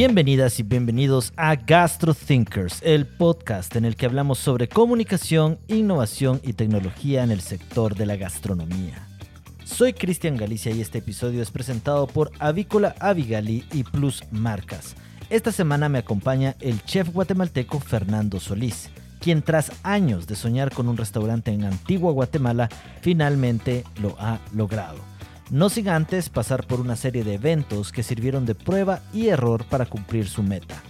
Bienvenidas 0.00 0.58
y 0.58 0.62
bienvenidos 0.62 1.30
a 1.36 1.56
Gastro 1.56 2.14
Thinkers, 2.14 2.80
el 2.80 3.06
podcast 3.06 3.76
en 3.76 3.84
el 3.84 3.96
que 3.96 4.06
hablamos 4.06 4.38
sobre 4.38 4.66
comunicación, 4.66 5.58
innovación 5.68 6.40
y 6.42 6.54
tecnología 6.54 7.22
en 7.22 7.30
el 7.30 7.42
sector 7.42 7.94
de 7.94 8.06
la 8.06 8.16
gastronomía. 8.16 9.06
Soy 9.62 9.92
Cristian 9.92 10.38
Galicia 10.38 10.72
y 10.72 10.80
este 10.80 11.00
episodio 11.00 11.42
es 11.42 11.50
presentado 11.50 12.06
por 12.06 12.32
Avícola 12.38 12.94
Avigali 12.98 13.66
y 13.74 13.84
Plus 13.84 14.24
Marcas. 14.30 14.96
Esta 15.28 15.52
semana 15.52 15.90
me 15.90 15.98
acompaña 15.98 16.56
el 16.60 16.82
chef 16.84 17.12
guatemalteco 17.12 17.78
Fernando 17.78 18.40
Solís, 18.40 18.88
quien 19.20 19.42
tras 19.42 19.70
años 19.82 20.26
de 20.26 20.34
soñar 20.34 20.72
con 20.72 20.88
un 20.88 20.96
restaurante 20.96 21.50
en 21.50 21.66
Antigua 21.66 22.10
Guatemala, 22.10 22.70
finalmente 23.02 23.84
lo 24.00 24.16
ha 24.18 24.38
logrado. 24.54 25.09
No 25.50 25.68
sin 25.68 25.88
antes 25.88 26.28
pasar 26.28 26.64
por 26.64 26.80
una 26.80 26.94
serie 26.94 27.24
de 27.24 27.34
eventos 27.34 27.90
que 27.90 28.04
sirvieron 28.04 28.46
de 28.46 28.54
prueba 28.54 29.00
y 29.12 29.28
error 29.28 29.64
para 29.64 29.84
cumplir 29.84 30.28
su 30.28 30.44
meta. 30.44 30.80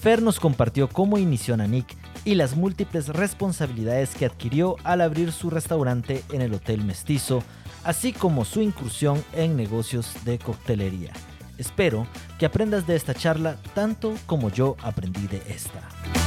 Fer 0.00 0.20
nos 0.20 0.40
compartió 0.40 0.88
cómo 0.88 1.16
inició 1.16 1.56
Nanik 1.56 1.86
y 2.24 2.34
las 2.34 2.56
múltiples 2.56 3.08
responsabilidades 3.08 4.16
que 4.16 4.26
adquirió 4.26 4.76
al 4.82 5.00
abrir 5.00 5.30
su 5.30 5.48
restaurante 5.48 6.24
en 6.32 6.42
el 6.42 6.54
Hotel 6.54 6.82
Mestizo, 6.82 7.44
así 7.84 8.12
como 8.12 8.44
su 8.44 8.62
incursión 8.62 9.22
en 9.32 9.56
negocios 9.56 10.12
de 10.24 10.40
coctelería. 10.40 11.12
Espero 11.56 12.08
que 12.40 12.46
aprendas 12.46 12.88
de 12.88 12.96
esta 12.96 13.14
charla 13.14 13.58
tanto 13.74 14.14
como 14.26 14.50
yo 14.50 14.76
aprendí 14.82 15.28
de 15.28 15.40
esta. 15.48 16.23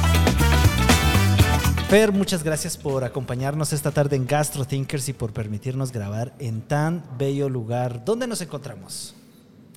Fer, 1.88 2.12
muchas 2.12 2.44
gracias 2.44 2.76
por 2.76 3.02
acompañarnos 3.02 3.72
esta 3.72 3.90
tarde 3.90 4.14
en 4.14 4.26
Gastro 4.26 4.66
Thinkers 4.66 5.08
y 5.08 5.14
por 5.14 5.32
permitirnos 5.32 5.90
grabar 5.90 6.34
en 6.38 6.60
tan 6.60 7.02
bello 7.16 7.48
lugar. 7.48 8.04
¿Dónde 8.04 8.26
nos 8.26 8.42
encontramos? 8.42 9.14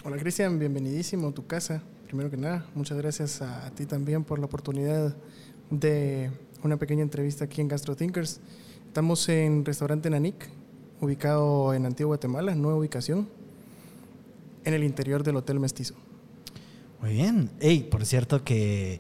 Hola 0.04 0.18
Cristian, 0.18 0.60
bienvenidísimo 0.60 1.30
a 1.30 1.32
tu 1.32 1.48
casa. 1.48 1.82
Primero 2.08 2.30
que 2.30 2.36
nada, 2.36 2.66
muchas 2.76 2.98
gracias 2.98 3.42
a, 3.42 3.72
ti 3.76 3.86
también 3.86 4.26
por 4.26 4.40
la 4.40 4.46
oportunidad 4.48 5.16
de 5.70 6.32
una 6.62 6.76
pequeña 6.76 7.02
entrevista 7.02 7.46
aquí 7.46 7.62
en 7.62 7.70
Gastro 7.70 7.96
Thinkers. 7.96 8.42
Estamos 8.88 9.30
en 9.30 9.64
Restaurante 9.64 10.10
Nanik, 10.10 10.50
ubicado 11.00 11.74
en 11.74 11.86
Antigua 11.86 12.18
Guatemala, 12.18 12.54
nueva 12.56 12.78
ubicación, 12.78 13.30
en 14.66 14.74
el 14.74 14.84
interior 14.84 15.24
del 15.24 15.38
Hotel 15.38 15.62
Mestizo. 15.62 15.96
Muy 17.00 17.14
bien. 17.14 17.50
Hey, 17.62 17.88
por 17.90 18.06
cierto 18.06 18.44
que 18.44 19.00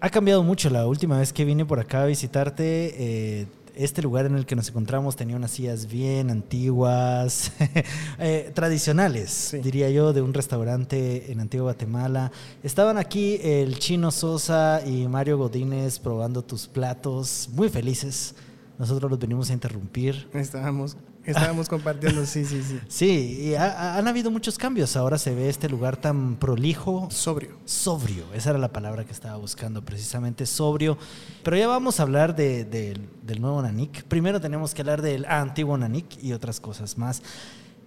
ha 0.00 0.10
cambiado 0.10 0.42
mucho. 0.42 0.70
La 0.70 0.86
última 0.86 1.18
vez 1.18 1.32
que 1.32 1.44
vine 1.44 1.64
por 1.64 1.80
acá 1.80 2.02
a 2.02 2.06
visitarte, 2.06 2.94
eh, 3.42 3.46
este 3.74 4.02
lugar 4.02 4.26
en 4.26 4.36
el 4.36 4.46
que 4.46 4.56
nos 4.56 4.68
encontramos 4.68 5.16
tenía 5.16 5.36
unas 5.36 5.50
sillas 5.50 5.86
bien 5.86 6.30
antiguas, 6.30 7.52
eh, 8.18 8.50
tradicionales, 8.54 9.54
diría 9.62 9.90
yo, 9.90 10.12
de 10.12 10.22
un 10.22 10.32
restaurante 10.32 11.30
en 11.30 11.40
Antigua 11.40 11.64
Guatemala. 11.64 12.32
Estaban 12.62 12.96
aquí 12.96 13.38
el 13.42 13.78
chino 13.78 14.10
Sosa 14.10 14.80
y 14.86 15.06
Mario 15.08 15.38
Godínez 15.38 15.98
probando 15.98 16.42
tus 16.42 16.66
platos, 16.66 17.50
muy 17.52 17.68
felices. 17.68 18.34
Nosotros 18.78 19.10
los 19.10 19.20
venimos 19.20 19.50
a 19.50 19.52
interrumpir. 19.52 20.28
Estábamos 20.32 20.96
Estábamos 21.30 21.68
compartiendo, 21.68 22.24
sí, 22.24 22.44
sí, 22.44 22.62
sí. 22.62 22.80
Sí, 22.88 23.48
y 23.48 23.54
han 23.56 24.06
habido 24.06 24.30
muchos 24.30 24.58
cambios. 24.58 24.96
Ahora 24.96 25.18
se 25.18 25.34
ve 25.34 25.48
este 25.48 25.68
lugar 25.68 25.96
tan 25.96 26.36
prolijo. 26.36 27.08
Sobrio. 27.10 27.56
Sobrio, 27.64 28.24
esa 28.32 28.50
era 28.50 28.58
la 28.60 28.72
palabra 28.72 29.04
que 29.04 29.12
estaba 29.12 29.36
buscando, 29.36 29.84
precisamente 29.84 30.46
sobrio. 30.46 30.96
Pero 31.42 31.56
ya 31.56 31.66
vamos 31.66 31.98
a 31.98 32.04
hablar 32.04 32.36
del 32.36 33.08
nuevo 33.40 33.60
Nanik. 33.60 34.04
Primero 34.04 34.40
tenemos 34.40 34.72
que 34.72 34.82
hablar 34.82 35.02
del 35.02 35.24
antiguo 35.24 35.76
Nanik 35.76 36.22
y 36.22 36.32
otras 36.32 36.60
cosas 36.60 36.96
más. 36.96 37.22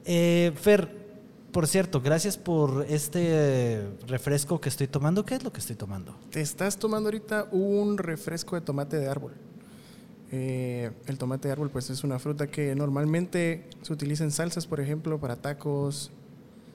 Eh, 0.03 0.51
Fer, 0.61 0.89
por 1.53 1.65
cierto, 1.65 2.01
gracias 2.01 2.37
por 2.37 2.85
este 2.89 3.87
refresco 4.07 4.59
que 4.59 4.67
estoy 4.67 4.87
tomando. 4.87 5.25
¿Qué 5.25 5.35
es 5.35 5.43
lo 5.43 5.53
que 5.53 5.59
estoy 5.59 5.77
tomando? 5.77 6.15
Te 6.29 6.41
estás 6.41 6.77
tomando 6.77 7.07
ahorita 7.07 7.47
un 7.51 7.97
refresco 7.97 8.55
de 8.55 8.61
tomate 8.61 8.97
de 8.97 9.07
árbol. 9.07 9.33
Eh, 10.31 10.91
el 11.07 11.17
tomate 11.17 11.47
de 11.47 11.53
árbol 11.53 11.69
pues 11.71 11.89
es 11.89 12.03
una 12.03 12.19
fruta 12.19 12.47
que 12.47 12.75
normalmente 12.75 13.67
se 13.81 13.93
utiliza 13.93 14.23
en 14.23 14.31
salsas, 14.31 14.67
por 14.67 14.79
ejemplo, 14.79 15.19
para 15.19 15.35
tacos, 15.37 16.11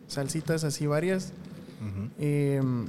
salsitas 0.08 0.64
así 0.64 0.86
varias. 0.86 1.32
Em, 2.18 2.86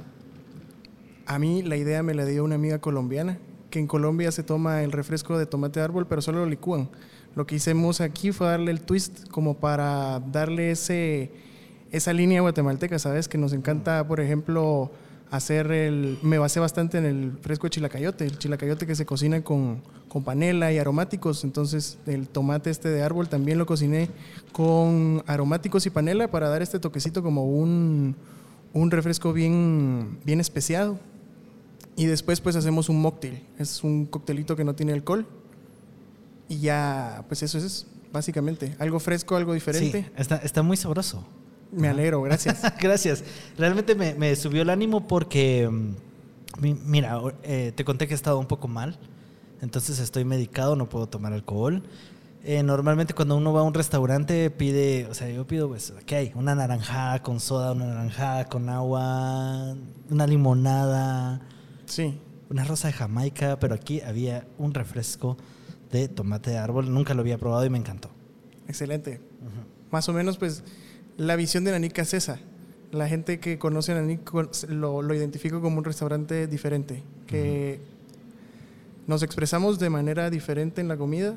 a 1.26 1.38
mí 1.38 1.62
la 1.62 1.76
idea 1.76 2.02
me 2.02 2.14
la 2.14 2.24
dio 2.24 2.44
una 2.44 2.54
amiga 2.54 2.78
colombiana, 2.80 3.38
que 3.70 3.78
en 3.78 3.86
Colombia 3.86 4.32
se 4.32 4.42
toma 4.42 4.82
el 4.82 4.92
refresco 4.92 5.38
de 5.38 5.46
tomate 5.46 5.80
de 5.80 5.84
árbol, 5.84 6.06
pero 6.06 6.22
solo 6.22 6.40
lo 6.40 6.46
licúan. 6.46 6.88
Lo 7.34 7.46
que 7.46 7.56
hicimos 7.56 8.00
aquí 8.00 8.32
fue 8.32 8.46
darle 8.46 8.70
el 8.70 8.80
twist 8.80 9.28
como 9.28 9.58
para 9.58 10.20
darle 10.20 10.70
ese, 10.70 11.30
esa 11.92 12.12
línea 12.12 12.40
guatemalteca, 12.40 12.98
¿sabes? 12.98 13.28
Que 13.28 13.38
nos 13.38 13.52
encanta, 13.52 14.08
por 14.08 14.20
ejemplo, 14.20 14.90
hacer 15.30 15.70
el... 15.72 16.18
Me 16.22 16.38
basé 16.38 16.60
bastante 16.60 16.98
en 16.98 17.04
el 17.04 17.32
fresco 17.40 17.66
de 17.66 17.70
chilacayote, 17.70 18.24
el 18.26 18.38
chilacayote 18.38 18.86
que 18.86 18.94
se 18.94 19.06
cocina 19.06 19.42
con, 19.42 19.82
con 20.08 20.24
panela 20.24 20.72
y 20.72 20.78
aromáticos. 20.78 21.44
Entonces 21.44 21.98
el 22.06 22.28
tomate 22.28 22.70
este 22.70 22.88
de 22.88 23.02
árbol 23.02 23.28
también 23.28 23.58
lo 23.58 23.66
cociné 23.66 24.08
con 24.52 25.22
aromáticos 25.26 25.86
y 25.86 25.90
panela 25.90 26.28
para 26.28 26.48
dar 26.48 26.62
este 26.62 26.78
toquecito 26.78 27.22
como 27.22 27.44
un, 27.44 28.16
un 28.72 28.90
refresco 28.90 29.32
bien, 29.32 30.18
bien 30.24 30.40
especiado. 30.40 30.98
Y 31.96 32.06
después 32.06 32.40
pues 32.40 32.56
hacemos 32.56 32.88
un 32.88 33.00
mocktail. 33.00 33.42
Es 33.58 33.82
un 33.82 34.06
coctelito 34.06 34.54
que 34.54 34.64
no 34.64 34.74
tiene 34.74 34.92
alcohol. 34.92 35.26
Y 36.48 36.58
ya, 36.58 37.24
pues 37.28 37.42
eso 37.42 37.58
es 37.58 37.86
básicamente. 38.12 38.76
Algo 38.78 39.00
fresco, 39.00 39.36
algo 39.36 39.54
diferente. 39.54 40.02
Sí, 40.02 40.12
está, 40.16 40.36
está 40.36 40.62
muy 40.62 40.76
sabroso. 40.76 41.26
Me 41.72 41.88
alegro, 41.88 42.22
gracias. 42.22 42.62
gracias. 42.80 43.24
Realmente 43.58 43.94
me, 43.94 44.36
subió 44.36 44.62
el 44.62 44.70
ánimo 44.70 45.06
porque, 45.06 45.68
mm, 45.68 46.74
mira, 46.84 47.20
eh, 47.42 47.72
te 47.74 47.84
conté 47.84 48.06
que 48.06 48.14
he 48.14 48.16
estado 48.16 48.38
un 48.38 48.46
poco 48.46 48.68
mal, 48.68 48.98
entonces 49.60 49.98
estoy 49.98 50.24
medicado, 50.24 50.76
no 50.76 50.88
puedo 50.88 51.08
tomar 51.08 51.32
alcohol. 51.32 51.82
Eh, 52.48 52.62
normalmente 52.62 53.12
cuando 53.12 53.36
uno 53.36 53.52
va 53.52 53.62
a 53.62 53.64
un 53.64 53.74
restaurante 53.74 54.50
pide, 54.50 55.08
o 55.10 55.14
sea, 55.14 55.28
yo 55.28 55.48
pido, 55.48 55.66
pues, 55.66 55.92
¿qué 56.06 56.14
hay? 56.14 56.32
Una 56.36 56.54
naranjada 56.54 57.20
con 57.20 57.40
soda, 57.40 57.72
una 57.72 57.86
naranjada 57.86 58.44
con 58.44 58.68
agua, 58.68 59.74
una 60.10 60.26
limonada. 60.28 61.40
Sí. 61.86 62.20
Una 62.48 62.62
rosa 62.62 62.86
de 62.86 62.94
Jamaica, 62.94 63.58
pero 63.58 63.74
aquí 63.74 64.00
había 64.00 64.46
un 64.58 64.74
refresco 64.74 65.36
de 65.90 66.06
tomate 66.06 66.52
de 66.52 66.58
árbol. 66.58 66.94
Nunca 66.94 67.14
lo 67.14 67.22
había 67.22 67.36
probado 67.36 67.64
y 67.66 67.70
me 67.70 67.78
encantó. 67.78 68.10
Excelente. 68.68 69.20
Más 69.90 70.08
o 70.08 70.12
menos, 70.12 70.38
pues, 70.38 70.62
la 71.16 71.36
visión 71.36 71.64
de 71.64 71.72
Nanica 71.72 72.02
es 72.02 72.14
esa. 72.14 72.38
La 72.92 73.08
gente 73.08 73.40
que 73.40 73.58
conoce 73.58 73.92
a 73.92 73.96
Nanik 73.96 74.30
lo, 74.68 75.02
lo 75.02 75.14
identifica 75.14 75.60
como 75.60 75.78
un 75.78 75.84
restaurante 75.84 76.46
diferente, 76.46 77.02
que 77.26 77.80
nos 79.06 79.22
expresamos 79.22 79.78
de 79.78 79.90
manera 79.90 80.30
diferente 80.30 80.80
en 80.80 80.88
la 80.88 80.96
comida, 80.96 81.34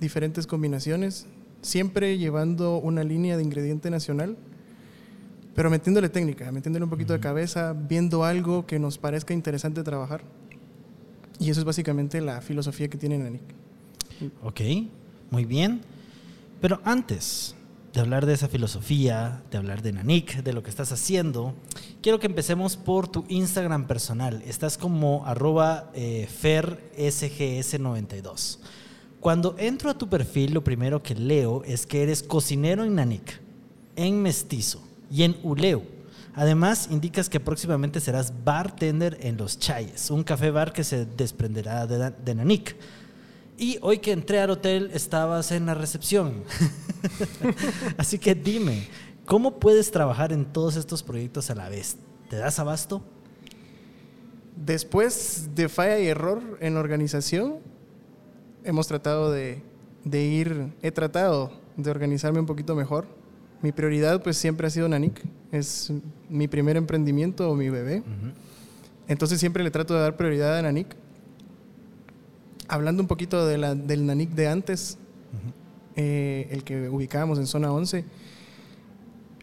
diferentes 0.00 0.46
combinaciones, 0.46 1.26
siempre 1.62 2.18
llevando 2.18 2.78
una 2.78 3.02
línea 3.02 3.36
de 3.36 3.42
ingrediente 3.42 3.90
nacional, 3.90 4.36
pero 5.54 5.70
metiéndole 5.70 6.08
técnica, 6.08 6.50
metiéndole 6.52 6.84
un 6.84 6.90
poquito 6.90 7.12
de 7.12 7.20
cabeza, 7.20 7.72
viendo 7.72 8.24
algo 8.24 8.66
que 8.66 8.78
nos 8.78 8.98
parezca 8.98 9.32
interesante 9.32 9.82
trabajar. 9.82 10.22
Y 11.38 11.50
eso 11.50 11.60
es 11.60 11.64
básicamente 11.64 12.20
la 12.20 12.40
filosofía 12.40 12.88
que 12.88 12.98
tiene 12.98 13.18
Nanik. 13.18 13.42
Ok, 14.42 14.60
muy 15.30 15.44
bien. 15.44 15.80
Pero 16.60 16.80
antes 16.84 17.54
de 17.94 18.00
hablar 18.00 18.26
de 18.26 18.34
esa 18.34 18.48
filosofía, 18.48 19.40
de 19.52 19.58
hablar 19.58 19.80
de 19.80 19.92
Nanik, 19.92 20.42
de 20.42 20.52
lo 20.52 20.64
que 20.64 20.70
estás 20.70 20.90
haciendo, 20.90 21.54
quiero 22.02 22.18
que 22.18 22.26
empecemos 22.26 22.76
por 22.76 23.06
tu 23.06 23.24
Instagram 23.28 23.86
personal. 23.86 24.42
Estás 24.46 24.76
como 24.76 25.24
arroba 25.24 25.92
eh, 25.94 26.28
fersgs92. 26.42 28.58
Cuando 29.20 29.54
entro 29.58 29.90
a 29.90 29.96
tu 29.96 30.08
perfil, 30.08 30.54
lo 30.54 30.64
primero 30.64 31.04
que 31.04 31.14
leo 31.14 31.62
es 31.64 31.86
que 31.86 32.02
eres 32.02 32.24
cocinero 32.24 32.82
en 32.82 32.96
Nanik, 32.96 33.40
en 33.94 34.20
Mestizo 34.20 34.82
y 35.08 35.22
en 35.22 35.36
Uleu. 35.44 35.84
Además, 36.34 36.88
indicas 36.90 37.28
que 37.28 37.38
próximamente 37.38 38.00
serás 38.00 38.32
bartender 38.44 39.18
en 39.20 39.36
Los 39.36 39.60
Chayes, 39.60 40.10
un 40.10 40.24
café 40.24 40.50
bar 40.50 40.72
que 40.72 40.82
se 40.82 41.06
desprenderá 41.06 41.86
de, 41.86 42.10
de 42.10 42.34
Nanik. 42.34 42.74
Y 43.56 43.78
hoy 43.82 43.98
que 43.98 44.12
entré 44.12 44.40
al 44.40 44.50
hotel 44.50 44.90
estabas 44.92 45.52
en 45.52 45.66
la 45.66 45.74
recepción. 45.74 46.42
Así 47.96 48.18
que 48.18 48.34
dime, 48.34 48.88
¿cómo 49.26 49.60
puedes 49.60 49.90
trabajar 49.90 50.32
en 50.32 50.44
todos 50.44 50.76
estos 50.76 51.02
proyectos 51.02 51.50
a 51.50 51.54
la 51.54 51.68
vez? 51.68 51.96
¿Te 52.28 52.36
das 52.36 52.58
abasto? 52.58 53.02
Después 54.56 55.50
de 55.54 55.68
falla 55.68 55.98
y 56.00 56.06
error 56.06 56.40
en 56.60 56.74
la 56.74 56.80
organización, 56.80 57.58
hemos 58.64 58.88
tratado 58.88 59.30
de, 59.30 59.62
ir, 60.04 60.72
he 60.82 60.90
tratado 60.90 61.52
de 61.76 61.90
organizarme 61.90 62.40
un 62.40 62.46
poquito 62.46 62.74
mejor. 62.74 63.06
Mi 63.62 63.70
prioridad 63.70 64.22
pues 64.22 64.36
siempre 64.36 64.66
ha 64.66 64.70
sido 64.70 64.88
Nanik, 64.88 65.22
es 65.52 65.92
mi 66.28 66.48
primer 66.48 66.76
emprendimiento 66.76 67.48
o 67.50 67.54
mi 67.54 67.68
bebé. 67.68 68.02
Entonces 69.06 69.38
siempre 69.38 69.62
le 69.62 69.70
trato 69.70 69.94
de 69.94 70.00
dar 70.00 70.16
prioridad 70.16 70.58
a 70.58 70.62
Nanik 70.62 70.96
hablando 72.68 73.02
un 73.02 73.08
poquito 73.08 73.46
de 73.46 73.58
la, 73.58 73.74
del 73.74 74.06
Nanik 74.06 74.30
de 74.30 74.48
antes, 74.48 74.98
eh, 75.96 76.48
el 76.50 76.64
que 76.64 76.88
ubicábamos 76.88 77.38
en 77.38 77.46
zona 77.46 77.72
11, 77.72 78.04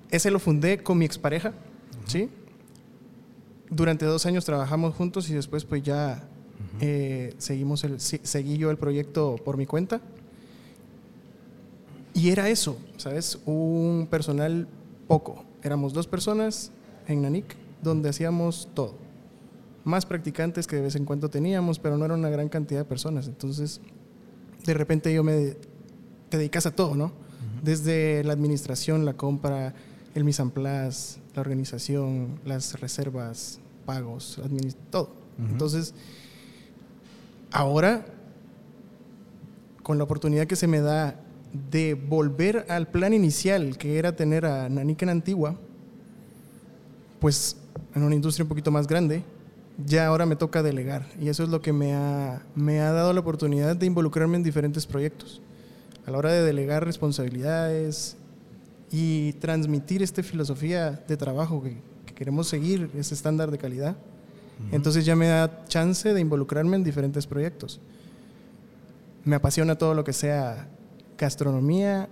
ese 0.09 0.31
lo 0.31 0.39
fundé 0.39 0.83
con 0.83 0.97
mi 0.97 1.06
expareja, 1.06 1.53
¿sí? 2.06 2.29
durante 3.71 4.06
dos 4.06 4.25
años 4.25 4.45
trabajamos 4.45 4.94
juntos 4.94 5.29
y 5.29 5.33
después 5.33 5.65
pues 5.65 5.81
ya 5.81 6.23
eh, 6.81 7.33
seguimos 7.38 7.83
el, 7.83 8.00
seguí 8.00 8.57
yo 8.57 8.69
el 8.69 8.77
proyecto 8.77 9.38
por 9.44 9.57
mi 9.57 9.65
cuenta. 9.65 10.01
Y 12.13 12.29
era 12.29 12.50
eso, 12.50 12.77
¿sabes? 12.97 13.39
Un 13.45 14.07
personal 14.12 14.67
poco. 15.07 15.45
Éramos 15.63 15.94
dos 15.94 16.07
personas 16.07 16.71
en 17.07 17.21
Nanik 17.21 17.56
donde 17.81 18.09
hacíamos 18.09 18.67
todo. 18.74 18.95
Más 19.83 20.06
practicantes 20.06 20.68
que 20.68 20.75
de 20.75 20.83
vez 20.83 20.95
en 20.95 21.06
cuando 21.06 21.30
teníamos, 21.30 21.80
pero 21.80 21.98
no 21.98 22.06
era 22.06 22.13
una 22.13 22.30
gran 22.30 22.50
cantidad 22.50 22.81
de 22.81 22.86
personas. 22.86 23.28
Entonces, 23.28 23.81
de 24.66 24.74
repente 24.74 25.13
yo 25.13 25.24
me... 25.24 25.56
Te 26.30 26.38
dedicas 26.38 26.66
a 26.66 26.72
todo, 26.72 26.95
¿no? 26.95 27.12
Desde 27.62 28.24
la 28.24 28.33
administración, 28.33 29.06
la 29.06 29.13
compra, 29.13 29.74
el 30.16 30.24
mise 30.24 30.42
en 30.42 30.50
place, 30.50 31.19
la 31.36 31.42
organización, 31.42 32.39
las 32.45 32.80
reservas, 32.80 33.60
pagos, 33.86 34.39
todo. 34.89 35.10
Entonces, 35.38 35.94
ahora, 37.51 38.06
con 39.84 39.98
la 39.98 40.04
oportunidad 40.04 40.48
que 40.48 40.56
se 40.56 40.68
me 40.68 40.80
da 40.80 41.19
de 41.72 41.95
volver 41.95 42.66
al 42.69 42.88
plan 42.88 43.13
inicial, 43.13 43.77
que 43.77 43.98
era 43.98 44.16
tener 44.16 44.45
a 44.45 44.69
Nanika 44.69 45.06
en 45.06 45.10
Antigua, 45.10 45.56
pues 47.19 47.57
en 47.94 48.04
una 48.04 48.16
industria 48.16 48.45
un 48.45 48.50
poquito 48.50 48.72
más 48.72 48.88
grande, 48.88 49.24
ya 49.86 50.07
ahora 50.07 50.25
me 50.25 50.36
toca 50.36 50.63
delegar. 50.63 51.06
Y 51.19 51.30
eso 51.30 51.44
es 51.44 51.50
lo 51.50 51.62
que 51.62 51.74
me 51.74 51.94
ha, 51.94 52.42
me 52.56 52.80
ha 52.80 52.92
dado 52.92 53.13
la 53.13 53.19
oportunidad 53.19 53.75
de 53.75 53.86
involucrarme 53.86 54.38
en 54.38 54.44
diferentes 54.44 54.86
proyectos. 54.86 55.42
A 56.06 56.12
la 56.12 56.18
hora 56.18 56.31
de 56.31 56.42
delegar 56.42 56.86
responsabilidades 56.86 58.18
y 58.92 59.33
transmitir 59.33 60.01
esta 60.04 60.24
filosofía 60.24 61.04
de 61.07 61.18
trabajo 61.18 61.63
que, 61.63 61.78
queremos 62.16 62.48
seguir, 62.48 62.89
ese 62.95 63.16
estándar 63.16 63.50
de 63.50 63.57
calidad. 63.57 63.95
Entonces 64.72 65.06
ya 65.06 65.16
me 65.16 65.28
da 65.28 65.66
chance 65.66 66.13
de 66.13 66.22
involucrarme 66.22 66.75
en 66.75 66.84
diferentes 66.84 67.25
proyectos. 67.25 67.80
Me 69.24 69.36
apasiona 69.36 69.75
todo 69.75 69.95
lo 69.95 70.04
que 70.04 70.13
sea 70.13 70.68
gastronomía, 71.18 72.10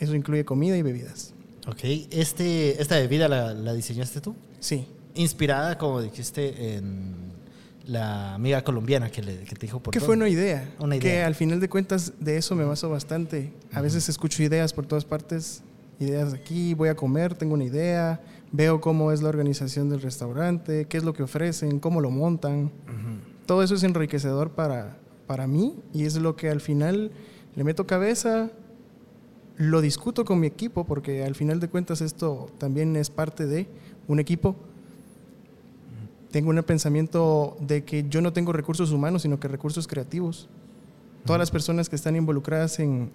eso 0.00 0.16
incluye 0.16 0.44
comida 0.44 0.76
y 0.76 0.82
bebidas. 0.82 1.32
Ok, 1.68 1.80
este, 2.10 2.80
¿esta 2.82 2.96
bebida 2.96 3.28
la, 3.28 3.54
la 3.54 3.72
diseñaste 3.72 4.20
tú? 4.20 4.34
Sí. 4.58 4.88
Inspirada, 5.16 5.78
como 5.78 6.00
dijiste, 6.00 6.76
en 6.76 7.26
la 7.86 8.34
amiga 8.34 8.62
colombiana 8.62 9.10
que, 9.10 9.22
le, 9.22 9.38
que 9.44 9.54
te 9.54 9.66
dijo 9.66 9.80
por 9.80 9.92
Que 9.92 10.00
fue 10.00 10.16
una 10.16 10.28
idea, 10.28 10.68
una 10.78 10.96
idea. 10.96 11.10
Que 11.10 11.22
al 11.22 11.34
final 11.34 11.60
de 11.60 11.68
cuentas 11.68 12.12
de 12.18 12.36
eso 12.36 12.54
me 12.54 12.64
baso 12.64 12.90
bastante. 12.90 13.52
A 13.72 13.80
veces 13.80 14.08
escucho 14.08 14.42
ideas 14.42 14.72
por 14.72 14.86
todas 14.86 15.04
partes, 15.04 15.62
ideas 16.00 16.32
de 16.32 16.38
aquí, 16.38 16.74
voy 16.74 16.88
a 16.88 16.96
comer, 16.96 17.34
tengo 17.34 17.54
una 17.54 17.64
idea, 17.64 18.20
veo 18.52 18.80
cómo 18.80 19.12
es 19.12 19.22
la 19.22 19.28
organización 19.28 19.88
del 19.88 20.02
restaurante, 20.02 20.86
qué 20.86 20.96
es 20.96 21.04
lo 21.04 21.14
que 21.14 21.22
ofrecen, 21.22 21.78
cómo 21.78 22.00
lo 22.00 22.10
montan. 22.10 22.70
Todo 23.46 23.62
eso 23.62 23.76
es 23.76 23.84
enriquecedor 23.84 24.50
para, 24.50 24.98
para 25.26 25.46
mí 25.46 25.76
y 25.92 26.04
es 26.04 26.16
lo 26.16 26.34
que 26.34 26.50
al 26.50 26.60
final 26.60 27.12
le 27.54 27.64
meto 27.64 27.86
cabeza, 27.86 28.50
lo 29.56 29.80
discuto 29.80 30.24
con 30.24 30.40
mi 30.40 30.48
equipo, 30.48 30.84
porque 30.84 31.24
al 31.24 31.34
final 31.34 31.60
de 31.60 31.68
cuentas 31.68 32.00
esto 32.00 32.50
también 32.58 32.96
es 32.96 33.10
parte 33.10 33.46
de 33.46 33.68
un 34.08 34.18
equipo. 34.18 34.56
Tengo 36.36 36.50
un 36.50 36.62
pensamiento 36.64 37.56
de 37.60 37.84
que 37.84 38.06
yo 38.10 38.20
no 38.20 38.34
tengo 38.34 38.52
recursos 38.52 38.92
humanos, 38.92 39.22
sino 39.22 39.40
que 39.40 39.48
recursos 39.48 39.86
creativos. 39.88 40.50
Todas 41.24 41.38
las 41.38 41.50
personas 41.50 41.88
que 41.88 41.96
están 41.96 42.14
involucradas 42.14 42.78
en, 42.78 43.10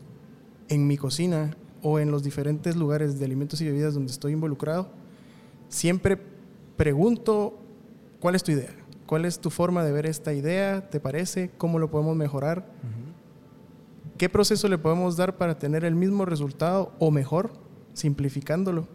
en 0.70 0.88
mi 0.88 0.98
cocina 0.98 1.56
o 1.84 2.00
en 2.00 2.10
los 2.10 2.24
diferentes 2.24 2.76
lugares 2.76 3.20
de 3.20 3.26
alimentos 3.26 3.62
y 3.62 3.66
bebidas 3.66 3.94
donde 3.94 4.12
estoy 4.12 4.32
involucrado, 4.34 4.90
siempre 5.70 6.18
pregunto, 6.78 7.60
¿cuál 8.20 8.34
es 8.34 8.42
tu 8.42 8.54
idea? 8.54 8.74
¿Cuál 9.06 9.26
es 9.26 9.38
tu 9.38 9.52
forma 9.52 9.84
de 9.84 9.92
ver 9.92 10.08
esta 10.08 10.34
idea? 10.34 10.90
¿Te 10.90 11.00
parece? 11.00 11.52
¿Cómo 11.60 11.78
lo 11.78 11.92
podemos 11.92 12.16
mejorar? 12.16 12.66
¿Qué 14.18 14.30
proceso 14.30 14.68
le 14.68 14.80
podemos 14.80 15.16
dar 15.16 15.38
para 15.38 15.60
tener 15.60 15.86
el 15.86 15.94
mismo 15.94 16.26
resultado 16.26 16.92
o 16.98 17.12
mejor, 17.12 17.54
simplificándolo? 17.94 18.88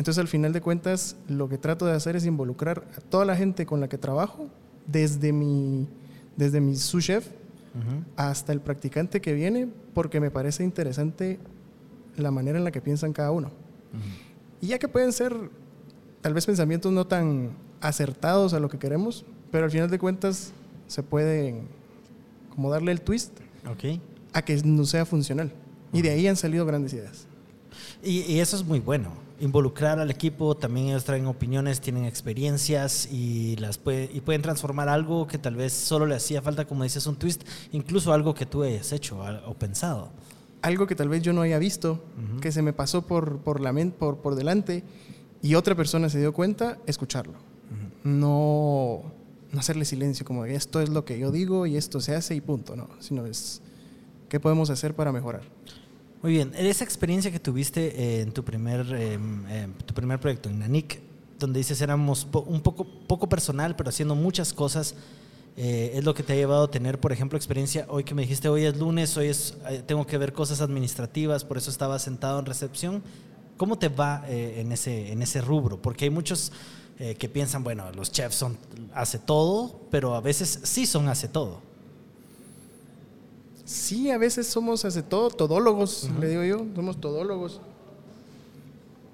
Entonces, 0.00 0.18
al 0.18 0.28
final 0.28 0.54
de 0.54 0.62
cuentas, 0.62 1.16
lo 1.28 1.50
que 1.50 1.58
trato 1.58 1.84
de 1.84 1.92
hacer 1.92 2.16
es 2.16 2.24
involucrar 2.24 2.88
a 2.96 3.02
toda 3.02 3.26
la 3.26 3.36
gente 3.36 3.66
con 3.66 3.80
la 3.80 3.88
que 3.90 3.98
trabajo, 3.98 4.48
desde 4.86 5.30
mi, 5.30 5.86
desde 6.36 6.62
mi 6.62 6.74
sous 6.74 7.04
chef 7.04 7.28
hasta 8.16 8.52
el 8.52 8.60
practicante 8.60 9.20
que 9.20 9.34
viene, 9.34 9.68
porque 9.92 10.18
me 10.18 10.30
parece 10.30 10.64
interesante 10.64 11.38
la 12.16 12.30
manera 12.30 12.56
en 12.56 12.64
la 12.64 12.70
que 12.70 12.80
piensan 12.80 13.12
cada 13.12 13.30
uno. 13.30 13.50
Y 14.62 14.68
ya 14.68 14.78
que 14.78 14.88
pueden 14.88 15.12
ser 15.12 15.36
tal 16.22 16.32
vez 16.32 16.46
pensamientos 16.46 16.90
no 16.90 17.06
tan 17.06 17.50
acertados 17.82 18.54
a 18.54 18.60
lo 18.60 18.70
que 18.70 18.78
queremos, 18.78 19.26
pero 19.50 19.64
al 19.64 19.70
final 19.70 19.90
de 19.90 19.98
cuentas 19.98 20.52
se 20.86 21.02
pueden 21.02 21.68
como 22.54 22.70
darle 22.70 22.92
el 22.92 23.02
twist 23.02 23.38
Okay 23.70 24.00
a 24.32 24.42
que 24.42 24.56
no 24.64 24.84
sea 24.84 25.04
funcional. 25.04 25.52
Y 25.92 26.02
de 26.02 26.10
ahí 26.10 26.26
han 26.26 26.36
salido 26.36 26.64
grandes 26.64 26.92
ideas. 26.92 27.26
Y, 28.02 28.38
eso 28.38 28.56
es 28.56 28.64
muy 28.64 28.80
bueno. 28.80 29.10
Involucrar 29.40 29.98
al 29.98 30.10
equipo, 30.10 30.56
también 30.56 30.88
ellos 30.88 31.04
traen 31.04 31.26
opiniones, 31.26 31.80
tienen 31.80 32.04
experiencias 32.04 33.08
y, 33.10 33.56
las 33.56 33.78
puede, 33.78 34.10
y 34.12 34.20
pueden 34.20 34.42
transformar 34.42 34.88
algo 34.88 35.26
que 35.26 35.38
tal 35.38 35.56
vez 35.56 35.72
solo 35.72 36.06
le 36.06 36.14
hacía 36.14 36.42
falta, 36.42 36.66
como 36.66 36.84
dices, 36.84 37.06
un 37.06 37.16
twist, 37.16 37.42
incluso 37.72 38.12
algo 38.12 38.34
que 38.34 38.46
tú 38.46 38.62
hayas 38.62 38.92
hecho 38.92 39.18
o 39.46 39.54
pensado. 39.54 40.10
Algo 40.62 40.86
que 40.86 40.94
tal 40.94 41.08
vez 41.08 41.22
yo 41.22 41.32
no 41.32 41.40
haya 41.40 41.58
visto, 41.58 42.04
que 42.40 42.52
se 42.52 42.60
me 42.60 42.72
pasó 42.72 43.02
por, 43.02 43.38
por, 43.38 43.60
la 43.60 43.72
mente, 43.72 43.96
por, 43.98 44.18
por 44.18 44.34
delante 44.34 44.84
y 45.42 45.54
otra 45.54 45.74
persona 45.74 46.08
se 46.10 46.18
dio 46.18 46.32
cuenta, 46.32 46.78
escucharlo. 46.86 47.34
No, 48.04 49.02
no 49.52 49.60
hacerle 49.60 49.84
silencio, 49.84 50.24
como 50.24 50.44
esto 50.44 50.80
es 50.80 50.90
lo 50.90 51.04
que 51.04 51.18
yo 51.18 51.30
digo 51.30 51.66
y 51.66 51.76
esto 51.76 52.00
se 52.00 52.14
hace 52.14 52.34
y 52.34 52.40
punto, 52.40 52.76
no, 52.76 52.88
sino 53.00 53.26
es 53.26 53.62
¿Qué 54.30 54.38
podemos 54.38 54.70
hacer 54.70 54.94
para 54.94 55.10
mejorar? 55.10 55.42
Muy 56.22 56.32
bien, 56.32 56.52
esa 56.54 56.84
experiencia 56.84 57.30
que 57.30 57.40
tuviste 57.40 57.80
eh, 57.98 58.20
en 58.20 58.32
tu 58.32 58.44
primer, 58.44 58.80
em, 58.92 59.46
em, 59.46 59.72
tu 59.86 59.94
primer 59.94 60.20
proyecto, 60.20 60.50
en 60.50 60.58
Nanik, 60.58 61.00
donde 61.38 61.60
dices 61.60 61.80
éramos 61.80 62.26
un 62.46 62.60
poco, 62.60 62.84
poco 62.84 63.26
personal, 63.26 63.74
pero 63.74 63.88
haciendo 63.88 64.14
muchas 64.14 64.52
cosas, 64.52 64.94
eh, 65.56 65.92
es 65.94 66.04
lo 66.04 66.12
que 66.12 66.22
te 66.22 66.34
ha 66.34 66.36
llevado 66.36 66.64
a 66.64 66.70
tener, 66.70 67.00
por 67.00 67.10
ejemplo, 67.12 67.38
experiencia 67.38 67.86
hoy 67.88 68.04
que 68.04 68.14
me 68.14 68.20
dijiste, 68.20 68.50
hoy 68.50 68.66
es 68.66 68.76
lunes, 68.76 69.16
hoy 69.16 69.28
es, 69.28 69.56
eh, 69.70 69.82
tengo 69.86 70.06
que 70.06 70.18
ver 70.18 70.34
cosas 70.34 70.60
administrativas, 70.60 71.42
por 71.42 71.56
eso 71.56 71.70
estaba 71.70 71.98
sentado 71.98 72.38
en 72.38 72.44
recepción. 72.44 73.02
¿Cómo 73.56 73.78
te 73.78 73.88
va 73.88 74.24
en, 74.26 74.72
ese, 74.72 75.12
en 75.12 75.22
ese 75.22 75.40
rubro? 75.40 75.80
Porque 75.80 76.06
hay 76.06 76.10
muchos 76.10 76.50
que 76.96 77.28
piensan, 77.28 77.62
bueno, 77.62 77.92
los 77.92 78.10
chefs 78.10 78.34
son 78.36 78.56
hace 78.94 79.18
todo, 79.18 79.82
pero 79.90 80.14
a 80.14 80.22
veces 80.22 80.60
sí 80.62 80.86
son 80.86 81.08
hace 81.08 81.28
todo. 81.28 81.69
Sí, 83.70 84.10
a 84.10 84.18
veces 84.18 84.48
somos 84.48 84.84
hace 84.84 85.00
todo, 85.00 85.30
todólogos, 85.30 86.10
le 86.18 86.28
digo 86.28 86.42
yo, 86.42 86.66
somos 86.74 87.00
todólogos. 87.00 87.60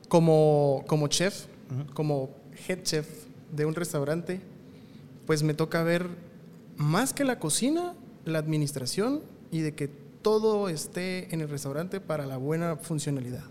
Como, 0.09 0.83
como 0.87 1.09
chef, 1.09 1.45
como 1.93 2.31
head 2.67 2.83
chef 2.83 3.07
de 3.55 3.67
un 3.67 3.75
restaurante, 3.75 4.41
pues 5.27 5.43
me 5.43 5.53
toca 5.53 5.83
ver 5.83 6.09
más 6.79 7.13
que 7.13 7.25
la 7.25 7.39
cocina, 7.39 7.93
la 8.25 8.39
administración 8.39 9.21
y 9.51 9.61
de 9.61 9.75
que 9.75 9.89
todo 9.89 10.71
esté 10.71 11.35
en 11.35 11.43
el 11.43 11.51
restaurante 11.51 12.01
para 12.01 12.25
la 12.25 12.39
buena 12.39 12.77
funcionalidad. 12.77 13.45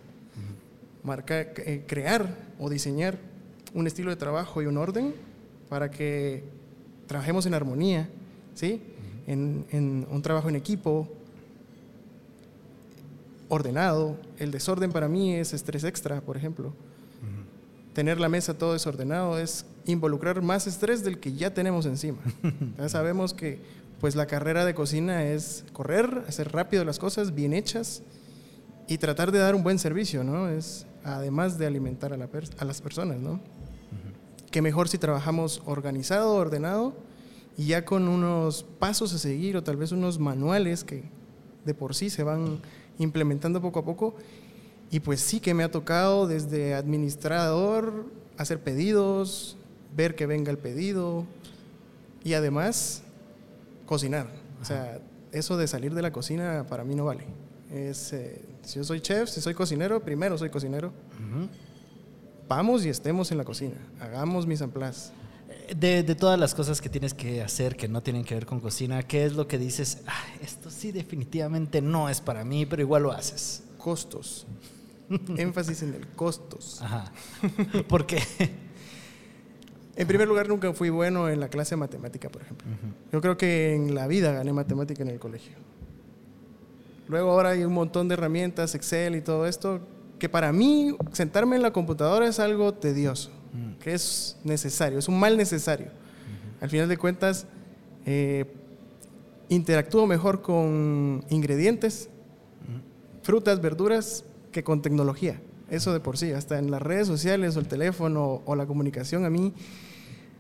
Marca, 1.04 1.40
eh, 1.40 1.84
crear 1.86 2.36
o 2.58 2.68
diseñar 2.68 3.20
un 3.76 3.86
estilo 3.86 4.10
de 4.10 4.16
trabajo 4.16 4.60
y 4.64 4.66
un 4.66 4.78
orden 4.78 5.14
para 5.70 5.92
que 5.92 6.46
trabajemos 7.06 7.46
en 7.46 7.54
armonía, 7.54 8.10
¿sí? 8.56 8.82
En, 9.28 10.08
un 10.10 10.22
trabajo 10.22 10.50
en 10.50 10.56
equipo, 10.56 11.08
ordenado. 13.50 14.18
El 14.38 14.52
desorden 14.52 14.92
para 14.92 15.08
mí 15.08 15.34
es 15.34 15.54
estrés 15.54 15.84
extra, 15.84 16.22
por 16.22 16.38
ejemplo. 16.38 16.74
Tener 17.94 18.20
la 18.20 18.28
mesa 18.28 18.58
todo 18.58 18.74
desordenado 18.74 19.40
es 19.40 19.66
involucrar 19.86 20.42
más 20.42 20.68
estrés 20.68 21.02
del 21.04 21.20
que 21.20 21.34
ya 21.34 21.54
tenemos 21.54 21.86
encima. 21.86 22.18
ya 22.78 22.90
sabemos 22.90 23.34
que 23.34 23.60
pues 24.02 24.18
la 24.18 24.26
carrera 24.26 24.66
de 24.66 24.76
cocina 24.76 25.24
es 25.24 25.64
correr, 25.72 26.24
hacer 26.28 26.52
rápido 26.52 26.84
las 26.84 27.00
cosas, 27.00 27.34
bien 27.34 27.54
hechas 27.54 28.04
y 28.90 28.98
tratar 28.98 29.32
de 29.32 29.40
dar 29.40 29.56
un 29.56 29.64
buen 29.64 29.80
servicio, 29.80 30.26
¿no? 30.26 30.50
Es 30.50 30.86
además 31.06 31.58
de 31.58 31.68
alimentar 31.68 32.12
a, 32.12 32.18
a 32.18 32.66
las 32.66 32.82
personas, 32.82 33.20
¿no? 33.20 33.40
Que 34.52 34.62
mejor 34.62 34.90
si 34.90 34.98
trabajamos 34.98 35.62
organizado, 35.66 36.36
ordenado 36.36 36.94
y 37.58 37.68
ya 37.68 37.86
con 37.86 38.08
unos 38.08 38.64
pasos 38.80 39.14
a 39.14 39.18
seguir 39.18 39.56
o 39.58 39.64
tal 39.64 39.78
vez 39.78 39.92
unos 39.92 40.20
manuales 40.20 40.84
que 40.84 41.04
de 41.64 41.74
por 41.74 41.96
sí 41.96 42.10
se 42.10 42.24
van 42.24 42.60
implementando 43.00 43.62
poco 43.62 43.80
a 43.80 43.86
poco. 43.86 44.16
Y 44.92 45.00
pues 45.00 45.22
sí 45.22 45.40
que 45.40 45.54
me 45.54 45.64
ha 45.64 45.72
tocado 45.72 46.28
desde 46.28 46.76
administrador 46.76 48.06
hacer 48.38 48.62
pedidos, 48.62 49.58
ver 49.96 50.16
que 50.16 50.26
venga 50.26 50.52
el 50.52 50.58
pedido 50.58 51.26
y 52.24 52.34
además 52.34 53.04
cocinar. 53.86 54.28
O 54.62 54.66
sea, 54.66 55.00
eso 55.32 55.58
de 55.58 55.68
salir 55.68 55.94
de 55.94 56.02
la 56.02 56.12
cocina 56.12 56.66
para 56.70 56.84
mí 56.84 56.96
no 56.96 57.06
vale. 57.06 57.26
Es, 57.72 58.14
eh, 58.14 58.42
si 58.64 58.78
yo 58.78 58.84
soy 58.84 59.02
chef, 59.02 59.30
si 59.30 59.42
soy 59.42 59.54
cocinero, 59.54 60.02
primero 60.02 60.38
soy 60.38 60.50
cocinero. 60.50 60.92
vamos 62.48 62.86
y 62.86 62.90
estemos 62.90 63.32
en 63.32 63.38
la 63.38 63.44
cocina, 63.44 63.76
hagamos 64.00 64.46
mis 64.46 64.62
amplas. 64.62 65.12
De, 65.78 66.04
de, 66.04 66.16
todas 66.16 66.40
las 66.40 66.54
cosas 66.54 66.82
que 66.82 66.90
tienes 66.90 67.14
que 67.14 67.42
hacer 67.42 67.76
que 67.76 67.88
no 67.88 68.04
tienen 68.04 68.24
que 68.24 68.36
ver 68.36 68.46
con 68.46 68.60
cocina, 68.60 69.04
¿qué 69.04 69.26
es 69.26 69.34
lo 69.34 69.48
que 69.48 69.58
dices? 69.58 70.04
Ah, 70.06 70.26
esto 70.42 70.70
sí 70.70 70.92
definitivamente 70.92 71.82
no 71.82 72.10
es 72.10 72.22
para 72.22 72.44
mí, 72.44 72.66
pero 72.66 72.82
igual 72.82 73.04
lo 73.04 73.12
haces. 73.12 73.64
Costos. 73.78 74.46
Énfasis 75.38 75.84
en 75.84 75.94
el 75.94 76.08
costos. 76.10 76.82
Ajá. 76.82 77.12
¿Por 77.88 78.06
qué? 78.06 78.22
En 79.96 80.08
primer 80.08 80.28
lugar, 80.28 80.48
nunca 80.50 80.74
fui 80.74 80.90
bueno 80.90 81.30
en 81.30 81.40
la 81.40 81.48
clase 81.48 81.76
de 81.76 81.78
matemática, 81.78 82.30
por 82.30 82.42
ejemplo. 82.42 82.68
Yo 83.14 83.22
creo 83.22 83.38
que 83.38 83.74
en 83.74 83.96
la 83.96 84.08
vida 84.08 84.34
gané 84.34 84.52
matemática 84.52 85.04
en 85.04 85.10
el 85.10 85.20
colegio. 85.20 85.56
Luego 87.08 87.32
ahora 87.32 87.52
hay 87.52 87.64
un 87.64 87.74
montón 87.74 88.08
de 88.08 88.14
herramientas, 88.16 88.76
Excel 88.76 89.16
y 89.16 89.22
todo 89.22 89.46
esto, 89.46 89.80
que 90.20 90.28
para 90.28 90.52
mí 90.52 90.96
sentarme 91.14 91.56
en 91.56 91.62
la 91.62 91.72
computadora 91.72 92.28
es 92.28 92.40
algo 92.40 92.74
tedioso, 92.74 93.32
mm. 93.56 93.80
que 93.80 93.94
es 93.94 94.38
necesario, 94.44 95.00
es 95.00 95.08
un 95.08 95.20
mal 95.20 95.38
necesario. 95.38 95.88
Al 96.62 96.70
final 96.70 96.88
de 96.88 96.98
cuentas, 96.98 97.48
eh, 98.06 98.46
interactúo 99.50 100.08
mejor 100.08 100.42
con 100.42 101.24
ingredientes, 101.30 102.10
frutas, 103.24 103.62
verduras, 103.62 104.24
que 104.52 104.64
con 104.64 104.82
tecnología. 104.82 105.42
Eso 105.70 105.94
de 105.94 106.00
por 106.00 106.18
sí, 106.18 106.32
hasta 106.32 106.60
en 106.60 106.72
las 106.72 106.82
redes 106.82 107.08
sociales 107.08 107.58
o 107.58 107.60
el 107.60 107.68
teléfono 107.68 108.42
o 108.46 108.56
la 108.56 108.66
comunicación, 108.66 109.26
a 109.26 109.30
mí 109.30 109.54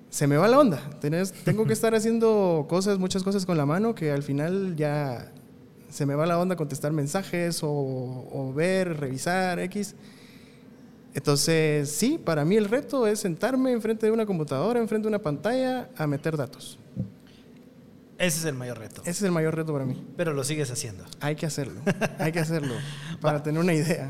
se 0.09 0.27
me 0.27 0.37
va 0.37 0.47
la 0.47 0.59
onda. 0.59 0.79
tengo 1.43 1.65
que 1.65 1.73
estar 1.73 1.93
haciendo 1.95 2.65
cosas, 2.69 2.99
muchas 2.99 3.23
cosas 3.23 3.45
con 3.45 3.57
la 3.57 3.65
mano 3.65 3.95
que 3.95 4.11
al 4.11 4.23
final 4.23 4.75
ya 4.77 5.31
se 5.89 6.05
me 6.05 6.15
va 6.15 6.25
la 6.25 6.39
onda 6.39 6.55
contestar 6.55 6.91
mensajes 6.93 7.59
o, 7.63 8.53
ver, 8.55 8.97
revisar, 8.97 9.59
X. 9.59 9.95
Entonces, 11.15 11.89
sí, 11.89 12.19
para 12.23 12.43
mí 12.43 12.57
el 12.57 12.65
reto 12.65 13.07
es 13.07 13.21
sentarme 13.21 13.71
enfrente 13.71 14.05
de 14.05 14.11
una 14.11 14.25
computadora, 14.25 14.81
enfrente 14.81 15.05
de 15.05 15.07
una 15.07 15.19
pantalla, 15.19 15.89
a 15.95 16.05
meter 16.07 16.35
datos. 16.35 16.77
Ese 18.17 18.39
es 18.39 18.45
el 18.45 18.55
mayor 18.55 18.79
reto. 18.79 19.01
Ese 19.01 19.11
es 19.11 19.23
el 19.23 19.31
mayor 19.31 19.55
reto 19.55 19.71
para 19.71 19.85
mí. 19.85 20.05
Pero 20.17 20.33
lo 20.33 20.43
sigues 20.43 20.69
haciendo. 20.71 21.05
Hay 21.21 21.37
que 21.37 21.45
hacerlo, 21.45 21.79
hay 22.19 22.33
que 22.33 22.39
hacerlo, 22.39 22.73
para 23.21 23.41
tener 23.41 23.61
una 23.61 23.73
idea. 23.73 24.09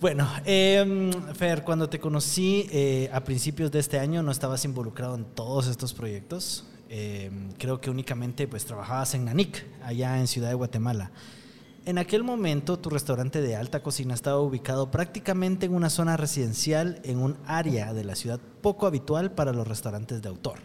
bueno, 0.00 0.28
eh, 0.44 1.12
Fer, 1.34 1.62
cuando 1.62 1.88
te 1.88 2.00
conocí 2.00 2.68
eh, 2.72 3.08
a 3.12 3.22
principios 3.22 3.70
de 3.70 3.78
este 3.78 4.00
año, 4.00 4.20
no 4.24 4.32
estabas 4.32 4.64
involucrado 4.64 5.14
en 5.14 5.24
todos 5.24 5.68
estos 5.68 5.94
proyectos. 5.94 6.66
Em, 6.88 7.52
creo 7.52 7.80
que 7.80 7.90
únicamente 7.90 8.48
pues 8.48 8.64
trabajabas 8.64 9.14
en 9.14 9.24
Nanik, 9.24 9.64
allá 9.84 10.18
en 10.18 10.26
Ciudad 10.26 10.48
de 10.48 10.54
Guatemala. 10.54 11.12
En 11.86 11.96
aquel 11.96 12.22
momento, 12.22 12.78
tu 12.78 12.90
restaurante 12.90 13.40
de 13.40 13.56
alta 13.56 13.82
cocina 13.82 14.12
estaba 14.12 14.38
ubicado 14.40 14.90
prácticamente 14.90 15.64
en 15.64 15.74
una 15.74 15.88
zona 15.88 16.18
residencial, 16.18 17.00
en 17.04 17.18
un 17.18 17.38
área 17.46 17.94
de 17.94 18.04
la 18.04 18.16
ciudad 18.16 18.38
poco 18.60 18.86
habitual 18.86 19.32
para 19.32 19.52
los 19.52 19.66
restaurantes 19.66 20.20
de 20.20 20.28
autor. 20.28 20.58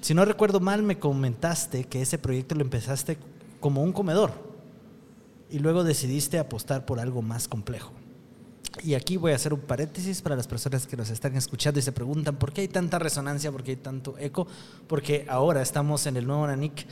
Si 0.00 0.14
no 0.14 0.24
recuerdo 0.24 0.60
mal, 0.60 0.82
me 0.82 0.98
comentaste 0.98 1.84
que 1.84 2.00
ese 2.00 2.16
proyecto 2.16 2.54
lo 2.54 2.62
empezaste 2.62 3.18
como 3.60 3.82
un 3.82 3.92
comedor 3.92 4.32
y 5.50 5.58
luego 5.58 5.84
decidiste 5.84 6.38
apostar 6.38 6.86
por 6.86 7.00
algo 7.00 7.20
más 7.20 7.46
complejo. 7.46 7.92
Y 8.82 8.94
aquí 8.94 9.18
voy 9.18 9.32
a 9.32 9.36
hacer 9.36 9.52
un 9.52 9.60
paréntesis 9.60 10.22
para 10.22 10.36
las 10.36 10.46
personas 10.46 10.86
que 10.86 10.96
nos 10.96 11.10
están 11.10 11.36
escuchando 11.36 11.80
y 11.80 11.82
se 11.82 11.92
preguntan 11.92 12.36
por 12.36 12.54
qué 12.54 12.62
hay 12.62 12.68
tanta 12.68 12.98
resonancia, 12.98 13.52
por 13.52 13.62
qué 13.62 13.72
hay 13.72 13.76
tanto 13.76 14.16
eco, 14.16 14.46
porque 14.86 15.26
ahora 15.28 15.60
estamos 15.60 16.06
en 16.06 16.16
el 16.16 16.26
nuevo 16.26 16.46
Nanik 16.46 16.86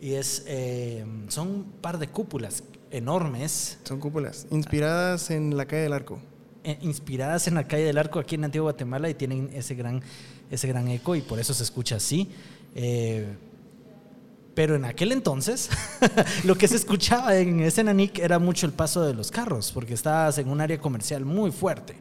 y 0.00 0.14
es, 0.14 0.44
eh, 0.46 1.04
son 1.28 1.48
un 1.48 1.64
par 1.82 1.98
de 1.98 2.08
cúpulas 2.08 2.62
enormes. 2.96 3.78
Son 3.84 4.00
cúpulas, 4.00 4.46
inspiradas 4.50 5.30
en 5.30 5.56
la 5.56 5.66
calle 5.66 5.82
del 5.82 5.92
Arco. 5.92 6.18
Eh, 6.62 6.78
inspiradas 6.80 7.46
en 7.46 7.54
la 7.54 7.68
calle 7.68 7.84
del 7.84 7.98
Arco 7.98 8.18
aquí 8.18 8.36
en 8.36 8.44
Antigua 8.44 8.72
Guatemala 8.72 9.10
y 9.10 9.14
tienen 9.14 9.50
ese 9.52 9.74
gran, 9.74 10.02
ese 10.50 10.66
gran 10.66 10.88
eco 10.88 11.14
y 11.14 11.20
por 11.20 11.38
eso 11.38 11.52
se 11.52 11.62
escucha 11.62 11.96
así. 11.96 12.30
Eh, 12.74 13.26
pero 14.54 14.76
en 14.76 14.84
aquel 14.84 15.12
entonces, 15.12 15.68
lo 16.44 16.56
que 16.56 16.68
se 16.68 16.76
escuchaba 16.76 17.36
en 17.36 17.60
ese 17.60 17.82
Nanik 17.84 18.18
era 18.18 18.38
mucho 18.38 18.66
el 18.66 18.72
paso 18.72 19.02
de 19.02 19.12
los 19.12 19.30
carros, 19.30 19.72
porque 19.72 19.94
estabas 19.94 20.38
en 20.38 20.48
un 20.48 20.60
área 20.60 20.78
comercial 20.78 21.24
muy 21.24 21.50
fuerte. 21.50 21.96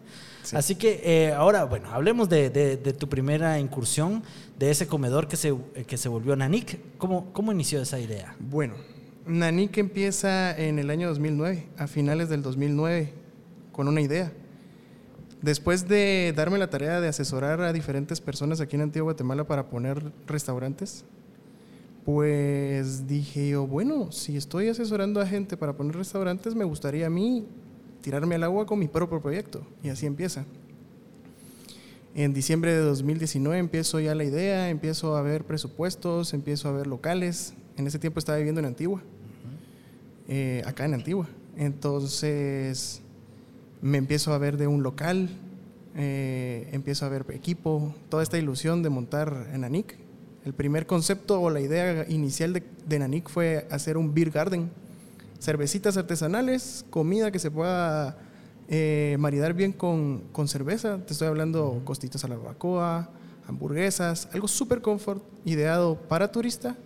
Así 0.51 0.75
que 0.75 1.01
eh, 1.03 1.33
ahora, 1.33 1.63
bueno, 1.63 1.89
hablemos 1.91 2.29
de, 2.29 2.77
tu 2.97 3.09
primera 3.09 3.59
incursión, 3.59 4.23
de 4.59 4.69
ese 4.71 4.87
comedor 4.87 5.27
que 5.27 5.35
se, 5.35 5.53
que 5.87 5.97
se 5.97 6.09
volvió 6.09 6.35
Nanik. 6.35 6.97
¿Cómo, 6.97 7.33
¿Cómo 7.33 7.51
inició 7.51 7.81
esa 7.81 7.99
idea? 7.99 8.35
Bueno, 8.39 8.75
Nanik 9.25 9.77
empieza 9.77 10.55
en 10.57 10.79
el 10.79 10.89
año 10.89 11.07
2009, 11.07 11.67
a 11.77 11.87
finales 11.87 12.27
del 12.27 12.41
2009, 12.41 13.13
con 13.71 13.87
una 13.87 14.01
idea. 14.01 14.33
Después 15.41 15.87
de 15.87 16.33
darme 16.35 16.57
la 16.57 16.69
tarea 16.69 16.99
de 16.99 17.07
asesorar 17.07 17.61
a 17.61 17.73
diferentes 17.73 18.19
personas 18.19 18.59
aquí 18.59 18.75
en 18.75 18.81
Antigua 18.81 19.05
Guatemala 19.05 19.45
para 19.45 19.67
poner 19.69 20.11
restaurantes, 20.27 21.05
pues 22.05 23.07
dije 23.07 23.49
yo, 23.49 23.65
bueno, 23.65 24.11
si 24.11 24.35
estoy 24.35 24.67
asesorando 24.67 25.21
a 25.21 25.25
gente 25.25 25.55
para 25.55 25.73
poner 25.73 25.95
restaurantes, 25.95 26.53
me 26.53 26.65
gustaría 26.65 27.07
a 27.07 27.09
mí 27.09 27.45
tirarme 28.01 28.35
al 28.35 28.43
agua 28.43 28.65
con 28.65 28.77
mi 28.77 28.89
propio 28.89 29.21
proyecto. 29.21 29.65
Y 29.83 29.89
así 29.89 30.05
empieza. 30.05 30.45
En 32.13 32.33
diciembre 32.33 32.73
de 32.73 32.81
2019 32.81 33.57
empiezo 33.57 33.99
ya 34.01 34.13
la 34.15 34.25
idea, 34.25 34.69
empiezo 34.69 35.15
a 35.15 35.21
ver 35.21 35.45
presupuestos, 35.45 36.33
empiezo 36.33 36.67
a 36.67 36.73
ver 36.73 36.87
locales. 36.87 37.53
En 37.75 37.87
ese 37.87 37.97
tiempo 37.97 38.19
estaba 38.19 38.37
viviendo 38.37 38.59
en 38.59 38.65
Antigua, 38.65 39.01
eh, 40.27 40.61
acá 40.65 40.85
en 40.85 40.93
Antigua. 40.93 41.27
Entonces 41.57 43.01
me 43.81 43.97
empiezo 43.97 44.33
a 44.33 44.37
ver 44.37 44.57
de 44.57 44.67
un 44.67 44.83
local, 44.83 45.29
eh, 45.95 46.69
empiezo 46.71 47.05
a 47.05 47.09
ver 47.09 47.25
equipo, 47.29 47.93
toda 48.09 48.21
esta 48.21 48.37
ilusión 48.37 48.83
de 48.83 48.89
montar 48.89 49.49
en 49.53 49.61
Nanik. 49.61 49.97
El 50.45 50.53
primer 50.53 50.85
concepto 50.85 51.41
o 51.41 51.49
la 51.49 51.61
idea 51.61 52.05
inicial 52.09 52.53
de, 52.53 52.63
de 52.87 52.99
Nanik 52.99 53.29
fue 53.29 53.67
hacer 53.71 53.97
un 53.97 54.13
beer 54.13 54.29
garden, 54.29 54.69
cervecitas 55.39 55.97
artesanales, 55.97 56.85
comida 56.89 57.31
que 57.31 57.39
se 57.39 57.49
pueda 57.49 58.17
eh, 58.67 59.15
maridar 59.19 59.53
bien 59.53 59.71
con, 59.71 60.25
con, 60.31 60.47
cerveza. 60.47 60.99
Te 61.05 61.13
estoy 61.13 61.27
hablando 61.27 61.81
costitos 61.85 62.23
a 62.23 62.27
la 62.27 62.35
barbacoa, 62.35 63.09
hamburguesas, 63.47 64.29
algo 64.31 64.47
súper 64.47 64.81
confort, 64.81 65.23
ideado 65.43 65.95
para 65.95 66.31
turista 66.31 66.77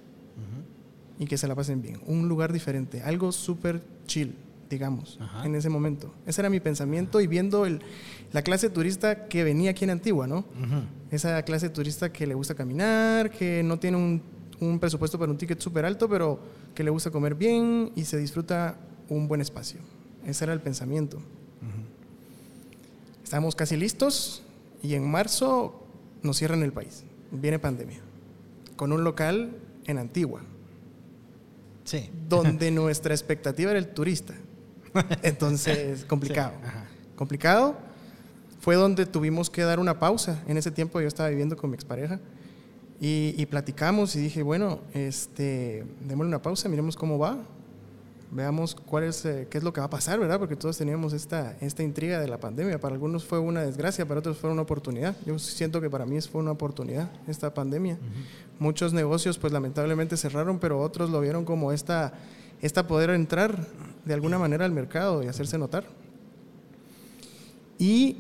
y 1.20 1.26
que 1.26 1.38
se 1.38 1.48
la 1.48 1.56
pasen 1.56 1.82
bien. 1.82 2.00
Un 2.06 2.28
lugar 2.28 2.54
diferente, 2.54 3.02
algo 3.02 3.32
súper 3.32 3.82
chill 4.06 4.36
digamos, 4.70 5.20
en 5.44 5.56
ese 5.56 5.70
momento. 5.70 6.14
Ese 6.26 6.42
era 6.42 6.50
mi 6.50 6.60
pensamiento 6.60 7.22
y 7.22 7.28
viendo 7.28 7.66
el, 7.66 7.82
la 8.34 8.42
clase 8.42 8.70
turista 8.70 9.28
que 9.28 9.44
venía 9.44 9.72
aquí 9.72 9.86
en 9.86 9.92
Antigua, 9.92 10.28
¿no? 10.28 10.46
Esa 11.12 11.42
clase 11.44 11.70
turista 11.70 12.12
que 12.12 12.28
le 12.28 12.34
gusta 12.34 12.56
caminar, 12.56 13.32
que 13.32 13.64
no 13.64 13.80
tiene 13.80 13.98
un, 13.98 14.22
un 14.60 14.80
presupuesto 14.80 15.18
para 15.18 15.32
un 15.32 15.38
ticket 15.38 15.60
súper 15.60 15.86
alto, 15.86 16.10
pero 16.10 16.40
que 16.76 16.84
le 16.84 16.90
gusta 16.90 17.12
comer 17.12 17.36
bien 17.36 17.92
y 17.96 18.06
se 18.06 18.18
disfruta 18.18 18.78
un 19.10 19.28
buen 19.28 19.42
espacio. 19.42 19.80
Ese 20.26 20.44
era 20.44 20.54
el 20.54 20.62
pensamiento. 20.62 21.20
Estamos 23.24 23.56
casi 23.56 23.76
listos 23.76 24.44
y 24.82 24.94
en 24.94 25.10
marzo 25.10 25.84
nos 26.24 26.38
cierran 26.38 26.64
el 26.64 26.72
país. 26.72 27.04
Viene 27.32 27.60
pandemia. 27.60 28.00
Con 28.76 28.92
un 28.92 29.04
local 29.04 29.56
en 29.86 29.98
Antigua. 29.98 30.42
Sí. 31.88 32.10
Donde 32.28 32.70
nuestra 32.70 33.14
expectativa 33.14 33.72
era 33.72 33.80
el 33.80 33.88
turista. 33.88 34.34
Entonces, 35.24 36.04
complicado. 36.08 36.52
complicado. 37.16 37.78
Fue 38.60 38.76
donde 38.76 39.06
tuvimos 39.06 39.50
que 39.50 39.62
dar 39.62 39.80
una 39.80 39.98
pausa. 39.98 40.44
En 40.48 40.58
ese 40.58 40.70
tiempo 40.70 41.00
yo 41.00 41.08
estaba 41.08 41.30
viviendo 41.30 41.56
con 41.56 41.70
mi 41.70 41.76
expareja 41.76 42.20
y, 43.00 43.34
y 43.38 43.46
platicamos 43.46 44.18
y 44.18 44.20
dije, 44.20 44.44
bueno, 44.44 44.82
este, 44.94 45.86
démosle 46.02 46.28
una 46.28 46.42
pausa, 46.42 46.68
miremos 46.68 46.98
cómo 46.98 47.18
va, 47.18 47.38
veamos 48.32 48.76
cuál 48.76 49.06
es, 49.06 49.26
eh, 49.26 49.48
qué 49.50 49.58
es 49.58 49.64
lo 49.64 49.74
que 49.74 49.80
va 49.80 49.88
a 49.88 49.90
pasar, 49.90 50.20
¿verdad? 50.20 50.40
Porque 50.40 50.56
todos 50.56 50.78
teníamos 50.78 51.14
esta, 51.14 51.56
esta 51.62 51.84
intriga 51.84 52.20
de 52.20 52.28
la 52.28 52.40
pandemia. 52.40 52.80
Para 52.80 52.94
algunos 52.94 53.24
fue 53.24 53.40
una 53.40 53.62
desgracia, 53.62 54.06
para 54.08 54.20
otros 54.20 54.38
fue 54.38 54.50
una 54.50 54.62
oportunidad. 54.62 55.16
Yo 55.26 55.40
siento 55.40 55.82
que 55.82 55.90
para 55.90 56.06
mí 56.06 56.20
fue 56.22 56.42
una 56.42 56.52
oportunidad 56.52 57.10
esta 57.28 57.54
pandemia. 57.54 57.98
Muchos 58.60 58.94
negocios, 58.94 59.38
pues 59.38 59.54
lamentablemente 59.54 60.18
cerraron, 60.18 60.60
pero 60.60 60.82
otros 60.82 61.10
lo 61.10 61.22
vieron 61.22 61.46
como 61.46 61.72
esta, 61.72 62.14
esta 62.62 62.88
poder 62.88 63.12
entrar 63.12 63.68
de 64.06 64.14
alguna 64.14 64.40
manera 64.40 64.66
al 64.66 64.72
mercado 64.72 65.24
y 65.24 65.28
hacerse 65.28 65.58
notar. 65.58 65.86
Y 67.80 68.18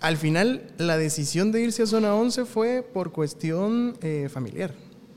al 0.00 0.16
final 0.16 0.72
la 0.78 0.96
decisión 0.96 1.50
de 1.50 1.62
irse 1.62 1.82
a 1.82 1.86
zona 1.86 2.14
11 2.14 2.44
fue 2.44 2.82
por 2.82 3.12
cuestión 3.12 3.96
eh, 4.02 4.28
familiar. 4.30 4.74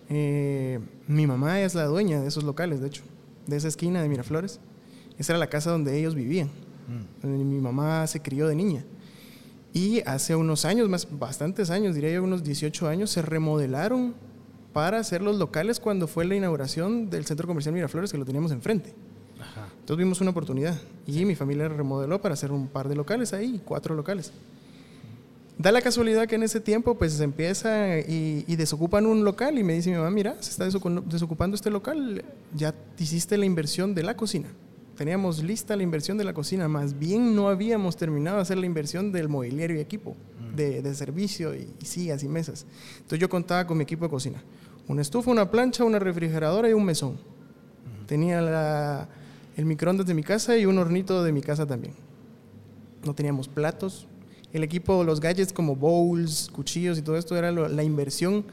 Eh, 0.09 0.79
mi 1.07 1.27
mamá 1.27 1.61
es 1.61 1.75
la 1.75 1.85
dueña 1.85 2.21
de 2.21 2.27
esos 2.29 2.43
locales, 2.45 2.79
de 2.79 2.87
hecho, 2.87 3.03
de 3.47 3.57
esa 3.57 3.67
esquina 3.67 4.01
de 4.01 4.09
Miraflores. 4.09 4.59
Esa 5.17 5.33
era 5.33 5.39
la 5.39 5.47
casa 5.47 5.71
donde 5.71 5.97
ellos 5.97 6.15
vivían. 6.15 6.49
Mm. 7.23 7.27
Mi 7.27 7.59
mamá 7.59 8.05
se 8.07 8.21
crió 8.21 8.47
de 8.47 8.55
niña. 8.55 8.83
Y 9.73 10.01
hace 10.05 10.35
unos 10.35 10.65
años, 10.65 10.89
más 10.89 11.07
bastantes 11.19 11.69
años, 11.69 11.95
diría 11.95 12.11
yo 12.11 12.23
unos 12.23 12.43
18 12.43 12.87
años, 12.87 13.11
se 13.11 13.21
remodelaron 13.21 14.15
para 14.73 14.99
hacer 14.99 15.21
los 15.21 15.37
locales 15.37 15.79
cuando 15.79 16.07
fue 16.07 16.25
la 16.25 16.35
inauguración 16.35 17.09
del 17.09 17.25
Centro 17.25 17.47
Comercial 17.47 17.73
Miraflores, 17.73 18.11
que 18.11 18.17
lo 18.17 18.25
teníamos 18.25 18.51
enfrente. 18.51 18.93
Entonces 19.79 19.97
vimos 19.97 20.19
una 20.21 20.31
oportunidad 20.31 20.75
y 21.05 21.23
mi 21.25 21.35
familia 21.35 21.69
remodeló 21.69 22.19
para 22.19 22.33
hacer 22.33 22.51
un 22.51 22.67
par 22.67 22.89
de 22.89 22.95
locales 22.95 23.33
ahí, 23.33 23.61
cuatro 23.63 23.95
locales. 23.95 24.31
Da 25.57 25.71
la 25.71 25.81
casualidad 25.81 26.27
que 26.27 26.35
en 26.35 26.43
ese 26.43 26.59
tiempo 26.59 26.95
pues 26.95 27.13
se 27.13 27.23
empieza 27.23 27.97
y, 27.99 28.45
y 28.47 28.55
desocupan 28.57 29.07
un 29.07 29.23
local 29.23 29.57
y 29.57 29.63
me 29.63 29.73
dice 29.73 29.89
mi 29.89 29.95
mamá, 29.97 30.11
mira, 30.11 30.35
se 30.39 30.51
está 30.51 30.67
desocu- 30.67 31.03
desocupando 31.05 31.55
este 31.55 31.71
local, 31.71 32.23
ya 32.53 32.75
hiciste 32.99 33.37
la 33.37 33.45
inversión 33.45 33.95
de 33.95 34.03
la 34.03 34.15
cocina. 34.15 34.49
Teníamos 34.95 35.43
lista 35.43 35.75
la 35.75 35.83
inversión 35.83 36.17
de 36.17 36.23
la 36.25 36.33
cocina, 36.33 36.67
más 36.67 36.97
bien 36.97 37.35
no 37.35 37.49
habíamos 37.49 37.97
terminado 37.97 38.37
de 38.37 38.43
hacer 38.43 38.57
la 38.59 38.65
inversión 38.67 39.11
del 39.11 39.29
mobiliario 39.29 39.77
y 39.77 39.79
equipo, 39.79 40.15
de, 40.55 40.81
de 40.83 40.95
servicio 40.95 41.55
y, 41.55 41.67
y 41.81 41.85
sillas 41.85 42.23
y 42.23 42.27
mesas. 42.27 42.65
Entonces 42.97 43.19
yo 43.19 43.29
contaba 43.29 43.65
con 43.65 43.77
mi 43.77 43.83
equipo 43.83 44.05
de 44.05 44.09
cocina. 44.11 44.43
Una 44.87 45.01
estufa, 45.01 45.31
una 45.31 45.49
plancha, 45.51 45.83
una 45.83 45.99
refrigeradora 45.99 46.69
y 46.69 46.73
un 46.73 46.85
mesón. 46.85 47.17
Tenía 48.05 48.41
la- 48.41 49.07
el 49.55 49.65
microondas 49.65 50.05
de 50.05 50.13
mi 50.13 50.21
casa 50.23 50.55
y 50.55 50.67
un 50.67 50.77
hornito 50.77 51.23
de 51.23 51.31
mi 51.31 51.41
casa 51.41 51.65
también. 51.65 51.93
No 53.03 53.13
teníamos 53.15 53.47
platos. 53.47 54.07
El 54.53 54.63
equipo, 54.63 55.03
los 55.03 55.19
gadgets 55.19 55.51
como 55.53 55.75
bowls, 55.75 56.49
cuchillos 56.53 56.97
y 56.97 57.01
todo 57.01 57.17
esto 57.17 57.35
era 57.37 57.51
lo- 57.51 57.67
la 57.67 57.83
inversión 57.83 58.45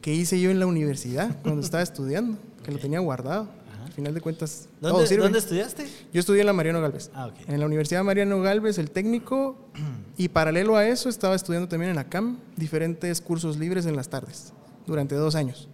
que 0.00 0.12
hice 0.14 0.40
yo 0.40 0.50
en 0.50 0.58
la 0.60 0.66
universidad 0.66 1.38
cuando 1.42 1.60
estaba 1.60 1.82
estudiando, 1.82 2.38
que 2.62 2.72
lo 2.72 2.78
tenía 2.78 2.98
guardado. 3.00 3.48
Al 3.84 3.92
final 3.92 4.14
de 4.14 4.20
cuentas, 4.20 4.66
todo 4.80 4.92
¿Dónde, 4.94 5.06
sirve. 5.06 5.22
¿Dónde 5.22 5.38
estudiaste? 5.38 5.86
Yo 6.12 6.18
estudié 6.18 6.40
en 6.40 6.46
la 6.46 6.52
Mariano 6.52 6.80
Galvez. 6.80 7.10
Ah. 7.14 7.30
En 7.46 7.60
la 7.60 7.66
Universidad 7.66 8.02
Mariano 8.02 8.40
Galvez, 8.40 8.76
el 8.78 8.90
técnico, 8.90 9.56
y 10.16 10.28
paralelo 10.30 10.76
a 10.76 10.88
eso 10.88 11.08
estaba 11.08 11.36
estudiando 11.36 11.68
también 11.68 11.90
en 11.90 11.96
la 11.96 12.08
CAM 12.08 12.38
diferentes 12.56 13.20
cursos 13.20 13.56
libres 13.56 13.86
en 13.86 13.94
las 13.94 14.08
tardes, 14.08 14.52
durante 14.86 15.14
dos 15.14 15.34
años. 15.36 15.68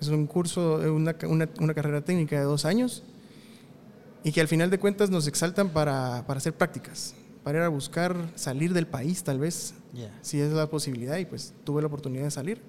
Es 0.00 0.08
un 0.08 0.26
curso, 0.26 0.76
una, 0.92 1.14
una- 1.28 1.48
una 1.60 1.72
carrera 1.74 2.00
técnica 2.02 2.36
de 2.36 2.42
dos 2.44 2.64
años 2.66 3.02
y 4.24 4.32
que 4.32 4.40
al 4.40 4.48
final 4.48 4.68
de 4.68 4.78
cuentas 4.78 5.08
nos 5.08 5.26
exaltan 5.28 5.68
para, 5.70 6.24
para 6.26 6.38
hacer 6.38 6.52
prácticas, 6.52 7.14
para 7.46 7.58
ir 7.58 7.64
a 7.64 7.68
buscar 7.68 8.16
salir 8.34 8.74
del 8.74 8.88
país 8.88 9.22
tal 9.22 9.38
vez, 9.38 9.72
si 10.20 10.40
es 10.40 10.50
la 10.52 10.68
posibilidad 10.68 11.16
y 11.16 11.26
pues 11.26 11.54
tuve 11.62 11.80
la 11.80 11.86
oportunidad 11.86 12.24
de 12.24 12.30
salir. 12.32 12.60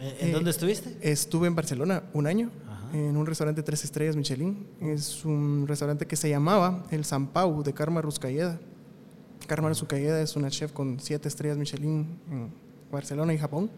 Eh, 0.00 0.16
¿En 0.18 0.28
Eh, 0.30 0.32
dónde 0.32 0.50
estuviste? 0.50 0.96
Estuve 1.00 1.46
en 1.46 1.54
Barcelona 1.54 2.02
un 2.12 2.26
año 2.26 2.50
Ajá. 2.68 2.88
en 2.92 3.16
un 3.16 3.24
restaurante 3.24 3.62
tres 3.62 3.84
estrellas 3.84 4.16
Michelin. 4.16 4.66
Es 4.80 5.24
un 5.24 5.66
restaurante 5.68 6.06
que 6.08 6.16
se 6.16 6.28
llamaba 6.28 6.84
el 6.90 7.04
San 7.04 7.28
Pau 7.28 7.62
de 7.62 7.72
Karma 7.72 8.02
Ruscalleda. 8.02 8.58
Karma 9.46 9.68
Ruscalleda 9.68 10.20
es 10.20 10.34
una 10.34 10.50
chef 10.50 10.72
con 10.72 10.98
siete 10.98 11.28
estrellas 11.28 11.56
Michelin 11.56 12.18
en 12.32 12.50
Barcelona 12.90 13.32
y 13.32 13.38
Japón. 13.38 13.70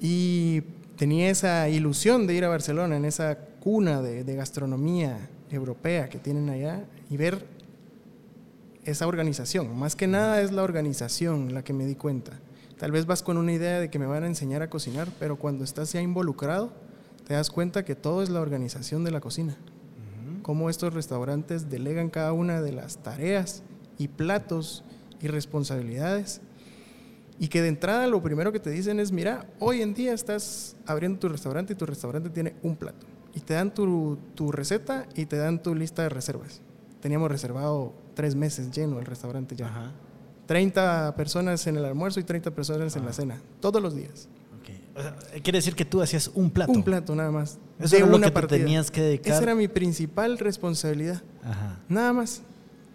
Y 0.00 0.62
tenía 0.96 1.28
esa 1.28 1.68
ilusión 1.68 2.26
de 2.26 2.32
ir 2.32 2.46
a 2.46 2.48
Barcelona, 2.48 2.96
en 2.96 3.04
esa 3.04 3.36
cuna 3.60 4.00
de, 4.00 4.24
de 4.24 4.36
gastronomía 4.36 5.28
europea 5.50 6.08
que 6.08 6.18
tienen 6.18 6.48
allá 6.48 6.82
y 7.10 7.18
ver 7.18 7.54
esa 8.86 9.06
organización. 9.06 9.76
Más 9.76 9.96
que 9.96 10.06
nada 10.06 10.40
es 10.40 10.52
la 10.52 10.62
organización 10.62 11.52
la 11.52 11.62
que 11.62 11.72
me 11.72 11.84
di 11.84 11.96
cuenta. 11.96 12.40
Tal 12.78 12.92
vez 12.92 13.04
vas 13.04 13.22
con 13.22 13.36
una 13.36 13.52
idea 13.52 13.80
de 13.80 13.90
que 13.90 13.98
me 13.98 14.06
van 14.06 14.22
a 14.22 14.28
enseñar 14.28 14.62
a 14.62 14.70
cocinar, 14.70 15.08
pero 15.18 15.36
cuando 15.36 15.64
estás 15.64 15.92
ya 15.92 16.00
involucrado, 16.00 16.72
te 17.26 17.34
das 17.34 17.50
cuenta 17.50 17.84
que 17.84 17.96
todo 17.96 18.22
es 18.22 18.30
la 18.30 18.40
organización 18.40 19.04
de 19.04 19.10
la 19.10 19.20
cocina. 19.20 19.56
Cómo 20.42 20.70
estos 20.70 20.94
restaurantes 20.94 21.68
delegan 21.68 22.08
cada 22.08 22.32
una 22.32 22.62
de 22.62 22.70
las 22.70 22.98
tareas 22.98 23.64
y 23.98 24.06
platos 24.06 24.84
y 25.20 25.26
responsabilidades. 25.26 26.40
Y 27.40 27.48
que 27.48 27.62
de 27.62 27.68
entrada 27.68 28.06
lo 28.06 28.22
primero 28.22 28.52
que 28.52 28.60
te 28.60 28.70
dicen 28.70 29.00
es, 29.00 29.10
mira, 29.10 29.46
hoy 29.58 29.82
en 29.82 29.92
día 29.92 30.14
estás 30.14 30.76
abriendo 30.86 31.18
tu 31.18 31.28
restaurante 31.28 31.72
y 31.72 31.76
tu 31.76 31.84
restaurante 31.84 32.30
tiene 32.30 32.54
un 32.62 32.76
plato. 32.76 33.06
Y 33.34 33.40
te 33.40 33.54
dan 33.54 33.74
tu, 33.74 34.18
tu 34.36 34.52
receta 34.52 35.06
y 35.16 35.26
te 35.26 35.36
dan 35.36 35.60
tu 35.62 35.74
lista 35.74 36.02
de 36.02 36.10
reservas. 36.10 36.60
Teníamos 37.00 37.28
reservado 37.28 37.92
tres 38.16 38.34
meses 38.34 38.72
lleno 38.72 38.98
el 38.98 39.04
restaurante 39.04 39.54
ya. 39.54 39.68
Ajá. 39.68 39.92
30 40.46 41.14
personas 41.16 41.66
en 41.66 41.76
el 41.76 41.84
almuerzo 41.84 42.18
y 42.18 42.24
30 42.24 42.50
personas 42.52 42.96
en 42.96 43.04
la 43.04 43.12
cena, 43.12 43.40
todos 43.60 43.82
los 43.82 43.94
días. 43.94 44.28
Ok. 44.58 44.96
O 44.96 45.02
sea, 45.02 45.16
quiere 45.42 45.58
decir 45.58 45.74
que 45.74 45.84
tú 45.84 46.00
hacías 46.00 46.30
un 46.34 46.50
plato. 46.50 46.72
Un 46.72 46.82
plato 46.82 47.14
nada 47.14 47.30
más. 47.30 47.58
Eso 47.78 47.96
era 47.96 48.06
lo 48.06 48.18
que 48.18 48.30
te 48.30 48.46
tenías 48.46 48.90
que 48.90 49.02
dedicar. 49.02 49.34
Esa 49.34 49.42
era 49.42 49.54
mi 49.54 49.68
principal 49.68 50.38
responsabilidad. 50.38 51.22
Ajá. 51.44 51.80
Nada 51.88 52.12
más. 52.12 52.42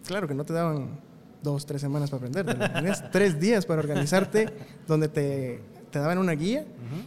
Claro 0.08 0.28
que 0.28 0.34
no 0.34 0.44
te 0.44 0.54
daban 0.54 1.00
dos, 1.44 1.66
tres 1.66 1.82
semanas 1.82 2.10
para 2.10 2.26
aprender. 2.26 2.74
Tenías 2.74 3.10
tres 3.12 3.40
días 3.40 3.66
para 3.66 3.82
organizarte 3.82 4.48
donde 4.88 5.08
te, 5.08 5.62
te 5.92 6.00
daban 6.00 6.18
una 6.18 6.34
guía 6.34 6.66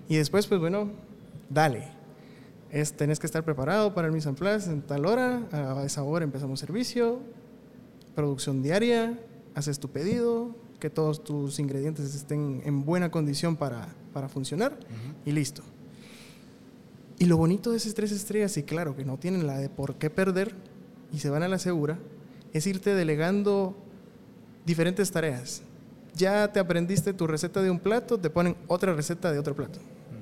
y 0.09 0.16
después, 0.16 0.46
pues 0.46 0.61
bueno, 0.61 0.90
dale. 1.50 1.88
Es, 2.70 2.92
tenés 2.92 3.18
que 3.18 3.27
estar 3.27 3.44
preparado 3.44 3.94
para 3.94 4.09
el 4.09 4.12
mise 4.12 4.29
en 4.29 4.35
place 4.35 4.70
en 4.70 4.83
tal 4.83 5.07
hora. 5.07 5.42
A 5.53 5.85
esa 5.85 6.03
hora 6.03 6.24
empezamos 6.24 6.61
servicio, 6.61 7.20
producción 8.14 8.62
diaria, 8.62 9.18
haces 9.55 9.79
tu 9.79 9.90
pedido, 9.90 10.55
que 10.81 10.90
todos 10.90 11.24
tus 11.24 11.59
ingredientes 11.59 12.14
estén 12.14 12.62
en 12.64 12.85
buena 12.85 13.11
condición 13.11 13.57
para, 13.57 13.88
para 14.12 14.29
funcionar 14.29 14.79
y 15.24 15.33
listo. 15.33 15.62
Y 17.18 17.27
lo 17.27 17.37
bonito 17.37 17.70
de 17.70 17.77
esas 17.77 17.94
tres 17.94 18.12
estrellas, 18.12 18.57
y 18.57 18.64
claro 18.64 18.96
que 18.96 19.05
no 19.05 19.18
tienen 19.18 19.46
la 19.46 19.59
de 19.59 19.68
por 19.68 19.96
qué 19.96 20.11
perder 20.11 20.55
y 21.12 21.20
se 21.20 21.31
van 21.31 21.42
a 21.42 21.48
la 21.48 21.59
segura, 21.59 21.98
es 22.53 22.66
irte 22.66 22.94
delegando 22.94 23.77
diferentes 24.66 25.11
tareas. 25.11 25.62
Ya 26.14 26.53
te 26.53 26.61
aprendiste 26.61 27.12
tu 27.12 27.27
receta 27.27 27.62
de 27.62 27.70
un 27.70 27.81
plato, 27.81 28.18
te 28.18 28.31
ponen 28.31 28.57
otra 28.66 28.94
receta 28.94 29.33
de 29.33 29.38
otro 29.38 29.55
plato. 29.55 29.79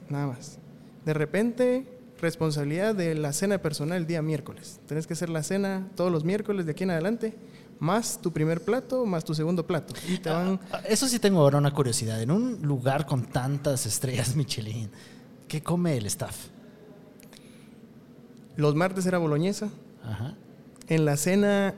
Nada 0.08 0.26
más. 0.26 0.58
De 1.04 1.14
repente, 1.14 1.86
responsabilidad 2.20 2.94
de 2.94 3.14
la 3.14 3.32
cena 3.32 3.58
personal 3.58 3.98
el 3.98 4.06
día 4.06 4.22
miércoles. 4.22 4.80
Tienes 4.86 5.06
que 5.06 5.14
hacer 5.14 5.28
la 5.28 5.42
cena 5.42 5.88
todos 5.96 6.12
los 6.12 6.24
miércoles 6.24 6.66
de 6.66 6.72
aquí 6.72 6.84
en 6.84 6.90
adelante, 6.90 7.34
más 7.82 8.20
tu 8.22 8.32
primer 8.32 8.62
plato, 8.62 9.04
más 9.04 9.24
tu 9.24 9.34
segundo 9.34 9.66
plato. 9.66 9.92
Y 10.08 10.18
te 10.18 10.30
van... 10.30 10.60
Ah, 10.70 10.82
Eso 10.88 11.08
sí 11.08 11.18
tengo 11.18 11.40
ahora 11.40 11.58
una 11.58 11.72
curiosidad. 11.74 12.22
En 12.22 12.30
un 12.30 12.62
lugar 12.62 13.06
con 13.06 13.24
tantas 13.24 13.86
estrellas 13.86 14.36
Michelin, 14.36 14.88
¿qué 15.48 15.62
come 15.64 15.96
el 15.96 16.06
staff? 16.06 16.46
Los 18.54 18.76
martes 18.76 19.04
era 19.06 19.18
boloñesa. 19.18 19.68
Ajá. 20.04 20.34
En 20.86 21.04
la 21.04 21.16
cena, 21.16 21.74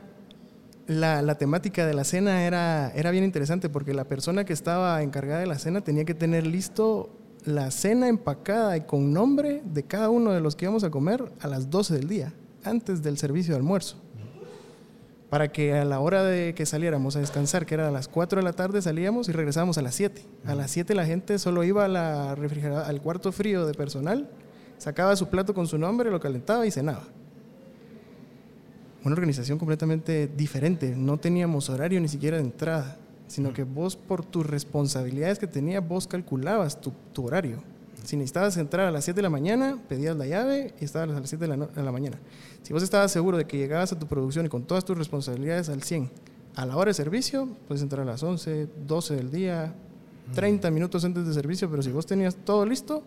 la, 0.86 1.22
la 1.22 1.38
temática 1.38 1.86
de 1.86 1.94
la 1.94 2.04
cena 2.04 2.44
era, 2.44 2.90
era 2.90 3.10
bien 3.10 3.24
interesante 3.24 3.70
porque 3.70 3.94
la 3.94 4.04
persona 4.04 4.44
que 4.44 4.52
estaba 4.52 5.02
encargada 5.02 5.40
de 5.40 5.46
la 5.46 5.58
cena 5.58 5.80
tenía 5.80 6.04
que 6.04 6.14
tener 6.14 6.46
listo 6.46 7.08
la 7.46 7.70
cena 7.70 8.08
empacada 8.08 8.76
y 8.76 8.82
con 8.82 9.10
nombre 9.10 9.62
de 9.64 9.84
cada 9.84 10.10
uno 10.10 10.32
de 10.32 10.40
los 10.40 10.54
que 10.54 10.66
íbamos 10.66 10.84
a 10.84 10.90
comer 10.90 11.32
a 11.40 11.48
las 11.48 11.70
12 11.70 11.94
del 11.94 12.08
día, 12.08 12.34
antes 12.62 13.02
del 13.02 13.16
servicio 13.16 13.54
de 13.54 13.58
almuerzo. 13.58 13.96
Para 15.34 15.50
que 15.50 15.74
a 15.74 15.84
la 15.84 15.98
hora 15.98 16.22
de 16.22 16.54
que 16.54 16.64
saliéramos 16.64 17.16
a 17.16 17.18
descansar, 17.18 17.66
que 17.66 17.74
era 17.74 17.88
a 17.88 17.90
las 17.90 18.06
4 18.06 18.38
de 18.38 18.44
la 18.44 18.52
tarde, 18.52 18.80
salíamos 18.80 19.28
y 19.28 19.32
regresábamos 19.32 19.76
a 19.78 19.82
las 19.82 19.96
7. 19.96 20.22
A 20.46 20.54
las 20.54 20.70
7 20.70 20.94
la 20.94 21.04
gente 21.06 21.40
solo 21.40 21.64
iba 21.64 21.84
a 21.84 21.88
la 21.88 22.36
refrigerada- 22.36 22.86
al 22.86 23.02
cuarto 23.02 23.32
frío 23.32 23.66
de 23.66 23.74
personal, 23.74 24.30
sacaba 24.78 25.16
su 25.16 25.26
plato 25.30 25.52
con 25.52 25.66
su 25.66 25.76
nombre, 25.76 26.12
lo 26.12 26.20
calentaba 26.20 26.64
y 26.68 26.70
cenaba 26.70 27.02
una 29.02 29.12
organización 29.14 29.58
completamente 29.58 30.28
diferente. 30.28 30.94
No 30.96 31.16
teníamos 31.16 31.68
horario 31.68 32.00
ni 32.00 32.06
siquiera 32.06 32.36
de 32.36 32.44
entrada, 32.44 32.96
sino 33.26 33.52
que 33.52 33.64
vos 33.64 33.96
por 33.96 34.24
tus 34.24 34.46
responsabilidades 34.46 35.40
que 35.40 35.48
tenías, 35.48 35.84
vos 35.84 36.06
calculabas 36.06 36.80
tu, 36.80 36.92
tu 37.12 37.26
horario. 37.26 37.60
Si 38.04 38.16
necesitabas 38.16 38.56
entrar 38.58 38.86
a 38.86 38.90
las 38.90 39.04
7 39.04 39.16
de 39.16 39.22
la 39.22 39.30
mañana, 39.30 39.78
pedías 39.88 40.16
la 40.16 40.26
llave 40.26 40.74
y 40.80 40.84
estabas 40.84 41.08
a 41.16 41.20
las 41.20 41.28
7 41.28 41.44
de 41.44 41.48
la, 41.48 41.56
no- 41.56 41.66
de 41.66 41.82
la 41.82 41.90
mañana. 41.92 42.18
Si 42.62 42.72
vos 42.72 42.82
estabas 42.82 43.10
seguro 43.10 43.36
de 43.38 43.46
que 43.46 43.56
llegabas 43.58 43.92
a 43.92 43.98
tu 43.98 44.06
producción 44.06 44.46
y 44.46 44.48
con 44.48 44.64
todas 44.64 44.84
tus 44.84 44.96
responsabilidades 44.96 45.68
al 45.68 45.82
100, 45.82 46.10
a 46.54 46.66
la 46.66 46.76
hora 46.76 46.90
de 46.90 46.94
servicio, 46.94 47.48
puedes 47.66 47.82
entrar 47.82 48.02
a 48.02 48.04
las 48.04 48.22
11, 48.22 48.68
12 48.86 49.16
del 49.16 49.30
día, 49.30 49.74
30 50.34 50.70
minutos 50.70 51.04
antes 51.04 51.26
de 51.26 51.34
servicio, 51.34 51.68
pero 51.70 51.82
si 51.82 51.90
vos 51.90 52.06
tenías 52.06 52.34
todo 52.36 52.64
listo, 52.64 53.02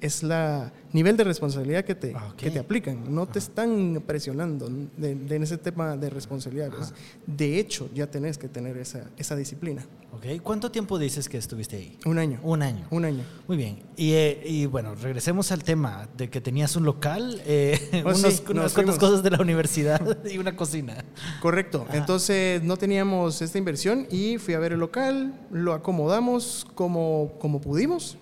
es 0.00 0.22
la 0.22 0.72
nivel 0.92 1.16
de 1.16 1.24
responsabilidad 1.24 1.84
que 1.84 1.94
te, 1.94 2.12
Ah, 2.14 2.32
que 2.36 2.50
te 2.50 2.58
aplican. 2.58 3.14
No 3.14 3.26
te 3.26 3.38
están 3.38 4.02
presionando 4.06 4.68
de, 4.96 5.14
de 5.14 5.36
en 5.36 5.42
ese 5.42 5.58
tema 5.58 5.96
de 5.96 6.10
responsabilidad. 6.10 6.70
pues. 6.70 6.92
De 7.26 7.58
hecho, 7.58 7.88
ya 7.94 8.06
tenés 8.06 8.38
que 8.38 8.48
tener 8.48 8.76
esa, 8.78 9.04
esa 9.16 9.36
disciplina. 9.36 9.84
Ok. 10.12 10.40
¿Cuánto 10.42 10.70
tiempo 10.70 10.98
dices 10.98 11.28
que 11.28 11.36
estuviste 11.36 11.76
ahí? 11.76 11.98
Un 12.06 12.18
año. 12.18 12.40
Un 12.42 12.62
año. 12.62 12.86
Un 12.90 13.04
año. 13.04 13.22
Muy 13.46 13.56
bien. 13.58 13.80
Y, 13.96 14.12
eh, 14.12 14.42
y 14.46 14.64
bueno, 14.66 14.94
regresemos 14.94 15.52
al 15.52 15.62
tema 15.62 16.08
de 16.16 16.30
que 16.30 16.40
tenías 16.40 16.74
un 16.76 16.84
local, 16.84 17.42
eh, 17.44 17.78
Oh, 18.04 18.08
unos- 18.08 18.42
unas 18.48 18.72
cuantas 18.72 18.98
cosas 18.98 19.22
de 19.22 19.30
la 19.30 19.40
universidad 19.40 20.24
y 20.30 20.38
una 20.38 20.56
cocina. 20.56 21.04
Correcto. 21.42 21.86
Entonces 21.92 22.62
no 22.62 22.76
teníamos 22.78 23.42
esta 23.42 23.58
inversión 23.58 24.06
y 24.10 24.38
fui 24.38 24.54
a 24.54 24.58
ver 24.58 24.72
el 24.72 24.80
local, 24.80 25.38
lo 25.50 25.74
acomodamos 25.74 26.66
como, 26.74 27.32
como 27.38 27.60
pudimos 27.60 28.16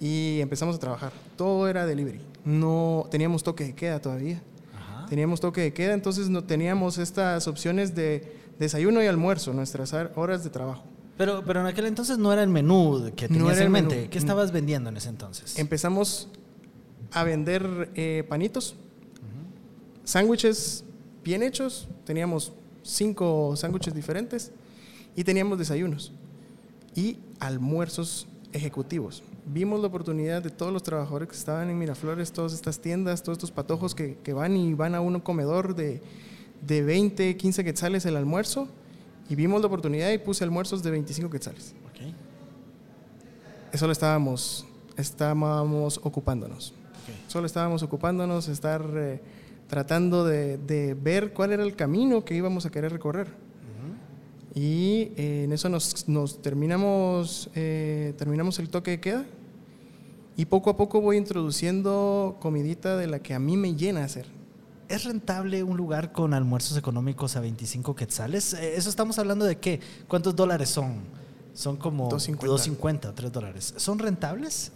y 0.00 0.40
empezamos 0.40 0.76
a 0.76 0.78
trabajar. 0.78 1.12
Todo 1.36 1.68
era 1.68 1.86
delivery. 1.86 2.20
No 2.44 3.06
teníamos 3.10 3.42
toque 3.42 3.64
de 3.64 3.74
queda 3.74 4.00
todavía. 4.00 4.42
Ajá. 4.74 5.06
Teníamos 5.06 5.40
toque 5.40 5.60
de 5.60 5.72
queda, 5.72 5.92
entonces 5.92 6.28
no 6.30 6.42
teníamos 6.42 6.98
estas 6.98 7.46
opciones 7.46 7.94
de 7.94 8.34
desayuno 8.58 9.02
y 9.02 9.06
almuerzo, 9.06 9.52
nuestras 9.52 9.92
horas 9.92 10.42
de 10.42 10.50
trabajo. 10.50 10.84
Pero, 11.16 11.42
pero 11.44 11.60
en 11.60 11.66
aquel 11.66 11.84
entonces 11.86 12.16
no 12.16 12.32
era 12.32 12.42
el 12.42 12.48
menú 12.48 13.12
que 13.14 13.28
No 13.28 13.34
tenías 13.36 13.56
era 13.58 13.66
en 13.66 13.72
mente. 13.72 13.96
menú. 13.96 14.10
¿Qué 14.10 14.18
estabas 14.18 14.52
vendiendo 14.52 14.88
en 14.88 14.96
ese 14.96 15.10
entonces? 15.10 15.58
Empezamos 15.58 16.28
a 17.12 17.24
vender 17.24 17.90
eh, 17.94 18.24
panitos, 18.28 18.74
sándwiches 20.04 20.84
bien 21.22 21.42
hechos, 21.42 21.88
teníamos 22.04 22.52
cinco 22.82 23.54
sándwiches 23.56 23.94
diferentes 23.94 24.52
Y 25.14 25.24
teníamos 25.24 25.58
desayunos 25.58 26.12
y 26.94 27.18
almuerzos 27.38 28.26
ejecutivos. 28.52 29.22
Vimos 29.46 29.80
la 29.80 29.86
oportunidad 29.86 30.42
de 30.42 30.50
todos 30.50 30.72
los 30.72 30.82
trabajadores 30.82 31.28
que 31.28 31.36
estaban 31.36 31.70
en 31.70 31.78
Miraflores, 31.78 32.32
todas 32.32 32.52
estas 32.52 32.80
tiendas, 32.80 33.22
todos 33.22 33.36
estos 33.36 33.50
patojos 33.50 33.94
que, 33.94 34.18
que 34.22 34.32
van 34.32 34.56
y 34.56 34.74
van 34.74 34.94
a 34.94 35.00
un 35.00 35.18
comedor 35.20 35.74
de, 35.74 36.02
de 36.60 36.82
20, 36.82 37.36
15 37.36 37.64
quetzales 37.64 38.04
el 38.06 38.16
almuerzo. 38.16 38.68
Y 39.28 39.34
vimos 39.34 39.60
la 39.60 39.68
oportunidad 39.68 40.10
y 40.10 40.18
puse 40.18 40.44
almuerzos 40.44 40.82
de 40.82 40.90
25 40.90 41.30
quetzales. 41.30 41.74
Ok. 41.90 42.12
Eso 43.72 43.86
lo 43.86 43.92
estábamos, 43.92 44.66
estábamos 44.96 46.00
ocupándonos. 46.02 46.70
Ok. 46.70 47.14
Solo 47.28 47.46
estábamos 47.46 47.82
ocupándonos, 47.82 48.48
estar 48.48 48.84
eh, 48.94 49.20
tratando 49.68 50.24
de, 50.24 50.58
de 50.58 50.94
ver 50.94 51.32
cuál 51.32 51.52
era 51.52 51.62
el 51.62 51.76
camino 51.76 52.24
que 52.24 52.34
íbamos 52.34 52.66
a 52.66 52.70
querer 52.70 52.92
recorrer. 52.92 53.28
Y 54.54 55.12
eh, 55.16 55.44
en 55.44 55.52
eso 55.52 55.68
nos, 55.68 56.08
nos 56.08 56.42
terminamos, 56.42 57.50
eh, 57.54 58.14
terminamos 58.18 58.58
el 58.58 58.68
toque 58.68 58.92
de 58.92 59.00
queda. 59.00 59.24
Y 60.36 60.46
poco 60.46 60.70
a 60.70 60.76
poco 60.76 61.00
voy 61.00 61.16
introduciendo 61.16 62.38
comidita 62.40 62.96
de 62.96 63.06
la 63.06 63.18
que 63.20 63.34
a 63.34 63.38
mí 63.38 63.56
me 63.56 63.74
llena 63.74 64.04
hacer. 64.04 64.26
¿Es 64.88 65.04
rentable 65.04 65.62
un 65.62 65.76
lugar 65.76 66.12
con 66.12 66.34
almuerzos 66.34 66.76
económicos 66.76 67.36
a 67.36 67.40
25 67.40 67.94
quetzales? 67.94 68.54
Eh, 68.54 68.76
¿Eso 68.76 68.90
estamos 68.90 69.18
hablando 69.18 69.44
de 69.44 69.56
qué? 69.58 69.80
¿Cuántos 70.08 70.34
dólares 70.34 70.68
son? 70.70 70.96
Son 71.54 71.76
como 71.76 72.08
2.50. 72.10 72.38
2.50 72.38 73.12
3 73.14 73.32
dólares. 73.32 73.74
¿Son 73.76 73.98
rentables? 73.98 74.72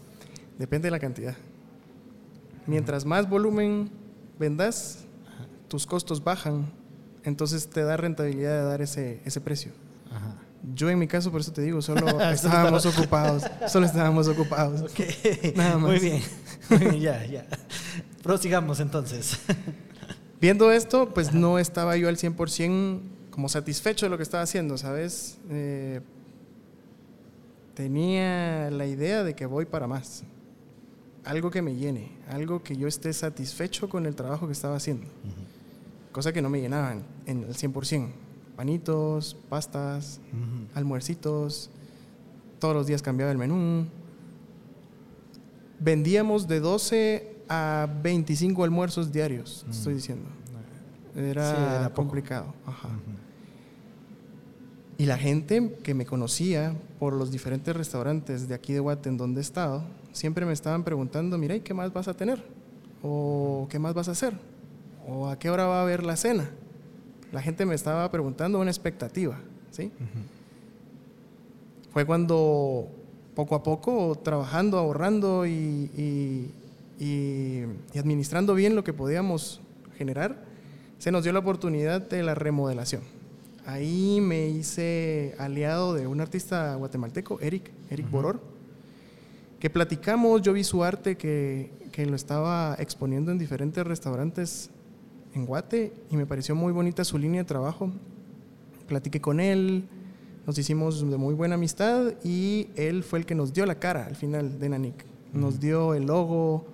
Depende 0.58 0.86
de 0.86 0.90
la 0.92 1.00
cantidad. 1.00 1.34
Mientras 2.66 3.04
más 3.04 3.28
volumen 3.28 3.90
vendas, 4.38 5.04
tus 5.68 5.86
costos 5.86 6.22
bajan. 6.22 6.66
Entonces 7.24 7.68
te 7.68 7.82
da 7.82 7.96
rentabilidad 7.96 8.60
de 8.60 8.64
dar 8.64 8.82
ese, 8.82 9.20
ese 9.24 9.40
precio. 9.40 9.72
Ajá. 10.12 10.36
Yo 10.74 10.88
en 10.88 10.98
mi 10.98 11.06
caso, 11.06 11.30
por 11.30 11.40
eso 11.40 11.52
te 11.52 11.62
digo, 11.62 11.82
solo 11.82 12.20
estábamos 12.30 12.86
ocupados. 12.86 13.44
Solo 13.68 13.86
estábamos 13.86 14.28
ocupados. 14.28 14.90
Nada 15.56 15.78
más. 15.78 15.90
Muy 15.90 15.98
bien. 15.98 16.22
Muy 16.70 16.78
bien, 16.78 17.00
ya, 17.00 17.26
ya. 17.26 17.46
Prosigamos 18.22 18.80
entonces. 18.80 19.38
Viendo 20.40 20.72
esto, 20.72 21.12
pues 21.12 21.32
no 21.34 21.58
estaba 21.58 21.96
yo 21.96 22.08
al 22.08 22.16
100% 22.16 23.00
como 23.30 23.48
satisfecho 23.48 24.06
de 24.06 24.10
lo 24.10 24.16
que 24.16 24.22
estaba 24.22 24.42
haciendo, 24.42 24.78
¿sabes? 24.78 25.38
Eh, 25.50 26.00
tenía 27.74 28.70
la 28.70 28.86
idea 28.86 29.24
de 29.24 29.34
que 29.34 29.46
voy 29.46 29.64
para 29.64 29.86
más. 29.86 30.22
Algo 31.24 31.50
que 31.50 31.62
me 31.62 31.74
llene, 31.74 32.12
algo 32.28 32.62
que 32.62 32.76
yo 32.76 32.86
esté 32.86 33.12
satisfecho 33.12 33.88
con 33.88 34.06
el 34.06 34.14
trabajo 34.14 34.46
que 34.46 34.52
estaba 34.52 34.76
haciendo. 34.76 35.06
Cosa 36.14 36.32
que 36.32 36.40
no 36.40 36.48
me 36.48 36.60
llenaban 36.60 37.02
en 37.26 37.42
el 37.42 37.54
100%. 37.56 38.06
Panitos, 38.54 39.36
pastas, 39.48 40.20
Ujú. 40.32 40.68
almuercitos, 40.78 41.70
todos 42.60 42.72
los 42.72 42.86
días 42.86 43.02
cambiaba 43.02 43.32
el 43.32 43.36
menú. 43.38 43.86
Vendíamos 45.80 46.46
de 46.46 46.60
12 46.60 47.34
a 47.48 47.88
25 48.00 48.62
almuerzos 48.62 49.10
diarios, 49.10 49.64
te 49.66 49.72
estoy 49.72 49.94
diciendo. 49.94 50.24
Era, 51.16 51.50
Sí, 51.50 51.56
era 51.56 51.90
complicado. 51.92 52.54
Ajá. 52.64 52.90
Y 54.98 55.06
la 55.06 55.18
gente 55.18 55.76
que 55.82 55.94
me 55.94 56.06
conocía 56.06 56.76
por 57.00 57.12
los 57.12 57.32
diferentes 57.32 57.74
restaurantes 57.74 58.46
de 58.46 58.54
aquí 58.54 58.72
de 58.72 58.78
Guate 58.78 59.08
en 59.08 59.16
donde 59.16 59.40
he 59.40 59.42
estado, 59.42 59.82
siempre 60.12 60.46
me 60.46 60.52
estaban 60.52 60.84
preguntando, 60.84 61.36
mira, 61.38 61.56
¿y 61.56 61.60
qué 61.60 61.74
más 61.74 61.92
vas 61.92 62.06
a 62.06 62.14
tener? 62.14 62.40
¿O 63.02 63.66
qué 63.68 63.80
más 63.80 63.94
vas 63.94 64.06
a 64.06 64.12
hacer? 64.12 64.53
¿O 65.06 65.28
a 65.28 65.38
qué 65.38 65.50
hora 65.50 65.66
va 65.66 65.80
a 65.80 65.82
haber 65.82 66.02
la 66.04 66.16
cena? 66.16 66.50
La 67.32 67.42
gente 67.42 67.66
me 67.66 67.74
estaba 67.74 68.10
preguntando 68.10 68.58
una 68.60 68.70
expectativa, 68.70 69.38
¿sí? 69.70 69.90
Fue 71.92 72.04
cuando 72.04 72.88
poco 73.34 73.54
a 73.54 73.62
poco, 73.62 74.16
trabajando, 74.22 74.78
ahorrando 74.78 75.46
y, 75.46 75.50
y- 75.96 76.50
y- 76.98 77.64
y 77.92 77.98
administrando 77.98 78.54
bien 78.54 78.74
lo 78.76 78.84
que 78.84 78.92
podíamos 78.92 79.60
generar, 79.98 80.44
se 80.98 81.10
nos 81.10 81.24
dio 81.24 81.32
la 81.32 81.40
oportunidad 81.40 82.00
de 82.00 82.22
la 82.22 82.34
remodelación. 82.34 83.02
Ahí 83.66 84.20
me 84.20 84.48
hice 84.48 85.34
aliado 85.38 85.94
de 85.94 86.06
un 86.06 86.20
artista 86.20 86.74
guatemalteco, 86.76 87.40
Eric, 87.40 87.70
Eric 87.90 88.10
Boror, 88.10 88.40
que 89.58 89.70
platicamos, 89.70 90.42
yo 90.42 90.52
vi 90.52 90.62
su 90.64 90.84
arte 90.84 91.16
que, 91.16 91.70
que 91.90 92.06
lo 92.06 92.14
estaba 92.16 92.76
exponiendo 92.78 93.32
en 93.32 93.38
diferentes 93.38 93.84
restaurantes 93.86 94.70
en 95.34 95.46
Guate 95.46 95.92
y 96.10 96.16
me 96.16 96.26
pareció 96.26 96.54
muy 96.54 96.72
bonita 96.72 97.04
su 97.04 97.18
línea 97.18 97.42
de 97.42 97.46
trabajo. 97.46 97.90
Platiqué 98.86 99.20
con 99.20 99.40
él, 99.40 99.84
nos 100.46 100.58
hicimos 100.58 101.08
de 101.08 101.16
muy 101.16 101.34
buena 101.34 101.54
amistad 101.54 102.12
y 102.22 102.68
él 102.76 103.02
fue 103.02 103.18
el 103.18 103.26
que 103.26 103.34
nos 103.34 103.52
dio 103.52 103.66
la 103.66 103.76
cara 103.76 104.06
al 104.06 104.16
final 104.16 104.58
de 104.58 104.68
Nanik. 104.68 105.04
Nos 105.32 105.58
dio 105.58 105.94
el 105.94 106.06
logo, 106.06 106.66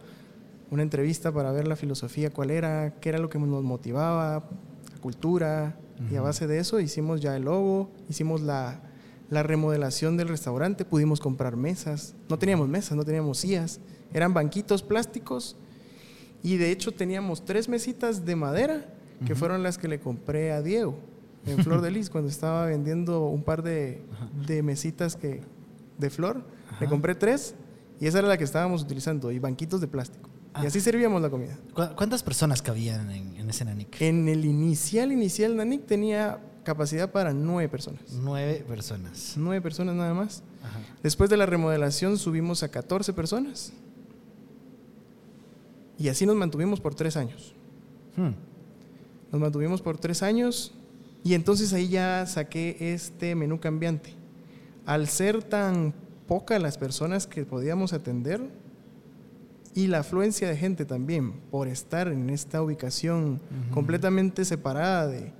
una 0.71 0.83
entrevista 0.83 1.33
para 1.33 1.53
ver 1.53 1.67
la 1.67 1.77
filosofía, 1.77 2.31
cuál 2.31 2.51
era, 2.51 2.95
qué 3.01 3.09
era 3.09 3.19
lo 3.19 3.31
que 3.31 3.39
nos 3.39 3.63
motivaba, 3.63 4.45
la 4.93 5.01
cultura. 5.01 5.77
Y 6.11 6.17
a 6.17 6.23
base 6.23 6.47
de 6.47 6.59
eso 6.59 6.81
hicimos 6.81 7.21
ya 7.21 7.37
el 7.37 7.45
logo, 7.45 7.91
hicimos 8.09 8.41
la, 8.41 8.81
la 9.29 9.43
remodelación 9.43 10.17
del 10.17 10.29
restaurante, 10.29 10.85
pudimos 10.85 11.21
comprar 11.21 11.57
mesas. 11.57 12.15
No 12.29 12.39
teníamos 12.39 12.69
mesas, 12.69 12.97
no 12.97 13.05
teníamos 13.05 13.39
sillas, 13.39 13.81
eran 14.13 14.33
banquitos 14.35 14.83
plásticos. 14.83 15.57
Y 16.43 16.57
de 16.57 16.71
hecho 16.71 16.93
teníamos 16.93 17.45
tres 17.45 17.69
mesitas 17.69 18.25
de 18.25 18.37
madera, 18.37 18.85
que 19.27 19.35
fueron 19.35 19.63
las 19.63 19.77
que 19.77 19.87
le 19.89 20.01
compré 20.01 20.53
a 20.53 20.63
Diego 20.63 20.99
en 21.47 21.63
Flor 21.63 21.81
de 21.83 21.91
Lis 21.93 22.09
cuando 22.09 22.31
estaba 22.31 22.65
vendiendo 22.67 23.27
un 23.27 23.43
par 23.43 23.63
de, 23.63 24.01
de 24.47 24.63
mesitas 24.63 25.17
que, 25.17 25.43
de 25.99 26.11
flor. 26.11 26.43
Le 26.81 26.87
compré 26.87 27.15
tres 27.15 27.55
y 28.01 28.07
esa 28.07 28.21
era 28.21 28.29
la 28.29 28.39
que 28.39 28.45
estábamos 28.45 28.83
utilizando, 28.83 29.31
y 29.31 29.39
banquitos 29.39 29.81
de 29.83 29.87
plástico. 29.89 30.31
Y 30.63 30.67
así 30.67 30.81
servíamos 30.81 31.21
la 31.21 31.29
comida. 31.31 31.57
¿Cu- 31.75 31.95
¿Cuántas 31.95 32.23
personas 32.23 32.63
cabían 32.63 33.11
en, 33.11 33.37
en 33.37 33.51
ese 33.51 33.65
Nanik? 33.67 34.01
En 34.01 34.27
el 34.29 34.45
inicial, 34.47 35.13
inicial, 35.13 35.55
Nanik 35.57 35.85
tenía 35.87 36.41
capacidad 36.65 37.13
para 37.13 37.33
nueve 37.35 37.69
personas. 37.69 38.01
Nueve 38.13 38.65
personas. 38.67 39.35
Nueve 39.37 39.61
personas 39.61 39.95
nada 39.95 40.15
más. 40.15 40.43
Ajá. 40.63 40.79
Después 41.03 41.29
de 41.31 41.37
la 41.37 41.45
remodelación 41.47 42.17
subimos 42.19 42.63
a 42.63 42.69
14 42.71 43.13
personas. 43.13 43.73
Y 46.01 46.09
así 46.09 46.27
nos 46.27 46.35
mantuvimos 46.35 46.81
por 46.81 46.95
tres 46.97 47.17
años. 47.17 47.55
Hmm. 48.17 48.31
Nos 49.31 49.41
mantuvimos 49.41 49.83
por 49.83 49.99
tres 49.99 50.23
años 50.25 50.75
y 51.23 51.35
entonces 51.35 51.73
ahí 51.73 51.89
ya 51.89 52.27
saqué 52.27 52.77
este 52.95 53.35
menú 53.37 53.61
cambiante. 53.61 54.15
Al 54.87 55.07
ser 55.07 55.45
tan 55.45 55.95
poca 56.27 56.59
las 56.59 56.79
personas 56.79 57.27
que 57.29 57.45
podíamos 57.45 57.93
atender 57.93 58.41
y 59.75 59.87
la 59.87 59.99
afluencia 60.01 60.49
de 60.49 60.57
gente 60.57 60.85
también 60.85 61.33
por 61.51 61.69
estar 61.69 62.09
en 62.09 62.31
esta 62.31 62.61
ubicación 62.63 63.41
completamente 63.73 64.45
separada 64.45 65.07
de, 65.07 65.33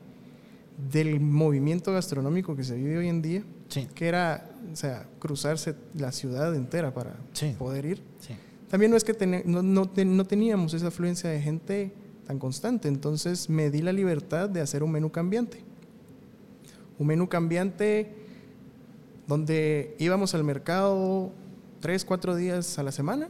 del 0.93 1.19
movimiento 1.21 1.93
gastronómico 1.93 2.55
que 2.55 2.63
se 2.65 2.77
vive 2.77 2.99
hoy 2.99 3.09
en 3.09 3.23
día, 3.23 3.43
Sí, 3.69 3.89
que 3.95 4.09
era 4.09 4.51
o 4.73 4.77
sea, 4.77 5.07
cruzarse 5.21 5.75
la 5.95 6.13
ciudad 6.13 6.55
entera 6.55 6.93
para 6.93 7.17
Sí. 7.33 7.55
poder 7.59 7.87
ir. 7.87 8.03
sí. 8.21 8.35
También 8.71 8.91
no 8.91 8.97
es 8.97 9.05
que 9.05 9.43
no, 9.45 9.63
no 9.63 10.25
teníamos 10.25 10.75
esa 10.75 10.89
afluencia 10.89 11.29
de 11.29 11.43
gente 11.43 11.93
tan 12.27 12.39
constante, 12.39 12.87
entonces 12.87 13.51
me 13.51 13.71
di 13.71 13.83
la 13.83 13.93
libertad 13.93 14.49
de 14.49 14.61
hacer 14.61 14.85
un 14.85 14.93
menú 14.93 15.11
cambiante. 15.11 15.65
Un 16.99 17.09
menú 17.09 17.29
cambiante 17.29 18.15
donde 19.27 19.97
íbamos 19.99 20.35
al 20.35 20.45
mercado 20.45 21.33
tres, 21.81 22.05
cuatro 22.05 22.37
días 22.37 22.79
a 22.79 22.85
la 22.85 22.93
semana, 22.93 23.29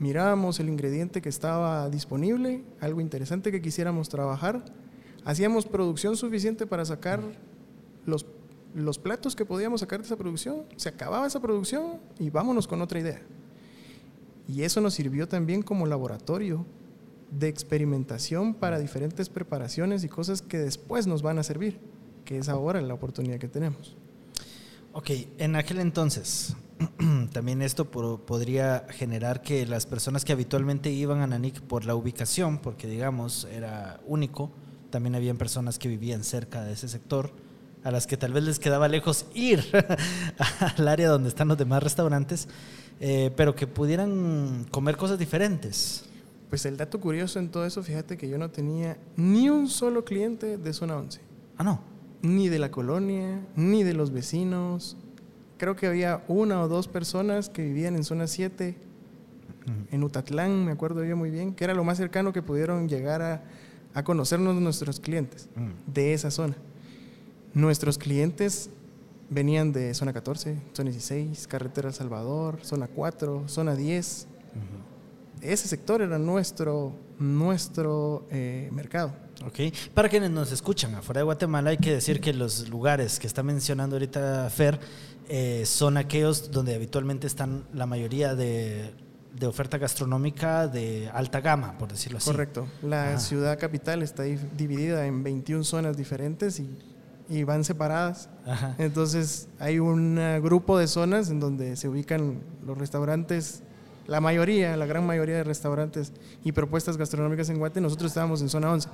mirábamos 0.00 0.58
el 0.58 0.68
ingrediente 0.68 1.22
que 1.22 1.28
estaba 1.28 1.88
disponible, 1.90 2.64
algo 2.80 3.00
interesante 3.00 3.52
que 3.52 3.62
quisiéramos 3.62 4.08
trabajar, 4.08 4.64
hacíamos 5.24 5.66
producción 5.66 6.16
suficiente 6.16 6.66
para 6.66 6.84
sacar 6.84 7.20
los, 8.04 8.26
los 8.74 8.98
platos 8.98 9.36
que 9.36 9.44
podíamos 9.44 9.80
sacar 9.80 10.00
de 10.00 10.06
esa 10.06 10.16
producción, 10.16 10.64
se 10.74 10.88
acababa 10.88 11.26
esa 11.26 11.40
producción 11.40 12.00
y 12.18 12.30
vámonos 12.30 12.66
con 12.66 12.82
otra 12.82 12.98
idea. 12.98 13.22
Y 14.48 14.62
eso 14.62 14.80
nos 14.80 14.94
sirvió 14.94 15.28
también 15.28 15.62
como 15.62 15.86
laboratorio 15.86 16.66
de 17.30 17.48
experimentación 17.48 18.54
para 18.54 18.78
diferentes 18.78 19.28
preparaciones 19.28 20.04
y 20.04 20.08
cosas 20.08 20.42
que 20.42 20.58
después 20.58 21.06
nos 21.06 21.22
van 21.22 21.38
a 21.38 21.42
servir, 21.42 21.78
que 22.24 22.38
es 22.38 22.48
ahora 22.48 22.80
la 22.80 22.94
oportunidad 22.94 23.38
que 23.38 23.48
tenemos. 23.48 23.96
Ok, 24.92 25.10
en 25.38 25.56
aquel 25.56 25.78
entonces, 25.80 26.54
también 27.32 27.62
esto 27.62 27.90
po- 27.90 28.18
podría 28.18 28.84
generar 28.90 29.40
que 29.40 29.64
las 29.66 29.86
personas 29.86 30.24
que 30.24 30.32
habitualmente 30.32 30.90
iban 30.90 31.20
a 31.22 31.26
Nanik 31.26 31.62
por 31.62 31.86
la 31.86 31.94
ubicación, 31.94 32.58
porque 32.58 32.86
digamos 32.86 33.46
era 33.50 34.00
único, 34.06 34.50
también 34.90 35.14
habían 35.14 35.38
personas 35.38 35.78
que 35.78 35.88
vivían 35.88 36.24
cerca 36.24 36.62
de 36.62 36.74
ese 36.74 36.88
sector, 36.88 37.32
a 37.84 37.90
las 37.90 38.06
que 38.06 38.16
tal 38.16 38.32
vez 38.32 38.44
les 38.44 38.58
quedaba 38.58 38.88
lejos 38.88 39.26
ir 39.34 39.64
al 40.76 40.88
área 40.88 41.08
donde 41.08 41.28
están 41.28 41.48
los 41.48 41.58
demás 41.58 41.82
restaurantes, 41.82 42.48
eh, 43.00 43.30
pero 43.36 43.54
que 43.54 43.66
pudieran 43.66 44.66
comer 44.70 44.96
cosas 44.96 45.18
diferentes. 45.18 46.04
Pues 46.48 46.66
el 46.66 46.76
dato 46.76 47.00
curioso 47.00 47.38
en 47.38 47.48
todo 47.48 47.64
eso, 47.64 47.82
fíjate 47.82 48.16
que 48.16 48.28
yo 48.28 48.38
no 48.38 48.50
tenía 48.50 48.98
ni 49.16 49.48
un 49.48 49.68
solo 49.68 50.04
cliente 50.04 50.58
de 50.58 50.72
zona 50.72 50.96
11. 50.96 51.20
Ah, 51.58 51.64
no. 51.64 51.80
ni 52.22 52.48
de 52.48 52.58
la 52.58 52.70
colonia, 52.70 53.40
ni 53.56 53.82
de 53.82 53.94
los 53.94 54.10
vecinos. 54.12 54.96
Creo 55.58 55.76
que 55.76 55.86
había 55.86 56.24
una 56.28 56.62
o 56.62 56.68
dos 56.68 56.88
personas 56.88 57.48
que 57.48 57.62
vivían 57.62 57.96
en 57.96 58.04
zona 58.04 58.26
7, 58.26 58.76
en 59.90 60.02
Utatlán, 60.02 60.64
me 60.64 60.72
acuerdo 60.72 61.04
yo 61.04 61.16
muy 61.16 61.30
bien, 61.30 61.54
que 61.54 61.64
era 61.64 61.74
lo 61.74 61.84
más 61.84 61.96
cercano 61.96 62.32
que 62.32 62.42
pudieron 62.42 62.88
llegar 62.88 63.22
a, 63.22 63.44
a 63.94 64.02
conocernos 64.02 64.56
nuestros 64.56 65.00
clientes 65.00 65.48
de 65.86 66.14
esa 66.14 66.30
zona. 66.30 66.56
Nuestros 67.54 67.98
clientes 67.98 68.70
venían 69.30 69.72
de 69.72 69.94
zona 69.94 70.12
14, 70.12 70.56
zona 70.72 70.90
16, 70.90 71.46
carretera 71.46 71.88
El 71.88 71.94
Salvador, 71.94 72.58
zona 72.62 72.88
4, 72.88 73.44
zona 73.48 73.74
10. 73.74 74.26
Ese 75.40 75.66
sector 75.68 76.02
era 76.02 76.18
nuestro, 76.18 76.92
nuestro 77.18 78.26
eh, 78.30 78.68
mercado. 78.72 79.12
Ok. 79.44 79.58
Para 79.92 80.08
quienes 80.08 80.30
nos 80.30 80.52
escuchan 80.52 80.94
afuera 80.94 81.18
de 81.20 81.24
Guatemala, 81.24 81.70
hay 81.70 81.78
que 81.78 81.92
decir 81.94 82.20
que 82.20 82.32
los 82.32 82.68
lugares 82.68 83.18
que 83.18 83.26
está 83.26 83.42
mencionando 83.42 83.96
ahorita 83.96 84.48
Fer 84.50 84.78
eh, 85.28 85.64
son 85.66 85.96
aquellos 85.96 86.50
donde 86.52 86.74
habitualmente 86.76 87.26
están 87.26 87.64
la 87.74 87.86
mayoría 87.86 88.36
de, 88.36 88.92
de 89.36 89.46
oferta 89.46 89.78
gastronómica 89.78 90.68
de 90.68 91.10
alta 91.12 91.40
gama, 91.40 91.76
por 91.76 91.90
decirlo 91.90 92.18
así. 92.18 92.30
Correcto. 92.30 92.68
La 92.82 93.08
Ajá. 93.10 93.18
ciudad 93.18 93.58
capital 93.58 94.02
está 94.02 94.22
di- 94.22 94.38
dividida 94.56 95.06
en 95.06 95.24
21 95.24 95.64
zonas 95.64 95.96
diferentes 95.96 96.60
y, 96.60 96.70
y 97.32 97.44
van 97.44 97.64
separadas. 97.64 98.28
Ajá. 98.46 98.74
Entonces 98.78 99.48
hay 99.58 99.78
un 99.78 100.18
eh, 100.18 100.38
grupo 100.40 100.78
de 100.78 100.86
zonas 100.86 101.30
en 101.30 101.40
donde 101.40 101.76
se 101.76 101.88
ubican 101.88 102.40
los 102.66 102.76
restaurantes, 102.76 103.62
la 104.06 104.20
mayoría, 104.20 104.76
la 104.76 104.84
gran 104.84 105.06
mayoría 105.06 105.36
de 105.36 105.44
restaurantes 105.44 106.12
y 106.44 106.52
propuestas 106.52 106.98
gastronómicas 106.98 107.48
en 107.48 107.58
Guate. 107.58 107.80
Nosotros 107.80 108.10
estábamos 108.10 108.42
en 108.42 108.50
zona 108.50 108.70
11. 108.70 108.88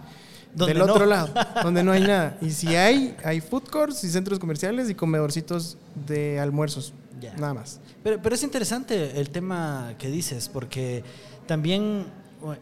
Donde 0.54 0.72
Del 0.72 0.86
no. 0.86 0.92
otro 0.92 1.04
lado, 1.04 1.28
donde 1.64 1.82
no 1.82 1.90
hay 1.90 2.02
nada. 2.02 2.38
Y 2.40 2.50
si 2.50 2.76
hay, 2.76 3.16
hay 3.24 3.40
food 3.40 3.64
courts 3.64 4.04
y 4.04 4.08
centros 4.08 4.38
comerciales 4.38 4.88
y 4.88 4.94
comedorcitos 4.94 5.76
de 6.06 6.38
almuerzos. 6.38 6.94
Ya. 7.20 7.34
Nada 7.34 7.54
más. 7.54 7.80
Pero, 8.04 8.22
pero 8.22 8.36
es 8.36 8.42
interesante 8.44 9.20
el 9.20 9.30
tema 9.30 9.94
que 9.98 10.08
dices, 10.08 10.48
porque 10.48 11.02
también 11.46 12.06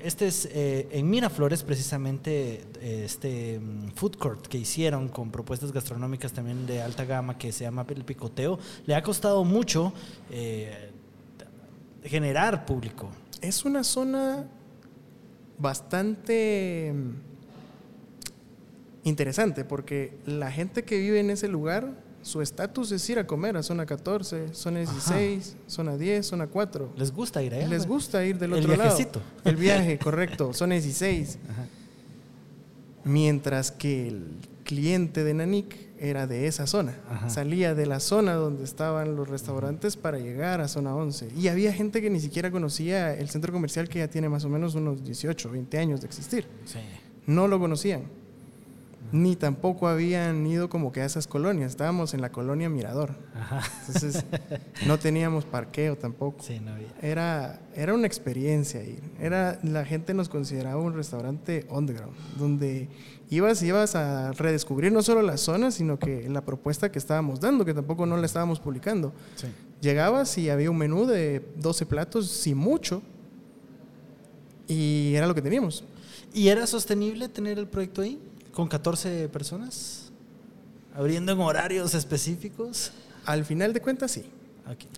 este 0.01 0.27
es 0.27 0.49
eh, 0.53 0.89
en 0.91 1.09
Miraflores 1.11 1.63
precisamente 1.63 2.65
eh, 2.81 3.03
este 3.05 3.59
mm, 3.59 3.91
food 3.95 4.17
court 4.17 4.47
que 4.47 4.59
hicieron 4.59 5.09
con 5.09 5.31
propuestas 5.31 5.73
gastronómicas 5.73 6.33
también 6.33 6.67
de 6.67 6.81
alta 6.81 7.05
gama 7.05 7.37
que 7.37 7.53
se 7.53 7.65
llama 7.65 7.85
el 7.89 8.05
picoteo, 8.05 8.59
le 8.87 8.95
ha 8.95 9.03
costado 9.03 9.45
mucho 9.45 9.93
eh, 10.31 10.91
generar 12.05 12.65
público. 12.65 13.11
Es 13.41 13.65
una 13.65 13.85
zona 13.85 14.49
bastante 15.59 16.93
mm, 16.95 17.11
interesante 19.05 19.65
porque 19.65 20.19
la 20.25 20.51
gente 20.51 20.85
que 20.85 20.99
vive 20.99 21.21
en 21.21 21.31
ese 21.31 21.49
lugar, 21.49 22.06
su 22.23 22.43
estatus 22.43 22.91
es 22.93 23.09
ir 23.09 23.19
a 23.19 23.27
comer 23.27 23.57
a 23.57 23.63
zona 23.63 23.87
14, 23.87 24.53
zona 24.53 24.81
16, 24.81 25.57
zona 25.67 25.97
10, 25.97 26.27
zona 26.27 26.47
4. 26.49 26.93
Les 26.97 27.13
gusta 27.13 27.43
ir 27.43 27.55
allá. 27.55 27.69
Les 27.69 27.87
gusta 27.87 28.25
ir 28.25 28.39
del 28.39 28.53
El 28.53 28.59
otro 28.61 28.71
lado. 28.77 28.83
viajecito. 28.83 29.21
El 29.45 29.57
viaje, 29.57 29.99
correcto, 30.03 30.53
zona 30.53 30.75
16. 30.75 31.39
Ajá. 31.51 31.67
Mientras 33.05 33.71
que 33.71 34.09
el 34.09 34.25
cliente 34.65 35.23
de 35.23 35.35
Nanik 35.35 35.77
era 35.99 36.27
de 36.27 36.47
esa 36.49 36.67
zona. 36.67 36.99
Ajá. 37.09 37.31
Salía 37.31 37.75
de 37.75 37.87
la 37.87 38.01
zona 38.01 38.35
donde 38.35 38.65
estaban 38.65 39.15
los 39.17 39.29
restaurantes 39.29 39.97
para 39.97 40.19
llegar 40.19 40.61
a 40.61 40.69
zona 40.69 40.95
11. 40.95 41.29
Y 41.37 41.49
había 41.49 41.73
gente 41.73 42.03
que 42.03 42.11
ni 42.11 42.21
siquiera 42.21 42.51
conocía 42.51 43.15
el 43.15 43.29
centro 43.31 43.53
comercial 43.53 43.89
que 43.89 44.01
ya 44.01 44.09
tiene 44.09 44.29
más 44.29 44.45
o 44.45 44.49
menos 44.49 44.75
unos 44.75 45.05
18, 45.05 45.51
20 45.51 45.79
años 45.79 46.01
de 46.01 46.07
existir. 46.09 46.47
Sí. 46.65 46.81
No 47.27 47.47
lo 47.49 47.59
conocían. 47.61 48.03
Ni 49.13 49.37
tampoco 49.37 49.89
habían 49.89 50.47
ido 50.47 50.69
como 50.69 50.93
que 50.93 51.01
a 51.01 51.05
esas 51.05 51.27
colonias. 51.27 51.71
Estábamos 51.71 52.15
en 52.15 52.21
la 52.21 52.31
colonia 52.33 52.69
Mirador. 52.69 53.15
Ajá. 53.35 53.63
Entonces 53.87 54.25
no 54.87 54.99
teníamos 54.99 55.45
parqueo 55.45 55.97
tampoco. 55.97 56.43
Sí, 56.43 56.61
no 56.61 56.73
había. 56.73 56.89
Era, 57.01 57.61
era 57.75 57.95
una 57.95 58.07
experiencia 58.07 58.83
ir. 58.83 59.03
Era, 59.21 59.59
la 59.63 59.85
gente 59.85 60.15
nos 60.15 60.29
consideraba 60.29 60.81
un 60.81 60.95
restaurante 60.95 61.67
underground, 61.71 62.17
donde 62.39 62.89
ibas 63.31 63.63
y 63.63 63.67
ibas 63.69 63.95
a 63.95 64.33
redescubrir 64.33 64.93
no 64.93 65.03
solo 65.03 65.23
la 65.23 65.37
zona, 65.37 65.71
sino 65.71 65.99
que 65.99 66.29
la 66.29 66.45
propuesta 66.45 66.91
que 66.91 66.99
estábamos 66.99 67.41
dando, 67.41 67.65
que 67.65 67.75
tampoco 67.75 68.07
no 68.07 68.17
la 68.17 68.27
estábamos 68.27 68.61
publicando. 68.61 69.13
Sí. 69.37 69.47
Llegabas 69.81 70.37
y 70.39 70.51
había 70.51 70.71
un 70.71 70.79
menú 70.79 71.07
de 71.07 71.45
12 71.57 71.87
platos, 71.87 72.31
sin 72.31 72.57
mucho, 72.57 73.03
y 74.69 75.13
era 75.15 75.27
lo 75.27 75.35
que 75.35 75.43
teníamos. 75.43 75.85
¿Y 76.33 76.49
era 76.49 76.67
sostenible 76.67 77.29
tener 77.29 77.59
el 77.59 77.67
proyecto 77.67 78.03
ahí? 78.03 78.19
¿Con 78.57 78.69
14 78.69 79.29
personas? 79.29 80.11
¿Abriendo 80.95 81.31
en 81.31 81.41
horarios 81.41 81.95
específicos? 81.95 82.91
Al 83.27 83.45
final 83.45 83.75
de 83.75 83.83
cuentas, 83.83 84.13
sí. 84.13 84.25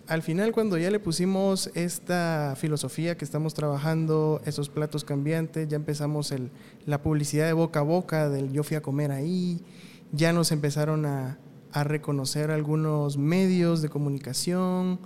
Al 0.07 0.23
final, 0.23 0.53
cuando 0.53 0.79
ya 0.79 0.93
le 0.93 1.01
pusimos 1.01 1.69
esta 1.75 2.55
filosofía 2.57 3.17
que 3.17 3.25
estamos 3.25 3.55
trabajando, 3.55 4.41
esos 4.45 4.69
platos 4.69 5.03
cambiantes, 5.03 5.67
ya 5.67 5.75
empezamos 5.75 6.31
el, 6.31 6.53
la 6.87 7.03
publicidad 7.03 7.47
de 7.47 7.53
boca 7.53 7.81
a 7.81 7.83
boca 7.83 8.29
del 8.29 8.53
yo 8.53 8.63
fui 8.63 8.77
a 8.77 8.81
comer 8.81 9.11
ahí, 9.11 9.61
ya 10.13 10.33
nos 10.33 10.53
empezaron 10.53 11.05
a, 11.05 11.39
a 11.73 11.83
reconocer 11.83 12.53
algunos 12.53 13.19
medios 13.19 13.83
de 13.83 13.89
comunicación 13.89 15.01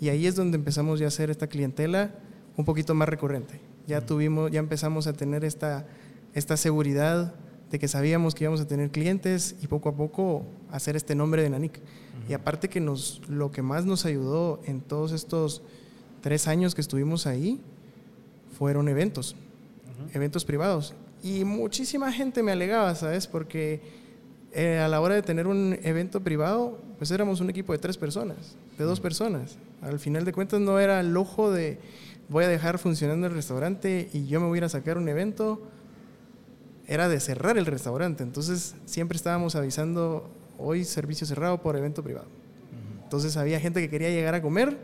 y 0.00 0.08
ahí 0.08 0.26
es 0.26 0.34
donde 0.34 0.56
empezamos 0.56 0.98
ya 0.98 1.04
a 1.04 1.08
hacer 1.08 1.30
esta 1.30 1.46
clientela 1.46 2.16
un 2.56 2.64
poquito 2.64 2.96
más 2.96 3.08
recurrente. 3.08 3.60
Ya 3.86 4.04
tuvimos, 4.04 4.50
ya 4.50 4.58
empezamos 4.58 5.06
a 5.06 5.12
tener 5.12 5.44
esta, 5.44 5.86
esta 6.34 6.56
seguridad 6.56 7.36
de 7.72 7.78
que 7.78 7.88
sabíamos 7.88 8.34
que 8.34 8.44
íbamos 8.44 8.60
a 8.60 8.66
tener 8.66 8.90
clientes 8.90 9.56
y 9.62 9.66
poco 9.66 9.88
a 9.88 9.96
poco 9.96 10.44
hacer 10.70 10.94
este 10.94 11.14
nombre 11.14 11.42
de 11.42 11.48
Nanik. 11.48 11.80
Y 12.28 12.34
aparte 12.34 12.68
que 12.68 12.80
nos, 12.80 13.22
lo 13.28 13.50
que 13.50 13.62
más 13.62 13.86
nos 13.86 14.04
ayudó 14.04 14.60
en 14.66 14.82
todos 14.82 15.10
estos 15.12 15.62
tres 16.20 16.46
años 16.48 16.74
que 16.74 16.82
estuvimos 16.82 17.26
ahí 17.26 17.60
fueron 18.58 18.88
eventos, 18.88 19.36
eventos 20.12 20.44
privados. 20.44 20.94
Y 21.22 21.44
muchísima 21.44 22.12
gente 22.12 22.42
me 22.42 22.52
alegaba, 22.52 22.94
¿sabes? 22.94 23.26
Porque 23.26 23.80
eh, 24.52 24.78
a 24.78 24.88
la 24.88 25.00
hora 25.00 25.14
de 25.14 25.22
tener 25.22 25.46
un 25.46 25.78
evento 25.82 26.20
privado, 26.20 26.78
pues 26.98 27.10
éramos 27.10 27.40
un 27.40 27.48
equipo 27.48 27.72
de 27.72 27.78
tres 27.78 27.96
personas, 27.96 28.54
de 28.76 28.84
dos 28.84 29.00
personas. 29.00 29.56
Al 29.80 29.98
final 29.98 30.26
de 30.26 30.34
cuentas 30.34 30.60
no 30.60 30.78
era 30.78 31.00
el 31.00 31.16
ojo 31.16 31.50
de 31.50 31.78
voy 32.28 32.44
a 32.44 32.48
dejar 32.48 32.78
funcionando 32.78 33.26
el 33.28 33.32
restaurante 33.32 34.10
y 34.12 34.26
yo 34.26 34.40
me 34.40 34.46
voy 34.46 34.56
a 34.56 34.58
ir 34.58 34.64
a 34.64 34.68
sacar 34.68 34.98
un 34.98 35.08
evento 35.08 35.62
era 36.86 37.08
de 37.08 37.20
cerrar 37.20 37.58
el 37.58 37.66
restaurante. 37.66 38.22
Entonces 38.22 38.74
siempre 38.86 39.16
estábamos 39.16 39.54
avisando 39.54 40.30
hoy 40.58 40.84
servicio 40.84 41.26
cerrado 41.26 41.58
por 41.58 41.76
evento 41.76 42.02
privado. 42.02 42.26
Entonces 43.04 43.36
había 43.36 43.60
gente 43.60 43.80
que 43.80 43.90
quería 43.90 44.10
llegar 44.10 44.34
a 44.34 44.42
comer. 44.42 44.78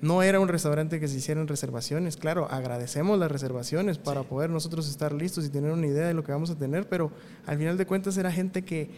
No 0.00 0.22
era 0.22 0.38
un 0.38 0.48
restaurante 0.48 1.00
que 1.00 1.08
se 1.08 1.16
hicieran 1.16 1.48
reservaciones. 1.48 2.16
Claro, 2.16 2.46
agradecemos 2.50 3.18
las 3.18 3.30
reservaciones 3.30 3.98
para 3.98 4.22
poder 4.22 4.50
nosotros 4.50 4.88
estar 4.88 5.12
listos 5.12 5.46
y 5.46 5.48
tener 5.48 5.72
una 5.72 5.86
idea 5.86 6.06
de 6.06 6.14
lo 6.14 6.22
que 6.22 6.30
vamos 6.30 6.50
a 6.50 6.56
tener, 6.56 6.88
pero 6.88 7.10
al 7.46 7.56
final 7.58 7.78
de 7.78 7.86
cuentas 7.86 8.16
era 8.18 8.30
gente 8.30 8.62
que 8.62 8.90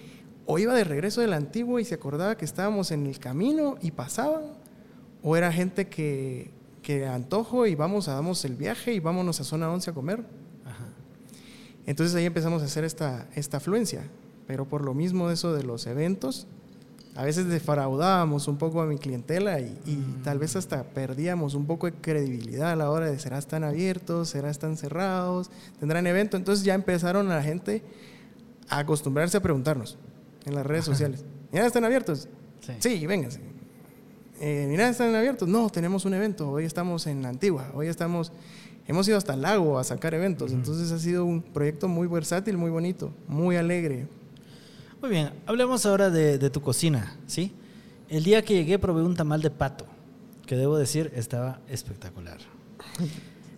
o 0.46 0.58
iba 0.58 0.74
de 0.74 0.84
regreso 0.84 1.20
del 1.20 1.32
antiguo 1.32 1.80
y 1.80 1.84
se 1.84 1.94
acordaba 1.94 2.36
que 2.36 2.44
estábamos 2.44 2.90
en 2.90 3.06
el 3.06 3.18
camino 3.18 3.76
y 3.82 3.90
pasaban, 3.90 4.44
o 5.22 5.36
era 5.36 5.52
gente 5.52 5.88
que, 5.88 6.50
que 6.82 7.06
antojo 7.06 7.66
y 7.66 7.74
vamos 7.74 8.08
a 8.08 8.14
damos 8.14 8.44
el 8.44 8.54
viaje 8.54 8.92
y 8.92 9.00
vámonos 9.00 9.40
a 9.40 9.44
zona 9.44 9.70
11 9.70 9.90
a 9.90 9.94
comer. 9.94 10.24
Entonces 11.86 12.14
ahí 12.16 12.24
empezamos 12.24 12.62
a 12.62 12.66
hacer 12.66 12.84
esta, 12.84 13.26
esta 13.34 13.58
afluencia. 13.58 14.02
Pero 14.46 14.66
por 14.66 14.82
lo 14.82 14.94
mismo 14.94 15.28
de 15.28 15.34
eso 15.34 15.52
de 15.54 15.62
los 15.62 15.86
eventos, 15.86 16.46
a 17.14 17.24
veces 17.24 17.46
defraudábamos 17.46 18.46
un 18.48 18.58
poco 18.58 18.80
a 18.80 18.86
mi 18.86 18.98
clientela 18.98 19.58
y, 19.60 19.78
y 19.86 20.20
tal 20.22 20.38
vez 20.38 20.54
hasta 20.54 20.84
perdíamos 20.84 21.54
un 21.54 21.66
poco 21.66 21.86
de 21.86 21.94
credibilidad 21.94 22.72
a 22.72 22.76
la 22.76 22.90
hora 22.90 23.06
de 23.06 23.18
será 23.18 23.38
están 23.38 23.64
abiertos, 23.64 24.28
será 24.28 24.50
están 24.50 24.76
cerrados, 24.76 25.50
tendrán 25.80 26.06
evento. 26.06 26.36
Entonces 26.36 26.64
ya 26.64 26.74
empezaron 26.74 27.30
a 27.30 27.36
la 27.36 27.42
gente 27.42 27.82
a 28.68 28.78
acostumbrarse 28.78 29.36
a 29.36 29.40
preguntarnos 29.40 29.96
en 30.44 30.54
las 30.54 30.66
redes 30.66 30.84
sociales. 30.84 31.24
Mira, 31.52 31.66
¿están 31.66 31.84
abiertos? 31.84 32.28
Sí. 32.60 32.72
Sí, 32.80 33.06
vénganse. 33.06 33.40
Eh, 34.40 34.66
mira, 34.68 34.88
¿están 34.88 35.14
abiertos? 35.14 35.48
No, 35.48 35.70
tenemos 35.70 36.04
un 36.04 36.14
evento. 36.14 36.50
Hoy 36.50 36.64
estamos 36.64 37.06
en 37.06 37.24
Antigua. 37.24 37.70
Hoy 37.74 37.88
estamos... 37.88 38.32
Hemos 38.88 39.08
ido 39.08 39.18
hasta 39.18 39.34
el 39.34 39.42
lago 39.42 39.78
a 39.78 39.84
sacar 39.84 40.14
eventos. 40.14 40.52
Entonces 40.52 40.92
ha 40.92 40.98
sido 40.98 41.24
un 41.24 41.42
proyecto 41.42 41.88
muy 41.88 42.06
versátil, 42.06 42.56
muy 42.56 42.70
bonito, 42.70 43.12
muy 43.26 43.56
alegre. 43.56 44.06
Muy 45.00 45.10
bien, 45.10 45.30
hablemos 45.46 45.84
ahora 45.86 46.10
de, 46.10 46.38
de 46.38 46.50
tu 46.50 46.62
cocina, 46.62 47.16
¿sí? 47.26 47.52
El 48.08 48.24
día 48.24 48.42
que 48.42 48.54
llegué 48.54 48.78
probé 48.78 49.02
un 49.02 49.16
tamal 49.16 49.42
de 49.42 49.50
pato, 49.50 49.84
que 50.46 50.56
debo 50.56 50.78
decir 50.78 51.12
estaba 51.14 51.60
espectacular. 51.68 52.38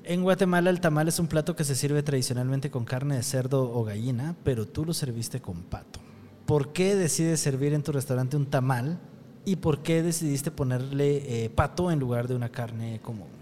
En 0.04 0.22
Guatemala 0.22 0.70
el 0.70 0.80
tamal 0.80 1.06
es 1.06 1.18
un 1.18 1.26
plato 1.26 1.54
que 1.54 1.64
se 1.64 1.74
sirve 1.74 2.02
tradicionalmente 2.02 2.70
con 2.70 2.86
carne 2.86 3.16
de 3.16 3.22
cerdo 3.22 3.70
o 3.70 3.84
gallina, 3.84 4.34
pero 4.42 4.66
tú 4.66 4.86
lo 4.86 4.94
serviste 4.94 5.40
con 5.40 5.62
pato. 5.64 6.00
¿Por 6.46 6.72
qué 6.72 6.96
decides 6.96 7.40
servir 7.40 7.74
en 7.74 7.82
tu 7.82 7.92
restaurante 7.92 8.38
un 8.38 8.46
tamal 8.46 8.98
y 9.44 9.56
por 9.56 9.82
qué 9.82 10.02
decidiste 10.02 10.50
ponerle 10.50 11.44
eh, 11.44 11.50
pato 11.50 11.90
en 11.90 11.98
lugar 11.98 12.26
de 12.26 12.34
una 12.34 12.48
carne 12.48 13.00
común? 13.02 13.37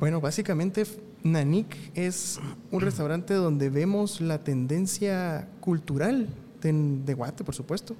Bueno, 0.00 0.22
básicamente 0.22 0.86
Nanik 1.22 1.76
es 1.94 2.40
un 2.70 2.80
restaurante 2.80 3.34
donde 3.34 3.68
vemos 3.68 4.22
la 4.22 4.42
tendencia 4.42 5.46
cultural 5.60 6.26
de, 6.62 6.72
de 7.04 7.12
guate, 7.12 7.44
por 7.44 7.54
supuesto, 7.54 7.94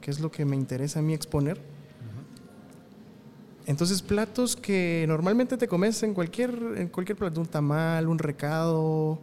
que 0.00 0.10
es 0.10 0.18
lo 0.18 0.30
que 0.30 0.46
me 0.46 0.56
interesa 0.56 1.00
a 1.00 1.02
mí 1.02 1.12
exponer. 1.12 1.60
Entonces, 3.66 4.00
platos 4.00 4.56
que 4.56 5.04
normalmente 5.06 5.58
te 5.58 5.68
comes 5.68 6.02
en 6.02 6.14
cualquier, 6.14 6.58
en 6.76 6.88
cualquier 6.88 7.18
plato, 7.18 7.38
un 7.38 7.46
tamal, 7.46 8.08
un 8.08 8.18
recado, 8.18 9.18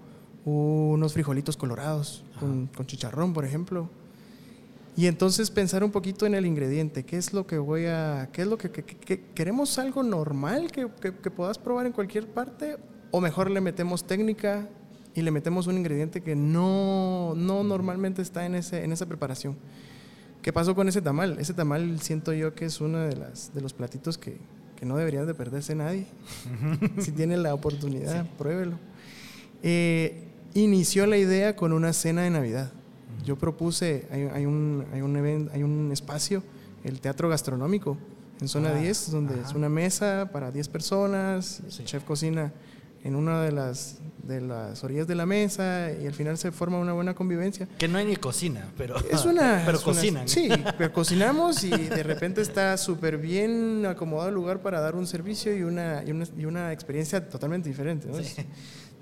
unos 0.46 1.14
frijolitos 1.14 1.58
colorados 1.58 2.24
con, 2.40 2.68
con 2.68 2.86
chicharrón, 2.86 3.34
por 3.34 3.44
ejemplo. 3.44 3.90
Y 5.00 5.08
entonces 5.08 5.50
pensar 5.50 5.82
un 5.86 5.92
poquito 5.92 6.26
en 6.26 6.36
el 6.36 6.46
ingrediente, 6.46 7.06
qué 7.06 7.16
es 7.16 7.32
lo 7.32 7.48
que 7.48 7.58
voy 7.58 7.86
a, 7.86 8.28
qué 8.34 8.42
es 8.42 8.48
lo 8.50 8.58
que, 8.58 8.70
que- 8.70 8.84
que- 8.84 9.22
queremos 9.34 9.80
algo 9.80 10.04
normal 10.04 10.70
que, 10.74 10.90
que- 11.02 11.32
puedas 11.32 11.58
probar 11.58 11.86
en 11.86 11.94
cualquier 11.94 12.28
parte, 12.28 12.76
o 13.12 13.22
mejor 13.22 13.50
le 13.50 13.62
metemos 13.62 14.04
técnica 14.04 14.68
y 15.16 15.22
le 15.22 15.32
metemos 15.32 15.68
un 15.68 15.78
ingrediente 15.78 16.20
que 16.22 16.36
no, 16.36 17.34
no 17.38 17.64
normalmente 17.64 18.22
está 18.22 18.46
en, 18.46 18.56
ese, 18.56 18.84
en 18.84 18.92
esa 18.92 19.06
preparación. 19.06 19.56
¿Qué 20.42 20.52
pasó 20.52 20.76
con 20.76 20.90
ese 20.90 21.02
tamal? 21.02 21.38
Ese 21.40 21.54
tamal 21.54 22.02
siento 22.02 22.34
yo 22.34 22.54
que 22.54 22.66
es 22.66 22.82
uno 22.82 22.98
de, 22.98 23.16
las, 23.16 23.54
de 23.54 23.62
los 23.62 23.72
platitos 23.72 24.18
que, 24.18 24.36
que 24.76 24.86
no 24.86 24.98
debería 24.98 25.24
de 25.24 25.34
perderse 25.34 25.76
nadie. 25.76 26.08
si 27.00 27.14
tiene 27.14 27.38
la 27.38 27.54
oportunidad, 27.54 28.26
pruébelo. 28.38 28.78
Eh, 29.64 30.26
inició 30.56 31.06
la 31.06 31.16
idea 31.16 31.56
con 31.56 31.72
una 31.72 31.94
cena 31.94 32.24
de 32.24 32.32
Navidad. 32.32 32.74
Yo 33.26 33.36
propuse, 33.38 34.08
hay, 34.12 34.24
hay 34.34 34.46
un, 34.46 34.86
hay, 34.94 35.02
un 35.02 35.16
event- 35.16 35.50
hay 35.54 35.64
un 35.64 35.92
espacio, 35.92 36.44
el 36.84 37.00
Teatro 37.02 37.30
Gastronómico, 37.30 37.98
en 38.42 38.48
zona 38.48 38.70
Ah, 38.70 38.80
10, 38.80 39.12
donde 39.12 39.42
es 39.42 39.54
una 39.54 39.68
mesa 39.70 40.30
para 40.32 40.52
10 40.52 40.68
personas, 40.70 41.62
Sí. 41.68 41.82
el 41.82 41.86
chef 41.88 42.04
cocina 42.06 42.54
en 43.04 43.16
una 43.16 43.42
de 43.42 43.52
las, 43.52 43.98
de 44.24 44.42
las 44.42 44.84
orillas 44.84 45.08
de 45.08 45.16
la 45.16 45.26
mesa 45.26 45.90
y 46.02 46.06
al 46.06 46.14
final 46.14 46.38
se 46.38 46.52
forma 46.52 46.78
una 46.80 46.94
buena 46.94 47.14
convivencia. 47.16 47.68
Que 47.78 47.88
no 47.88 47.98
hay 47.98 48.06
ni 48.06 48.16
cocina, 48.18 48.68
pero. 48.78 48.96
Es 49.12 49.26
una. 49.26 49.62
pero 49.66 49.78
es 49.78 49.86
una- 49.86 49.94
cocinan. 49.96 50.28
sí, 50.28 50.50
pero 50.78 50.92
cocinamos 50.94 51.64
y 51.64 51.70
de 51.70 52.04
repente 52.04 52.42
está 52.42 52.78
súper 52.78 53.18
bien 53.18 53.86
acomodado 53.86 54.30
el 54.30 54.36
lugar 54.36 54.62
para 54.62 54.80
dar 54.82 54.96
un 54.96 55.08
servicio 55.08 55.56
y 55.56 55.64
una, 55.64 56.04
y 56.06 56.12
una, 56.12 56.26
y 56.38 56.46
una 56.46 56.72
experiencia 56.74 57.28
totalmente 57.30 57.68
diferente. 57.70 58.08
¿no? 58.08 58.22
Sí. 58.24 58.46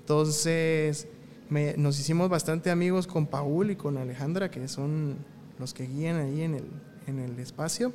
Entonces, 0.00 1.06
nos 1.50 1.98
hicimos 1.98 2.28
bastante 2.28 2.70
amigos 2.70 3.06
con 3.06 3.26
Paul 3.26 3.70
y 3.70 3.76
con 3.76 3.96
Alejandra, 3.96 4.50
que 4.50 4.68
son 4.68 5.16
los 5.58 5.74
que 5.74 5.86
guían 5.86 6.16
ahí 6.16 6.42
en 6.42 6.54
el, 6.54 6.64
en 7.06 7.18
el 7.18 7.38
espacio. 7.38 7.92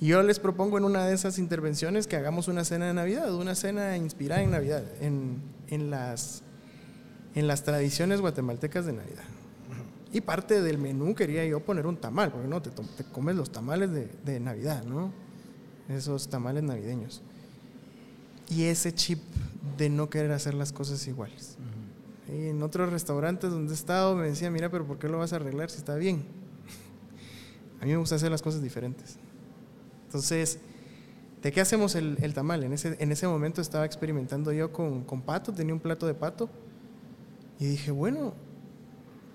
Y 0.00 0.08
yo 0.08 0.22
les 0.22 0.40
propongo 0.40 0.78
en 0.78 0.84
una 0.84 1.06
de 1.06 1.14
esas 1.14 1.38
intervenciones 1.38 2.06
que 2.06 2.16
hagamos 2.16 2.48
una 2.48 2.64
cena 2.64 2.86
de 2.86 2.94
Navidad, 2.94 3.32
una 3.34 3.54
cena 3.54 3.96
inspirada 3.96 4.42
en 4.42 4.50
Navidad, 4.50 4.82
en, 5.00 5.40
en 5.68 5.90
las, 5.90 6.42
en 7.34 7.46
las 7.46 7.62
tradiciones 7.62 8.20
guatemaltecas 8.20 8.84
de 8.84 8.94
Navidad. 8.94 9.24
Y 10.12 10.20
parte 10.20 10.60
del 10.60 10.76
menú 10.78 11.14
quería 11.14 11.44
yo 11.46 11.60
poner 11.60 11.86
un 11.86 11.96
tamal, 11.96 12.32
porque 12.32 12.48
no, 12.48 12.60
te 12.60 12.70
comes 13.12 13.36
los 13.36 13.50
tamales 13.50 13.92
de, 13.92 14.10
de 14.24 14.40
Navidad, 14.40 14.84
¿no? 14.84 15.12
Esos 15.88 16.28
tamales 16.28 16.62
navideños. 16.64 17.22
Y 18.50 18.64
ese 18.64 18.92
chip 18.92 19.20
de 19.78 19.88
no 19.88 20.10
querer 20.10 20.32
hacer 20.32 20.54
las 20.54 20.72
cosas 20.72 21.06
iguales. 21.06 21.56
Y 22.28 22.48
en 22.48 22.62
otros 22.62 22.90
restaurantes 22.90 23.50
donde 23.50 23.72
he 23.72 23.76
estado 23.76 24.14
me 24.14 24.26
decía, 24.26 24.50
mira, 24.50 24.70
pero 24.70 24.86
¿por 24.86 24.98
qué 24.98 25.08
lo 25.08 25.18
vas 25.18 25.32
a 25.32 25.36
arreglar 25.36 25.70
si 25.70 25.78
está 25.78 25.96
bien? 25.96 26.24
A 27.80 27.84
mí 27.84 27.90
me 27.90 27.96
gusta 27.96 28.14
hacer 28.14 28.30
las 28.30 28.42
cosas 28.42 28.62
diferentes. 28.62 29.16
Entonces, 30.06 30.58
¿de 31.42 31.52
qué 31.52 31.60
hacemos 31.60 31.94
el, 31.94 32.16
el 32.20 32.34
tamal? 32.34 32.62
En 32.62 32.72
ese, 32.72 32.96
en 33.00 33.10
ese 33.10 33.26
momento 33.26 33.60
estaba 33.60 33.84
experimentando 33.84 34.52
yo 34.52 34.72
con, 34.72 35.04
con 35.04 35.22
pato, 35.22 35.52
tenía 35.52 35.74
un 35.74 35.80
plato 35.80 36.06
de 36.06 36.14
pato. 36.14 36.48
Y 37.58 37.66
dije, 37.66 37.90
bueno, 37.90 38.34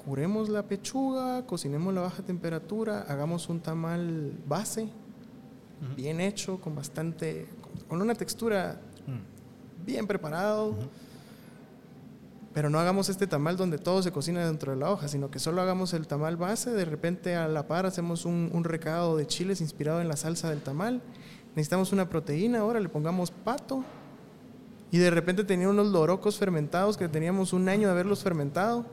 curemos 0.08 0.48
la 0.48 0.64
pechuga, 0.64 1.46
cocinemos 1.46 1.94
la 1.94 2.02
baja 2.02 2.24
temperatura, 2.24 3.02
hagamos 3.10 3.50
un 3.50 3.60
tamal 3.60 4.34
base, 4.48 4.88
bien 5.98 6.22
hecho, 6.22 6.62
con 6.62 6.76
bastante, 6.76 7.46
con 7.90 8.02
una 8.02 8.16
textura 8.16 8.80
bien 9.86 10.08
preparado. 10.08 10.76
Pero 12.58 12.72
no 12.72 12.80
hagamos 12.80 13.08
este 13.10 13.28
tamal 13.28 13.56
donde 13.56 13.78
todo 13.78 14.02
se 14.02 14.12
cocina 14.12 14.44
dentro 14.44 14.72
de 14.72 14.80
la 14.80 14.90
hoja, 14.90 15.08
sino 15.08 15.30
que 15.30 15.38
solo 15.38 15.62
hagamos 15.62 15.94
el 15.94 16.08
tamal 16.08 16.38
base. 16.38 16.72
De 16.72 16.86
repente 16.86 17.36
a 17.36 17.48
la 17.48 17.68
par 17.68 17.86
hacemos 17.86 18.26
un, 18.26 18.50
un 18.52 18.64
recado 18.64 19.16
de 19.16 19.28
chiles 19.28 19.62
inspirado 19.62 20.02
en 20.02 20.08
la 20.08 20.16
salsa 20.18 20.50
del 20.50 20.62
tamal. 20.64 21.04
Necesitamos 21.50 21.94
una 21.94 22.10
proteína, 22.10 22.62
ahora 22.62 22.80
le 22.80 22.90
pongamos 22.90 23.30
pato. 23.30 23.84
Y 24.90 24.98
de 24.98 25.12
repente 25.12 25.44
tenía 25.44 25.70
unos 25.70 25.86
lorocos 25.86 26.40
fermentados 26.40 26.98
que 26.98 27.08
teníamos 27.08 27.54
un 27.54 27.70
año 27.70 27.90
de 27.90 27.92
haberlos 27.92 28.24
fermentado. 28.24 28.88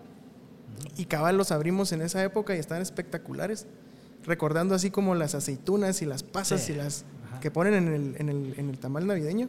Y 0.99 1.07
cabal 1.07 1.39
los 1.39 1.51
abrimos 1.51 1.91
en 1.93 2.03
esa 2.03 2.23
época 2.23 2.55
y 2.55 2.59
estaban 2.59 2.83
espectaculares. 2.83 3.67
Recordando 4.25 4.75
así 4.75 4.91
como 4.91 5.15
las 5.15 5.35
aceitunas 5.35 6.03
y 6.03 6.05
las 6.05 6.23
pasas 6.23 6.61
Sí. 6.65 6.73
y 6.73 6.77
las 6.77 7.07
Ajá. 7.31 7.41
que 7.41 7.51
ponen 7.51 7.73
en 7.73 7.89
el, 7.89 8.17
en, 8.19 8.29
el, 8.29 8.55
en 8.59 8.69
el 8.69 8.79
tamal 8.79 9.07
navideño. 9.07 9.49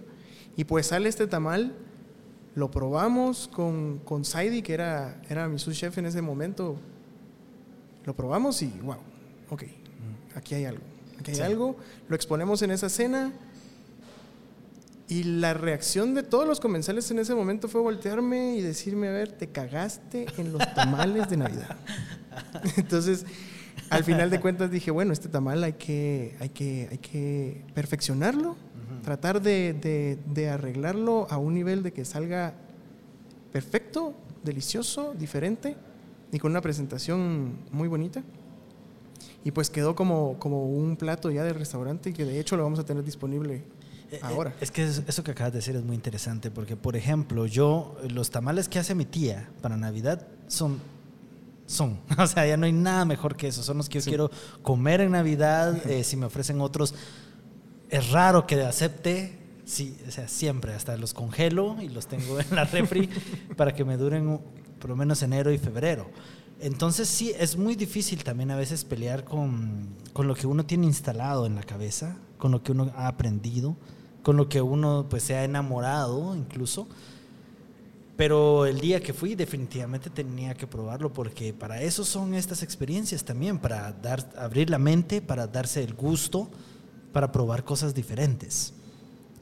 Y 0.55 0.63
pues 0.63 0.87
sale 0.87 1.09
este 1.09 1.27
tamal, 1.27 1.75
lo 2.55 2.71
probamos 2.71 3.49
con, 3.53 3.99
con 4.05 4.23
Saidi, 4.25 4.61
que 4.61 4.73
era, 4.73 5.21
era 5.29 5.47
mi 5.47 5.59
sous 5.59 5.77
chef 5.77 5.97
en 5.97 6.05
ese 6.05 6.21
momento. 6.21 6.77
Lo 8.05 8.15
probamos 8.15 8.61
y 8.61 8.67
wow, 8.83 8.97
ok, 9.49 9.63
aquí 10.35 10.55
hay 10.55 10.65
algo. 10.65 10.83
Aquí 11.19 11.31
hay 11.31 11.37
Sí. 11.37 11.41
algo, 11.43 11.75
lo 12.07 12.15
exponemos 12.15 12.61
en 12.61 12.71
esa 12.71 12.89
cena. 12.89 13.33
Y 15.07 15.23
la 15.23 15.53
reacción 15.53 16.15
de 16.15 16.23
todos 16.23 16.47
los 16.47 16.59
comensales 16.59 17.11
en 17.11 17.19
ese 17.19 17.35
momento 17.35 17.67
fue 17.67 17.79
voltearme 17.81 18.55
y 18.55 18.61
decirme, 18.61 19.07
a 19.07 19.11
ver, 19.11 19.31
te 19.31 19.47
cagaste 19.47 20.25
en 20.37 20.51
los 20.51 20.73
tamales 20.73 21.29
de 21.29 21.37
Navidad. 21.37 21.77
Entonces, 22.77 23.23
al 23.91 24.03
final 24.03 24.31
de 24.31 24.39
cuentas 24.39 24.71
dije, 24.71 24.89
bueno, 24.89 25.13
este 25.13 25.29
tamal 25.29 25.63
hay 25.63 25.73
que, 25.73 26.35
hay 26.39 26.49
que, 26.49 26.87
hay 26.89 26.97
que 26.97 27.65
perfeccionarlo, 27.75 28.55
tratar 29.05 29.41
de, 29.41 29.73
de- 29.73 30.17
de 30.33 30.49
arreglarlo 30.49 31.27
a 31.29 31.37
un 31.37 31.53
nivel 31.53 31.83
de 31.83 31.93
que 31.93 32.03
salga 32.05 32.53
perfecto, 33.51 34.13
delicioso, 34.43 35.13
diferente 35.17 35.75
y 36.31 36.39
con 36.39 36.51
una 36.51 36.61
presentación 36.61 37.59
muy 37.71 37.87
bonita. 37.87 38.23
Y 39.43 39.51
pues 39.51 39.69
quedó 39.69 39.95
como, 39.95 40.37
como 40.39 40.65
un 40.65 40.97
plato 40.97 41.29
ya 41.29 41.43
del 41.43 41.53
restaurante 41.55 42.09
y 42.09 42.13
que 42.13 42.25
de 42.25 42.39
hecho 42.39 42.57
lo 42.57 42.63
vamos 42.63 42.79
a 42.79 42.83
tener 42.85 43.03
disponible 43.03 43.63
Eh, 44.11 44.19
ahora. 44.23 44.49
eh, 44.51 44.55
Es 44.61 44.71
que 44.71 44.83
es- 44.83 45.03
eso 45.07 45.23
que 45.23 45.31
acabas 45.31 45.53
de 45.53 45.59
decir 45.59 45.75
es 45.75 45.83
muy 45.83 45.95
interesante 45.95 46.49
porque, 46.51 46.75
por 46.75 46.95
ejemplo, 46.95 47.45
yo, 47.45 47.95
los 48.11 48.29
tamales 48.31 48.67
que 48.67 48.79
hace 48.79 48.95
mi 48.95 49.05
tía 49.05 49.49
para 49.61 49.77
Navidad 49.77 50.27
son. 50.47 50.79
Son. 51.67 51.99
O 52.19 52.27
sea, 52.27 52.45
ya 52.45 52.57
no 52.57 52.65
hay 52.65 52.71
nada 52.73 53.05
mejor 53.05 53.35
que 53.37 53.47
eso. 53.47 53.61
Son 53.63 53.77
los 53.77 53.87
que 53.89 53.95
yo 53.99 54.01
Sí. 54.01 54.09
quiero 54.09 54.29
comer 54.63 55.01
en 55.01 55.11
Navidad. 55.11 55.85
eh, 55.89 56.03
si 56.03 56.17
me 56.17 56.25
ofrecen 56.25 56.59
otros, 56.61 56.93
es 57.89 58.11
raro 58.11 58.45
que 58.47 58.61
acepte. 58.61 59.39
Sí, 59.65 59.97
o 60.07 60.11
sea, 60.11 60.27
siempre. 60.27 60.73
Hasta 60.73 60.97
los 60.97 61.13
congelo 61.13 61.77
y 61.81 61.89
los 61.89 62.07
tengo 62.07 62.39
en 62.39 62.55
la 62.55 62.65
refri 62.65 63.09
para 63.57 63.73
que 63.73 63.83
me 63.83 63.97
duren 63.97 64.39
por 64.79 64.89
lo 64.89 64.95
menos 64.95 65.21
enero 65.23 65.51
y 65.51 65.57
febrero. 65.57 66.09
Entonces 66.59 67.09
sí, 67.09 67.33
es 67.37 67.57
muy 67.57 67.75
difícil 67.75 68.23
también 68.23 68.51
a 68.51 68.55
veces 68.55 68.85
pelear 68.85 69.25
con, 69.25 69.87
con 70.13 70.27
lo 70.27 70.35
que 70.35 70.47
uno 70.47 70.65
tiene 70.65 70.85
instalado 70.85 71.45
en 71.45 71.55
la 71.55 71.63
cabeza, 71.63 72.17
con 72.37 72.51
lo 72.51 72.63
que 72.63 72.71
uno 72.71 72.91
ha 72.95 73.07
aprendido, 73.07 73.75
con 74.23 74.37
lo 74.37 74.47
que 74.47 74.61
uno 74.61 75.07
pues 75.09 75.23
se 75.23 75.35
ha 75.35 75.43
enamorado 75.43 76.35
incluso. 76.35 76.87
Pero 78.15 78.65
el 78.65 78.79
día 78.79 79.01
que 79.01 79.13
fui 79.13 79.35
definitivamente 79.35 80.09
tenía 80.09 80.53
que 80.53 80.67
probarlo 80.67 81.11
porque 81.11 81.53
para 81.53 81.81
eso 81.81 82.05
son 82.05 82.33
estas 82.33 82.63
experiencias 82.63 83.25
también, 83.25 83.59
para 83.59 83.91
dar, 83.91 84.31
abrir 84.37 84.69
la 84.69 84.79
mente, 84.79 85.21
para 85.21 85.47
darse 85.47 85.83
el 85.83 85.93
gusto, 85.93 86.49
para 87.15 87.31
probar 87.31 87.63
cosas 87.63 87.95
diferentes. 87.95 88.73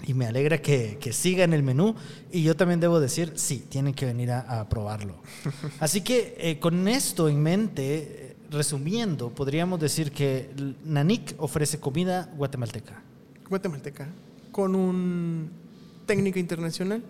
Y 0.06 0.14
me 0.14 0.28
alegra 0.28 0.62
que, 0.62 1.00
que 1.02 1.12
siga 1.12 1.44
en 1.44 1.54
el 1.54 1.64
menú. 1.64 1.96
Y 2.32 2.44
yo 2.44 2.56
también 2.56 2.80
debo 2.80 3.00
decir, 3.00 3.34
sí, 3.34 3.66
tienen 3.68 3.96
que 3.96 4.06
venir 4.06 4.30
a, 4.30 4.60
a 4.60 4.70
probarlo. 4.70 5.16
Así 5.80 6.02
que 6.02 6.36
eh, 6.38 6.60
con 6.60 6.88
esto 6.88 7.28
en 7.28 7.42
mente, 7.42 7.84
eh, 7.98 8.36
resumiendo, 8.52 9.32
podríamos 9.32 9.80
decir 9.80 10.12
que 10.12 10.52
Nanik 10.86 11.34
ofrece 11.40 11.80
comida 11.80 12.30
guatemalteca. 12.38 13.02
Guatemalteca, 13.50 14.08
con 14.52 14.76
un 14.76 15.50
técnica 16.06 16.40
internacional. 16.40 17.02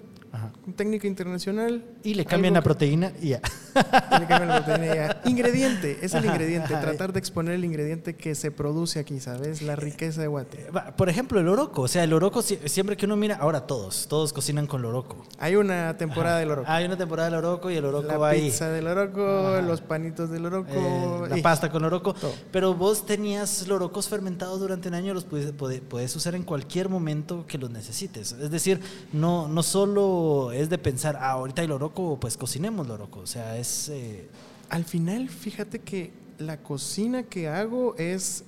Técnica 0.76 1.08
internacional. 1.08 1.84
Y 2.04 2.14
le 2.14 2.24
cambian 2.26 2.54
la 2.54 2.62
proteína 2.62 3.12
y 3.22 3.30
ya. 3.30 3.42
y 3.76 4.20
le 4.20 4.28
cambian 4.28 4.48
la 4.48 4.64
proteína 4.66 4.94
y 4.94 4.96
ya. 4.98 5.22
Ingrediente, 5.26 6.00
es 6.02 6.14
el 6.14 6.20
Ajá, 6.24 6.28
ingrediente. 6.34 6.74
ajá. 6.74 6.82
Tratar 6.82 7.12
de 7.12 7.20
exponer 7.20 7.56
el 7.56 7.66
ingrediente 7.66 8.16
que 8.16 8.34
se 8.34 8.50
produce 8.50 9.00
aquí, 9.00 9.20
¿sabes? 9.20 9.62
La 9.62 9.76
riqueza 9.76 10.22
de 10.22 10.28
Guate. 10.28 10.70
Va, 10.72 10.96
Por 10.96 11.10
ejemplo, 11.10 11.40
el 11.42 11.50
oroco. 11.50 11.82
O 11.82 11.88
sea, 11.90 12.06
el 12.06 12.14
oroco, 12.14 12.40
sie- 12.42 12.66
siempre 12.70 12.96
que 12.96 13.06
uno 13.06 13.18
mira, 13.18 13.36
ahora 13.36 13.68
todos, 13.68 14.08
todos 14.08 14.32
cocinan 14.32 14.66
con 14.66 14.82
loroco. 14.82 15.26
Hay 15.38 15.58
una 15.58 15.98
temporada 15.98 16.38
del 16.40 16.52
oroco. 16.52 16.72
Hay 16.72 16.86
una 16.86 16.96
temporada 16.98 17.30
del 17.30 17.40
oroco 17.40 17.70
y 17.70 17.76
el 17.76 17.84
oroco 17.84 18.08
La 18.08 18.18
va 18.18 18.30
ahí. 18.30 18.42
pizza 18.44 18.70
del 18.70 18.88
oroco, 18.88 19.60
los 19.68 19.82
panitos 19.82 20.30
del 20.30 20.46
oroco. 20.46 20.72
Eh, 20.74 21.30
la 21.30 21.38
y- 21.38 21.42
pasta 21.42 21.70
con 21.70 21.82
loroco. 21.82 22.14
todo. 22.14 22.34
Pero 22.54 22.74
vos 22.74 23.06
tenías 23.06 23.68
lorocos 23.68 24.08
fermentados 24.08 24.62
durante 24.62 24.88
un 24.88 24.94
año, 24.94 25.14
los 25.14 25.26
puedes, 25.26 25.52
puede- 25.52 25.82
puedes 25.82 26.16
usar 26.16 26.36
en 26.36 26.44
cualquier 26.44 26.88
momento 26.88 27.46
que 27.48 27.58
los 27.58 27.70
necesites. 27.70 28.32
Es 28.32 28.50
decir, 28.50 28.80
no, 29.12 29.50
no 29.50 29.62
solo 29.62 30.52
es 30.54 30.70
de 30.70 30.78
pensar, 30.78 31.18
ah, 31.20 31.32
ahorita 31.32 31.62
hay 31.62 31.68
loroco, 31.68 32.20
pues 32.20 32.38
cocinemos 32.38 32.88
loroco. 32.88 33.20
O 33.20 33.28
sea, 33.28 33.58
es... 33.58 33.90
eh, 33.90 34.28
Al 34.70 34.86
final, 34.86 35.30
fíjate 35.30 35.80
que 35.80 36.12
la 36.40 36.58
cocina 36.58 37.24
que 37.24 37.48
hago 37.48 37.96
es 37.98 38.44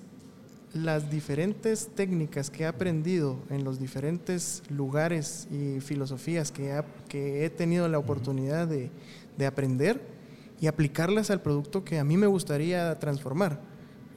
las 0.74 1.10
diferentes 1.10 1.90
técnicas 1.96 2.50
que 2.50 2.64
he 2.64 2.68
aprendido 2.68 3.38
en 3.50 3.64
los 3.64 3.80
diferentes 3.80 4.62
lugares 4.70 5.48
y 5.50 5.80
filosofías 5.80 6.52
que, 6.52 6.84
que 7.08 7.46
he 7.46 7.50
tenido 7.50 7.88
la 7.88 7.98
oportunidad 7.98 8.68
de, 8.68 8.90
de, 9.38 9.46
aprender 9.46 10.02
y 10.60 10.68
aplicarlas 10.68 11.30
al 11.30 11.42
producto 11.42 11.86
que 11.86 11.98
a 11.98 12.04
mí 12.04 12.18
me 12.18 12.28
gustaría 12.28 13.00
transformar. 13.00 13.62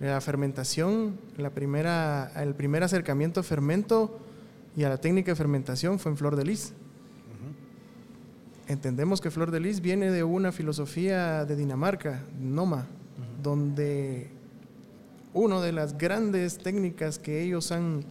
La 0.00 0.20
fermentación, 0.20 1.18
la 1.36 1.50
primera, 1.50 2.32
el 2.36 2.54
primer 2.54 2.82
acercamiento 2.82 3.40
a 3.40 3.42
fermento 3.44 4.18
y 4.76 4.82
a 4.84 4.88
la 4.88 4.98
técnica 4.98 5.32
de 5.32 5.36
fermentación 5.36 5.98
fue 6.00 6.10
en 6.12 6.18
Flor 6.18 6.34
de 6.34 6.44
Lis. 6.44 6.72
Entendemos 8.68 9.22
que 9.22 9.30
Flor 9.30 9.50
de 9.50 9.60
Lis 9.60 9.80
viene 9.80 10.10
de 10.10 10.22
una 10.22 10.52
filosofía 10.52 11.46
de 11.46 11.56
Dinamarca, 11.56 12.22
Noma, 12.38 12.86
donde 13.42 14.30
una 15.32 15.62
de 15.62 15.72
las 15.72 15.96
grandes 15.96 16.58
técnicas 16.58 17.18
que 17.18 17.42
ellos 17.42 17.72
han 17.72 18.04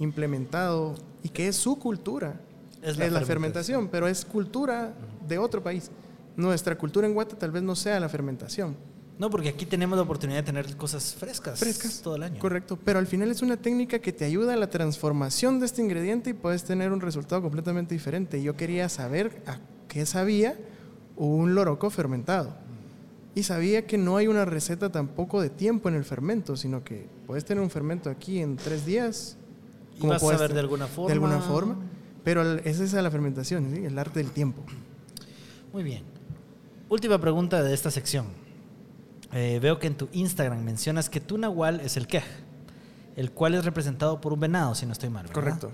implementado 0.00 0.96
y 1.22 1.28
que 1.28 1.46
es 1.46 1.54
su 1.54 1.78
cultura 1.78 2.40
es 2.82 2.98
la, 2.98 3.20
fermentación. 3.20 3.86
pero 3.86 4.08
es 4.08 4.24
cultura 4.24 4.94
de 5.28 5.38
otro 5.38 5.62
país. 5.62 5.92
Nuestra 6.36 6.76
cultura 6.76 7.06
en 7.06 7.14
Guate 7.14 7.36
tal 7.36 7.52
vez 7.52 7.62
no 7.62 7.76
sea 7.76 8.00
la 8.00 8.08
fermentación. 8.08 8.74
No, 9.16 9.30
porque 9.30 9.50
aquí 9.50 9.64
tenemos 9.64 9.96
la 9.96 10.02
oportunidad 10.02 10.38
de 10.38 10.44
tener 10.44 10.76
cosas 10.76 11.14
frescas. 11.14 11.60
Frescas. 11.60 12.00
Todo 12.02 12.16
el 12.16 12.24
año. 12.24 12.40
Correcto. 12.40 12.78
Pero 12.84 12.98
al 12.98 13.06
final 13.06 13.30
es 13.30 13.42
una 13.42 13.58
técnica 13.58 14.00
que 14.00 14.12
te 14.12 14.24
ayuda 14.24 14.54
a 14.54 14.56
la 14.56 14.70
transformación 14.70 15.60
de 15.60 15.66
este 15.66 15.82
ingrediente 15.82 16.30
y 16.30 16.32
puedes 16.32 16.64
tener 16.64 16.90
un 16.90 17.00
resultado 17.00 17.42
completamente 17.42 17.94
diferente. 17.94 18.42
Yo 18.42 18.56
quería 18.56 18.88
saber 18.88 19.42
a 19.46 19.58
qué 19.90 20.06
sabía 20.06 20.56
un 21.16 21.54
loroco 21.54 21.90
fermentado. 21.90 22.54
Y 23.34 23.42
sabía 23.42 23.86
que 23.86 23.98
no 23.98 24.16
hay 24.16 24.28
una 24.28 24.44
receta 24.44 24.90
tampoco 24.90 25.42
de 25.42 25.50
tiempo 25.50 25.88
en 25.88 25.96
el 25.96 26.04
fermento, 26.04 26.56
sino 26.56 26.82
que 26.82 27.06
puedes 27.26 27.44
tener 27.44 27.62
un 27.62 27.70
fermento 27.70 28.08
aquí 28.08 28.40
en 28.40 28.56
tres 28.56 28.86
días. 28.86 29.36
Como 29.98 30.12
vas 30.12 30.22
a 30.22 30.38
saber 30.38 30.54
de 30.54 30.60
alguna 30.60 30.86
forma. 30.86 31.08
De 31.08 31.12
alguna 31.12 31.40
forma. 31.40 31.76
Pero 32.24 32.42
esa 32.58 32.84
es 32.84 32.92
la 32.92 33.10
fermentación, 33.10 33.74
el 33.74 33.98
arte 33.98 34.20
del 34.20 34.30
tiempo. 34.30 34.62
Muy 35.72 35.82
bien. 35.82 36.02
Última 36.88 37.20
pregunta 37.20 37.62
de 37.62 37.74
esta 37.74 37.90
sección. 37.90 38.26
Eh, 39.32 39.58
veo 39.60 39.78
que 39.78 39.86
en 39.86 39.96
tu 39.96 40.08
Instagram 40.12 40.62
mencionas 40.62 41.08
que 41.08 41.20
tu 41.20 41.38
nahual 41.38 41.80
es 41.80 41.96
el 41.96 42.06
quej, 42.06 42.24
el 43.16 43.30
cual 43.30 43.54
es 43.54 43.64
representado 43.64 44.20
por 44.20 44.32
un 44.32 44.40
venado, 44.40 44.74
si 44.74 44.86
no 44.86 44.92
estoy 44.92 45.08
mal. 45.08 45.30
Correcto. 45.30 45.70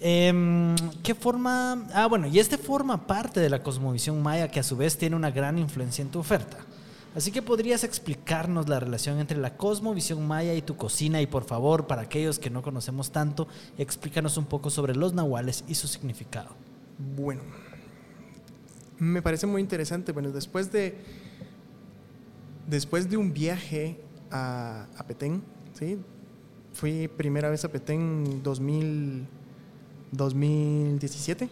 Em, 0.00 0.74
¿Qué 1.02 1.14
forma? 1.14 1.86
Ah, 1.94 2.06
bueno, 2.06 2.26
y 2.26 2.38
este 2.38 2.58
forma 2.58 3.06
parte 3.06 3.40
de 3.40 3.48
la 3.48 3.62
cosmovisión 3.62 4.22
maya 4.22 4.50
que 4.50 4.60
a 4.60 4.62
su 4.62 4.76
vez 4.76 4.98
tiene 4.98 5.16
una 5.16 5.30
gran 5.30 5.58
influencia 5.58 6.02
en 6.02 6.10
tu 6.10 6.18
oferta. 6.18 6.58
Así 7.14 7.32
que 7.32 7.40
podrías 7.40 7.82
explicarnos 7.82 8.68
la 8.68 8.78
relación 8.78 9.18
entre 9.20 9.38
la 9.38 9.56
cosmovisión 9.56 10.26
maya 10.26 10.52
y 10.52 10.60
tu 10.60 10.76
cocina 10.76 11.22
y 11.22 11.26
por 11.26 11.44
favor, 11.44 11.86
para 11.86 12.02
aquellos 12.02 12.38
que 12.38 12.50
no 12.50 12.60
conocemos 12.60 13.10
tanto, 13.10 13.48
explícanos 13.78 14.36
un 14.36 14.44
poco 14.44 14.68
sobre 14.68 14.94
los 14.94 15.14
nahuales 15.14 15.64
y 15.66 15.76
su 15.76 15.88
significado. 15.88 16.50
Bueno, 17.16 17.40
me 18.98 19.22
parece 19.22 19.46
muy 19.46 19.62
interesante. 19.62 20.12
Bueno, 20.12 20.30
después 20.30 20.70
de, 20.70 20.98
después 22.66 23.08
de 23.08 23.16
un 23.16 23.32
viaje 23.32 23.98
a, 24.30 24.86
a 24.98 25.06
Petén, 25.06 25.42
¿sí? 25.72 25.98
fui 26.76 27.08
primera 27.08 27.48
vez 27.48 27.64
a 27.64 27.68
Petén 27.68 28.42
2000, 28.42 29.26
2017. 30.12 31.48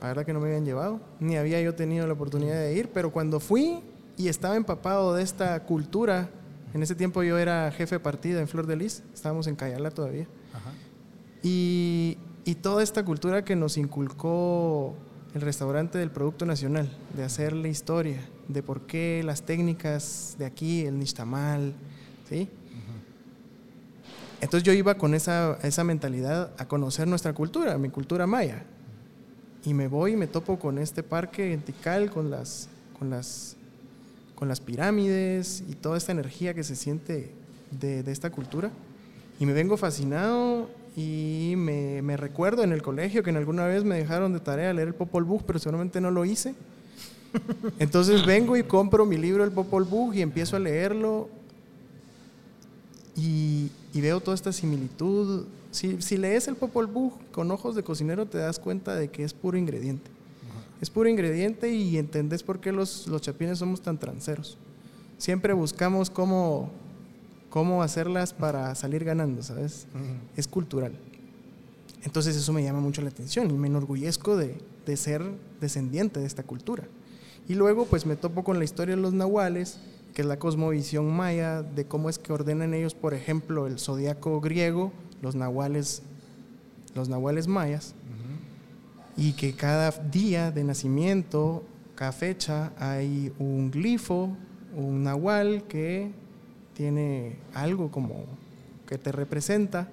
La 0.00 0.08
verdad 0.08 0.26
que 0.26 0.32
no 0.32 0.40
me 0.40 0.48
habían 0.48 0.64
llevado, 0.64 1.00
ni 1.20 1.36
había 1.36 1.60
yo 1.60 1.74
tenido 1.74 2.06
la 2.06 2.12
oportunidad 2.12 2.60
de 2.60 2.74
ir, 2.76 2.90
pero 2.92 3.10
cuando 3.10 3.40
fui 3.40 3.80
y 4.16 4.28
estaba 4.28 4.56
empapado 4.56 5.14
de 5.14 5.22
esta 5.22 5.62
cultura. 5.64 6.28
En 6.74 6.82
ese 6.82 6.94
tiempo 6.94 7.22
yo 7.22 7.38
era 7.38 7.70
jefe 7.70 7.96
de 7.96 8.00
partida 8.00 8.40
en 8.40 8.48
Flor 8.48 8.66
de 8.66 8.76
Lis, 8.76 9.02
estábamos 9.14 9.46
en 9.46 9.56
Cayala 9.56 9.90
todavía. 9.90 10.26
Y, 11.42 12.18
y, 12.44 12.56
toda 12.56 12.82
esta 12.82 13.04
cultura 13.04 13.44
que 13.44 13.54
nos 13.54 13.76
inculcó 13.76 14.94
el 15.34 15.42
restaurante 15.42 15.98
del 15.98 16.10
Producto 16.10 16.44
Nacional, 16.44 16.90
de 17.14 17.22
hacer 17.22 17.52
la 17.52 17.68
historia, 17.68 18.20
de 18.48 18.62
por 18.62 18.82
qué 18.86 19.22
las 19.24 19.42
técnicas 19.42 20.34
de 20.38 20.46
aquí, 20.46 20.86
el 20.86 20.98
nixtamal, 20.98 21.74
¿sí? 22.28 22.48
Entonces 24.40 24.62
yo 24.62 24.72
iba 24.72 24.96
con 24.96 25.14
esa, 25.14 25.58
esa 25.62 25.84
mentalidad 25.84 26.52
a 26.58 26.66
conocer 26.68 27.08
nuestra 27.08 27.32
cultura, 27.32 27.78
mi 27.78 27.88
cultura 27.88 28.26
maya. 28.26 28.64
Y 29.64 29.74
me 29.74 29.88
voy 29.88 30.12
y 30.12 30.16
me 30.16 30.26
topo 30.26 30.58
con 30.58 30.78
este 30.78 31.02
parque 31.02 31.52
en 31.52 31.62
Tikal, 31.62 32.10
con 32.10 32.30
las, 32.30 32.68
con 32.98 33.10
las 33.10 33.56
con 34.36 34.48
las 34.48 34.60
pirámides 34.60 35.64
y 35.68 35.74
toda 35.74 35.96
esta 35.96 36.12
energía 36.12 36.54
que 36.54 36.62
se 36.62 36.76
siente 36.76 37.30
de, 37.72 38.04
esta 38.12 38.30
cultura. 38.30 38.70
Y 39.40 39.46
me 39.46 39.52
vengo 39.52 39.76
fascinado 39.76 40.68
y 40.94 41.54
me, 41.56 42.16
recuerdo 42.16 42.62
en 42.62 42.72
el 42.72 42.82
colegio 42.82 43.22
que 43.22 43.30
en 43.30 43.36
alguna 43.36 43.64
vez 43.64 43.82
me 43.82 43.96
dejaron 43.96 44.32
de 44.32 44.40
tarea 44.40 44.72
leer 44.72 44.88
el 44.88 44.94
Popol 44.94 45.24
Vuh, 45.24 45.42
pero 45.44 45.58
seguramente 45.58 46.00
no 46.00 46.10
lo 46.10 46.24
hice. 46.24 46.54
Entonces 47.78 48.24
vengo 48.24 48.56
y 48.56 48.62
compro 48.62 49.04
mi 49.04 49.16
libro 49.16 49.42
El 49.42 49.52
Popol 49.52 49.84
Vuh 49.84 50.12
y 50.12 50.22
empiezo 50.22 50.56
a 50.56 50.60
leerlo 50.60 51.28
y, 53.16 53.70
veo 53.94 54.20
toda 54.20 54.34
esta 54.34 54.52
similitud. 54.52 55.46
Si, 55.70 56.00
si, 56.02 56.16
lees 56.16 56.48
el 56.48 56.56
Popol 56.56 56.86
Vuh 56.86 57.12
con 57.32 57.50
ojos 57.50 57.74
de 57.74 57.82
cocinero 57.82 58.26
te 58.26 58.38
das 58.38 58.58
cuenta 58.58 58.94
de 58.94 59.08
que 59.08 59.24
es 59.24 59.32
puro 59.32 59.56
ingrediente 59.56 60.10
es 60.80 60.90
puro 60.90 61.08
ingrediente 61.08 61.70
y 61.72 61.96
entendés 61.96 62.42
por 62.42 62.60
qué 62.60 62.72
los, 62.72 63.06
los 63.06 63.22
chapines 63.22 63.58
somos 63.58 63.80
tan 63.80 63.98
tranceros. 63.98 64.58
Siempre 65.16 65.52
buscamos 65.54 66.10
cómo, 66.10 66.70
cómo 67.48 67.82
hacerlas 67.82 68.34
para 68.34 68.74
salir 68.74 69.04
ganando, 69.04 69.42
¿sabes? 69.42 69.86
Es 70.36 70.46
cultural. 70.46 70.92
Entonces 72.04 72.36
eso 72.36 72.52
me 72.52 72.62
llama 72.62 72.80
mucho 72.80 73.00
la 73.00 73.08
atención 73.08 73.50
y 73.50 73.54
me 73.54 73.68
enorgullezco 73.68 74.36
de, 74.36 74.58
de, 74.84 74.96
ser 74.96 75.22
descendiente 75.60 76.20
de 76.20 76.26
esta 76.26 76.42
cultura. 76.42 76.84
Y 77.48 77.54
luego 77.54 77.86
pues 77.86 78.04
me 78.04 78.16
topo 78.16 78.44
con 78.44 78.58
la 78.58 78.64
historia 78.64 78.96
de 78.96 79.02
los 79.02 79.14
nahuales, 79.14 79.78
que 80.16 80.22
es 80.22 80.28
la 80.28 80.38
cosmovisión 80.38 81.14
maya, 81.14 81.62
de 81.62 81.84
cómo 81.84 82.08
es 82.08 82.18
que 82.18 82.32
ordenan 82.32 82.72
ellos, 82.72 82.94
por 82.94 83.12
ejemplo, 83.12 83.66
el 83.66 83.78
zodiaco 83.78 84.40
griego, 84.40 84.90
los 85.20 85.34
nahuales, 85.34 86.00
los 86.94 87.10
nahuales 87.10 87.48
mayas 87.48 87.94
y 89.14 89.34
que 89.34 89.52
cada 89.52 89.90
día 89.90 90.50
de 90.52 90.64
nacimiento, 90.64 91.64
cada 91.96 92.12
fecha, 92.12 92.72
hay 92.78 93.30
un 93.38 93.70
glifo, 93.70 94.34
un 94.74 95.02
nahual 95.02 95.64
que 95.64 96.12
tiene 96.72 97.36
algo 97.52 97.90
como 97.90 98.24
que 98.88 98.96
te 98.96 99.12
representa 99.12 99.90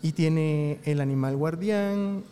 y 0.00 0.12
tiene 0.12 0.78
el 0.84 1.02
animal 1.02 1.36
guardián 1.36 2.24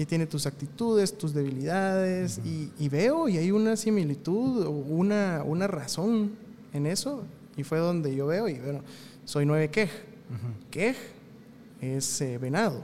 y 0.00 0.06
tiene 0.06 0.26
tus 0.26 0.46
actitudes, 0.46 1.18
tus 1.18 1.34
debilidades 1.34 2.40
y, 2.42 2.88
veo 2.88 3.28
y 3.28 3.36
hay 3.36 3.50
una 3.50 3.76
similitud 3.76 4.66
una, 4.66 5.42
una 5.44 5.66
razón 5.66 6.30
en 6.72 6.86
eso 6.86 7.22
y 7.54 7.64
fue 7.64 7.80
donde 7.80 8.16
yo 8.16 8.26
veo 8.26 8.48
y 8.48 8.54
bueno, 8.54 8.80
soy 9.26 9.44
nueve 9.44 9.68
quej. 9.68 9.90
Quej 10.70 10.96
es 11.82 12.22
eh, 12.22 12.38
venado, 12.38 12.82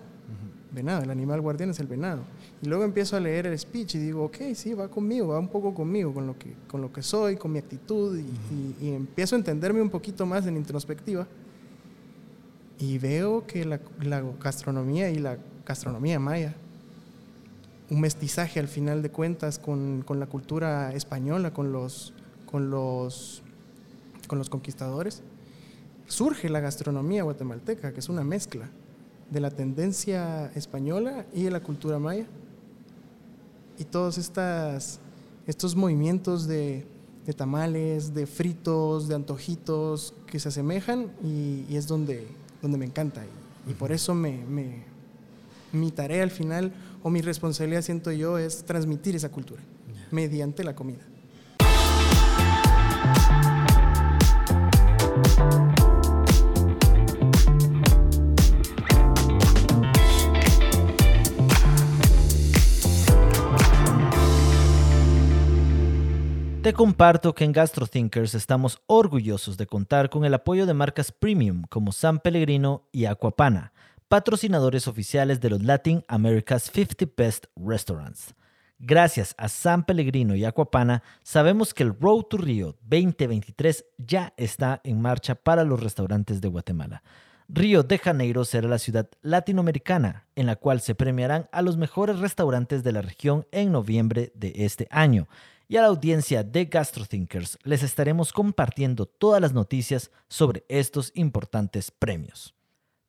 venado, 0.72 1.04
el 1.04 1.10
animal 1.10 1.40
guardián 1.40 1.70
es 1.70 1.80
el 1.80 1.86
venado. 1.86 2.20
Y 2.60 2.66
luego 2.66 2.84
empiezo 2.84 3.16
a 3.16 3.20
leer 3.20 3.46
el 3.46 3.58
speech 3.58 3.94
y 3.94 3.98
digo, 3.98 4.24
ok, 4.24 4.36
sí, 4.54 4.74
va 4.74 4.88
conmigo, 4.88 5.28
va 5.28 5.38
un 5.38 5.48
poco 5.48 5.72
conmigo, 5.72 6.12
con 6.12 6.26
lo 6.26 6.38
que, 6.38 6.52
con 6.68 6.82
lo 6.82 6.92
que 6.92 7.02
soy, 7.02 7.36
con 7.36 7.50
mi 7.50 7.58
actitud, 7.58 8.18
y, 8.82 8.90
empiezo 8.90 9.36
a 9.36 9.38
entenderme 9.38 9.80
un 9.80 9.88
poquito 9.90 10.26
más 10.26 10.46
en 10.46 10.56
introspectiva. 10.56 11.26
Y 12.78 12.98
veo 12.98 13.46
que 13.46 13.64
la, 13.64 13.80
gastronomía 14.42 15.08
y 15.08 15.18
la 15.18 15.38
gastronomía 15.64 16.20
maya, 16.20 16.54
un 17.90 18.00
mestizaje 18.00 18.58
al 18.60 18.68
final 18.68 19.02
de 19.02 19.10
cuentas 19.10 19.58
con, 19.58 20.02
con 20.02 20.18
la 20.18 20.26
cultura 20.26 20.92
española, 20.92 21.52
con 21.52 21.72
los, 21.72 22.12
con, 22.50 22.70
los, 22.70 23.42
con 24.26 24.38
los 24.38 24.50
conquistadores, 24.50 25.22
surge 26.06 26.48
la 26.48 26.60
gastronomía 26.60 27.22
guatemalteca, 27.22 27.92
que 27.92 28.00
es 28.00 28.08
una 28.08 28.24
mezcla 28.24 28.68
de 29.30 29.40
la 29.40 29.50
tendencia 29.50 30.50
española 30.54 31.26
y 31.32 31.44
de 31.44 31.50
la 31.50 31.60
cultura 31.60 31.98
maya. 31.98 32.26
Y 33.78 33.84
todos 33.84 34.18
estas, 34.18 34.98
estos 35.46 35.76
movimientos 35.76 36.46
de, 36.46 36.86
tamales, 37.36 38.14
de 38.14 38.26
fritos, 38.26 39.08
de 39.08 39.14
antojitos 39.16 40.14
que 40.26 40.38
se 40.38 40.48
asemejan 40.48 41.10
y, 41.22 41.76
es 41.76 41.86
donde, 41.86 42.26
donde 42.62 42.78
me 42.78 42.84
encanta. 42.84 43.24
Y, 43.68 43.74
por 43.74 43.92
eso 43.92 44.14
me, 44.14 44.44
mi 45.72 45.90
tarea 45.90 46.22
al 46.22 46.30
final 46.30 46.72
o 47.06 47.08
mi 47.08 47.22
responsabilidad, 47.22 47.82
siento 47.82 48.10
yo, 48.10 48.36
es 48.36 48.64
transmitir 48.64 49.14
esa 49.14 49.30
cultura 49.30 49.62
mediante 50.10 50.64
la 50.64 50.74
comida. 50.74 51.04
Te 66.60 66.72
comparto 66.72 67.32
que 67.36 67.44
en 67.44 67.52
GastroThinkers 67.52 68.34
estamos 68.34 68.82
orgullosos 68.88 69.56
de 69.56 69.68
contar 69.68 70.10
con 70.10 70.24
el 70.24 70.34
apoyo 70.34 70.66
de 70.66 70.74
marcas 70.74 71.12
premium 71.12 71.62
como 71.70 71.92
San 71.92 72.18
Pellegrino 72.18 72.82
y 72.90 73.04
Aquapana, 73.04 73.72
patrocinadores 74.08 74.86
oficiales 74.86 75.40
de 75.40 75.50
los 75.50 75.62
Latin 75.62 76.04
America's 76.06 76.70
50 76.72 77.06
Best 77.16 77.46
Restaurants. 77.56 78.34
Gracias 78.78 79.34
a 79.36 79.48
San 79.48 79.84
Pellegrino 79.84 80.36
y 80.36 80.44
Aquapana, 80.44 81.02
sabemos 81.22 81.74
que 81.74 81.82
el 81.82 81.98
Road 81.98 82.24
to 82.24 82.36
Rio 82.36 82.76
2023 82.82 83.84
ya 83.98 84.32
está 84.36 84.80
en 84.84 85.00
marcha 85.00 85.34
para 85.34 85.64
los 85.64 85.82
restaurantes 85.82 86.40
de 86.40 86.48
Guatemala. 86.48 87.02
Río 87.48 87.82
de 87.82 87.98
Janeiro 87.98 88.44
será 88.44 88.68
la 88.68 88.78
ciudad 88.78 89.08
latinoamericana 89.22 90.26
en 90.36 90.46
la 90.46 90.56
cual 90.56 90.80
se 90.80 90.94
premiarán 90.94 91.48
a 91.50 91.62
los 91.62 91.76
mejores 91.76 92.18
restaurantes 92.18 92.84
de 92.84 92.92
la 92.92 93.02
región 93.02 93.46
en 93.50 93.72
noviembre 93.72 94.30
de 94.34 94.52
este 94.56 94.86
año. 94.90 95.26
Y 95.68 95.78
a 95.78 95.80
la 95.80 95.88
audiencia 95.88 96.44
de 96.44 96.66
GastroThinkers 96.66 97.58
les 97.64 97.82
estaremos 97.82 98.32
compartiendo 98.32 99.06
todas 99.06 99.40
las 99.40 99.52
noticias 99.52 100.12
sobre 100.28 100.64
estos 100.68 101.10
importantes 101.14 101.90
premios. 101.90 102.56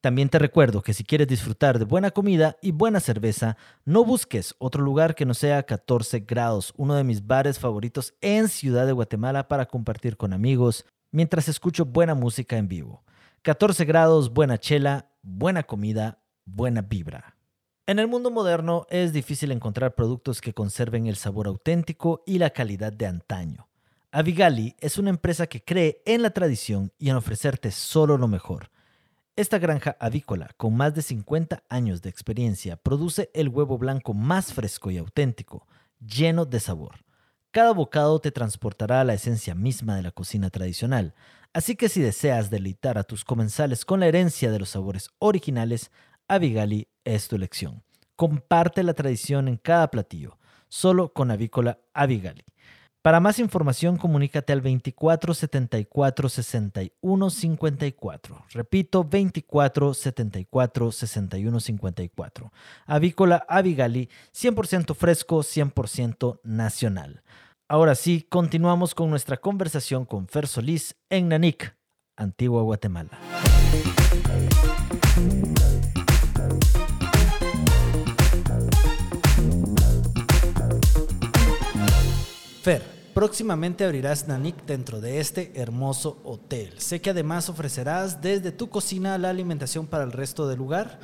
También 0.02 0.30
te 0.30 0.38
recuerdo 0.38 0.84
que 0.84 0.94
si 0.94 1.04
quieres 1.04 1.28
disfrutar 1.28 1.80
de 1.80 1.86
buena 1.86 2.12
comida 2.12 2.58
y 2.62 2.72
buena 2.72 3.00
cerveza, 3.00 3.58
no 3.84 4.06
busques 4.06 4.56
otro 4.60 4.84
lugar 4.84 5.16
que 5.16 5.26
no 5.26 5.34
sea 5.34 5.64
14 5.64 6.20
grados, 6.20 6.74
uno 6.78 6.94
de 6.96 7.04
mis 7.04 7.26
bares 7.26 7.58
favoritos 7.58 8.14
en 8.22 8.48
Ciudad 8.48 8.86
de 8.86 8.92
Guatemala 8.92 9.48
para 9.48 9.66
compartir 9.66 10.16
con 10.16 10.34
amigos 10.34 10.86
mientras 11.12 11.48
escucho 11.48 11.86
buena 11.86 12.14
música 12.14 12.58
en 12.58 12.68
vivo. 12.68 13.04
14 13.42 13.86
grados, 13.86 14.32
buena 14.32 14.60
chela, 14.60 15.10
buena 15.24 15.64
comida, 15.64 16.20
buena 16.46 16.84
vibra. 16.84 17.36
En 17.88 17.98
el 17.98 18.08
mundo 18.08 18.30
moderno 18.30 18.86
es 18.90 19.14
difícil 19.14 19.52
encontrar 19.52 19.96
productos 19.96 20.42
que 20.42 20.54
conserven 20.54 21.08
el 21.08 21.16
sabor 21.16 21.48
auténtico 21.48 22.22
y 22.26 22.38
la 22.38 22.52
calidad 22.52 22.94
de 22.94 23.08
antaño. 23.08 23.68
Avigali 24.12 24.76
es 24.80 24.98
una 24.98 25.10
empresa 25.10 25.48
que 25.48 25.64
cree 25.64 26.02
en 26.06 26.22
la 26.22 26.32
tradición 26.32 26.92
y 27.00 27.10
en 27.10 27.16
ofrecerte 27.16 27.72
solo 27.72 28.18
lo 28.18 28.28
mejor. 28.28 28.70
Esta 29.38 29.60
granja 29.60 29.96
avícola, 30.00 30.50
con 30.58 30.76
más 30.76 30.96
de 30.96 31.04
50 31.04 31.62
años 31.70 32.02
de 32.02 32.10
experiencia, 32.10 32.76
produce 32.76 33.30
el 33.36 33.50
huevo 33.50 33.78
blanco 33.78 34.16
más 34.16 34.52
fresco 34.52 34.90
y 34.90 34.98
auténtico, 34.98 35.68
lleno 36.00 36.46
de 36.46 36.60
sabor. 36.60 37.06
Cada 37.52 37.72
bocado 37.72 38.20
te 38.20 38.32
transportará 38.32 39.02
a 39.02 39.04
la 39.04 39.14
esencia 39.14 39.54
misma 39.54 39.96
de 39.96 40.02
la 40.02 40.10
cocina 40.10 40.50
tradicional, 40.50 41.14
así 41.54 41.76
que 41.76 41.88
si 41.88 42.02
deseas 42.02 42.50
deleitar 42.50 42.98
a 42.98 43.04
tus 43.04 43.24
comensales 43.24 43.86
con 43.86 44.00
la 44.00 44.08
herencia 44.08 44.50
de 44.50 44.58
los 44.58 44.70
sabores 44.70 45.12
originales, 45.20 45.92
Avigali 46.28 46.88
es 47.04 47.28
tu 47.28 47.36
elección. 47.36 47.84
Comparte 48.16 48.82
la 48.82 48.96
tradición 48.96 49.48
en 49.48 49.58
cada 49.58 49.92
platillo, 49.92 50.40
solo 50.68 51.14
con 51.14 51.30
Avícola 51.30 51.78
Avigali. 51.94 52.44
Para 53.08 53.22
más 53.22 53.40
información, 53.40 53.96
comunícate 53.96 54.52
al 54.52 54.60
24 54.60 55.34
74 55.34 56.28
61 56.28 57.30
54. 57.30 58.46
Repito, 58.52 59.06
24 59.06 59.94
74 59.94 60.92
61 60.92 61.60
54. 61.62 62.52
Avícola 62.86 63.46
Avigali, 63.48 64.10
100% 64.34 64.94
fresco, 64.94 65.38
100% 65.38 66.42
nacional. 66.44 67.24
Ahora 67.70 67.96
sí, 67.96 68.28
continuamos 68.28 68.94
con 68.94 69.10
nuestra 69.10 69.38
conversación 69.38 70.04
con 70.04 70.28
Fer 70.28 70.46
Solís 70.46 70.98
en 71.10 71.30
Nanik, 71.30 71.78
Antigua 72.18 72.62
Guatemala. 72.64 73.18
Fer, 82.62 82.97
próximamente 83.18 83.84
abrirás 83.84 84.28
Nanik 84.28 84.64
dentro 84.68 85.02
de 85.02 85.20
este 85.20 85.52
hermoso 85.56 86.20
hotel. 86.24 86.74
Sé 86.78 87.02
que 87.02 87.10
además 87.10 87.50
ofrecerás 87.50 88.22
desde 88.22 88.52
tu 88.52 88.70
cocina 88.70 89.18
la 89.18 89.32
alimentación 89.32 89.88
para 89.88 90.04
el 90.04 90.12
resto 90.12 90.48
del 90.48 90.60
lugar 90.60 91.00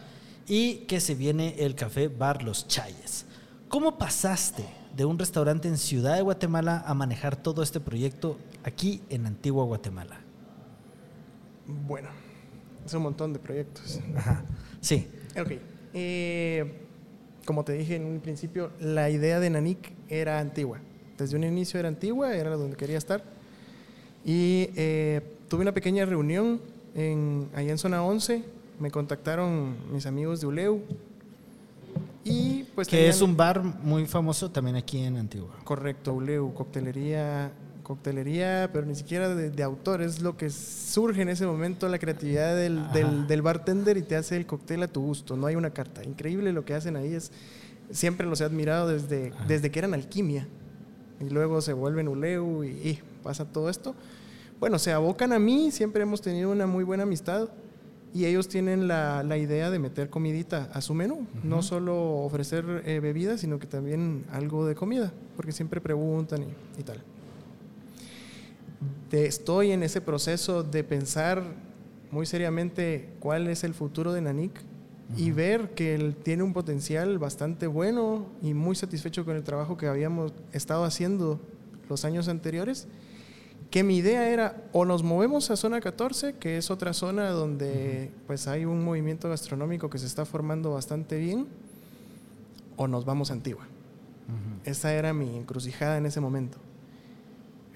y 0.48 0.86
que 0.86 1.00
se 1.00 1.16
viene 1.16 1.56
el 1.58 1.74
café 1.74 2.10
Bar 2.10 2.44
Los 2.44 2.68
Chayes. 2.68 3.26
¿Cómo 3.68 3.98
pasaste 3.98 4.64
de 4.96 5.06
un 5.06 5.18
restaurante 5.18 5.68
en 5.68 5.80
Ciudad 5.80 6.16
de 6.16 6.22
Guatemala 6.22 6.84
a 6.86 6.94
manejar 6.94 7.36
todo 7.36 7.64
este 7.64 7.80
proyecto 7.80 8.38
aquí 8.64 9.02
en 9.10 9.26
Antigua 9.26 9.66
Guatemala? 9.66 10.20
Bueno, 11.66 12.10
es 12.86 12.94
un 12.94 13.02
montón 13.02 13.34
de 13.34 13.40
proyectos. 13.40 14.00
Ajá. 14.16 14.46
Sí. 14.82 15.08
Ok. 15.36 15.54
Eh, 15.96 16.80
como 17.44 17.64
te 17.64 17.74
dije 17.74 17.96
en 17.96 18.06
un 18.06 18.20
principio, 18.20 18.72
la 18.80 19.10
idea 19.10 19.40
de 19.40 19.50
Nanik 19.50 19.94
era 20.10 20.38
antigua. 20.38 20.80
Desde 21.24 21.38
un 21.38 21.44
inicio 21.46 21.80
era 21.80 21.88
antigua, 21.88 22.36
era 22.36 22.52
donde 22.58 22.76
quería 22.76 22.98
estar. 22.98 23.24
Y 24.26 24.70
eh, 24.76 25.22
tuve 25.48 25.62
una 25.62 25.72
pequeña 25.74 26.06
reunión 26.06 26.60
en, 26.96 27.48
allá 27.56 27.72
en 27.72 27.78
zona 27.78 28.04
11. 28.04 28.44
Me 28.80 28.92
contactaron 28.92 29.76
mis 29.94 30.06
amigos 30.06 30.42
de 30.42 30.48
ULEU. 30.48 30.82
Y 32.26 32.64
pues 32.76 32.88
Que 32.88 32.98
tenían- 32.98 33.10
es 33.12 33.22
un 33.22 33.36
bar 33.38 33.64
muy 33.64 34.06
famoso 34.06 34.50
también 34.52 34.76
aquí 34.76 35.00
en 35.00 35.18
Antigua. 35.18 35.56
Correcto, 35.64 36.14
ULEU, 36.14 36.54
coctelería, 36.54 37.52
coctelería, 37.84 38.70
pero 38.72 38.86
ni 38.86 38.96
siquiera 38.96 39.34
de, 39.36 39.50
de 39.50 39.64
autor, 39.64 40.02
es 40.02 40.22
lo 40.22 40.38
que 40.38 40.50
surge 40.50 41.22
en 41.22 41.30
ese 41.30 41.46
momento, 41.46 41.88
la 41.90 42.00
creatividad 42.00 42.56
del, 42.56 42.82
del 43.28 43.42
bartender 43.42 43.98
y 43.98 44.02
te 44.04 44.16
hace 44.16 44.38
el 44.38 44.46
cóctel 44.46 44.84
a 44.84 44.88
tu 44.88 45.02
gusto, 45.02 45.36
no 45.36 45.48
hay 45.48 45.56
una 45.56 45.70
carta. 45.72 46.04
Increíble 46.04 46.54
lo 46.54 46.64
que 46.66 46.74
hacen 46.74 46.96
ahí, 46.96 47.14
es 47.14 47.32
siempre 47.92 48.26
los 48.26 48.40
he 48.40 48.46
admirado 48.46 48.88
desde, 48.88 49.34
desde 49.48 49.70
que 49.70 49.80
eran 49.80 49.94
alquimia 49.94 50.48
y 51.20 51.30
luego 51.30 51.62
se 51.62 51.74
vuelven 51.74 52.08
ULEU 52.08 52.64
y, 52.64 52.68
y 52.70 53.00
pasa 53.24 53.46
todo 53.46 53.70
esto. 53.70 53.96
Bueno, 54.60 54.80
se 54.80 54.92
abocan 54.92 55.34
a 55.34 55.40
mí, 55.40 55.72
siempre 55.72 56.04
hemos 56.04 56.22
tenido 56.22 56.52
una 56.52 56.66
muy 56.68 56.84
buena 56.84 57.04
amistad 57.04 57.50
y 58.14 58.26
ellos 58.26 58.48
tienen 58.48 58.88
la, 58.88 59.24
la 59.24 59.38
idea 59.38 59.70
de 59.72 59.80
meter 59.80 60.10
comidita 60.10 60.70
a 60.74 60.82
su 60.82 60.94
menú, 60.94 61.26
no 61.44 61.64
solo 61.64 62.18
ofrecer 62.18 62.84
eh, 62.86 63.00
bebidas, 63.00 63.42
sino 63.42 63.58
que 63.60 63.66
también 63.68 64.24
algo 64.32 64.66
de 64.68 64.76
comida, 64.76 65.12
porque 65.36 65.52
siempre 65.52 65.82
preguntan 65.82 66.44
y, 66.44 66.48
y 66.80 66.84
tal. 66.84 67.02
De- 69.10 69.26
estoy 69.26 69.72
en 69.72 69.84
ese 69.84 70.00
proceso 70.02 70.64
de 70.64 70.84
pensar 70.84 71.44
muy 72.12 72.26
seriamente 72.26 73.10
cuál 73.20 73.48
es 73.48 73.64
el 73.64 73.74
futuro 73.74 74.14
de 74.14 74.22
Nanik 74.22 74.52
y 75.16 75.32
ver 75.32 75.72
que 75.72 75.96
él 75.96 76.16
tiene 76.16 76.44
un 76.44 76.54
potencial 76.54 77.20
bastante 77.20 77.68
bueno 77.68 78.26
y 78.42 78.54
muy 78.54 78.76
satisfecho 78.76 79.26
con 79.26 79.36
el 79.36 79.44
trabajo 79.44 79.78
que 79.78 79.88
habíamos 79.88 80.34
estado 80.54 80.86
haciendo 80.86 81.40
los 81.90 82.06
años 82.06 82.28
anteriores 82.28 82.88
que 83.74 83.82
mi 83.82 83.98
idea 83.98 84.30
era 84.30 84.62
o 84.72 84.86
nos 84.86 85.02
movemos 85.02 85.50
a 85.50 85.56
zona 85.56 85.82
14, 85.82 86.36
que 86.36 86.58
es 86.58 86.70
otra 86.70 86.94
zona 86.94 87.32
donde 87.32 88.12
pues 88.28 88.48
hay 88.48 88.66
un 88.66 88.86
movimiento 88.86 89.30
gastronómico 89.30 89.90
que 89.90 89.98
se 89.98 90.06
está 90.06 90.26
formando 90.26 90.76
bastante 90.76 91.18
bien, 91.18 91.48
o 92.76 92.88
nos 92.88 93.04
vamos 93.04 93.32
a 93.32 93.34
Antigua. 93.34 93.66
Esa 94.64 94.94
era 94.94 95.12
mi 95.12 95.38
encrucijada 95.38 95.98
en 95.98 96.06
ese 96.06 96.22
momento. 96.22 96.60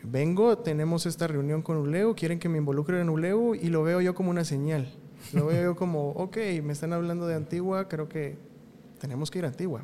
Vengo, 0.04 0.60
tenemos 0.60 1.08
esta 1.08 1.26
reunión 1.26 1.64
con 1.64 1.78
ULEU, 1.78 2.14
quieren 2.14 2.38
que 2.38 2.48
me 2.48 2.60
involucre 2.60 3.02
en 3.02 3.10
ULEU 3.10 3.56
y 3.56 3.70
lo 3.70 3.82
veo 3.82 4.00
yo 4.00 4.14
como 4.14 4.30
una 4.30 4.46
señal. 4.46 4.94
Lo 5.34 5.48
veo 5.48 5.64
yo 5.64 5.76
como, 5.76 6.12
ok, 6.12 6.38
me 6.64 6.74
están 6.74 6.94
hablando 6.94 7.28
de 7.28 7.36
Antigua, 7.36 7.88
creo 7.88 8.08
que 8.08 8.38
tenemos 9.00 9.32
que 9.32 9.40
ir 9.40 9.46
a 9.46 9.50
Antigua. 9.50 9.84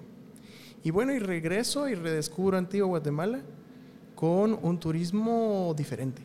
Y 0.83 0.91
bueno, 0.91 1.13
y 1.13 1.19
regreso 1.19 1.87
y 1.87 1.95
redescubro 1.95 2.57
Antigua, 2.57 2.87
Guatemala, 2.87 3.41
con 4.15 4.59
un 4.61 4.79
turismo 4.79 5.73
diferente. 5.75 6.21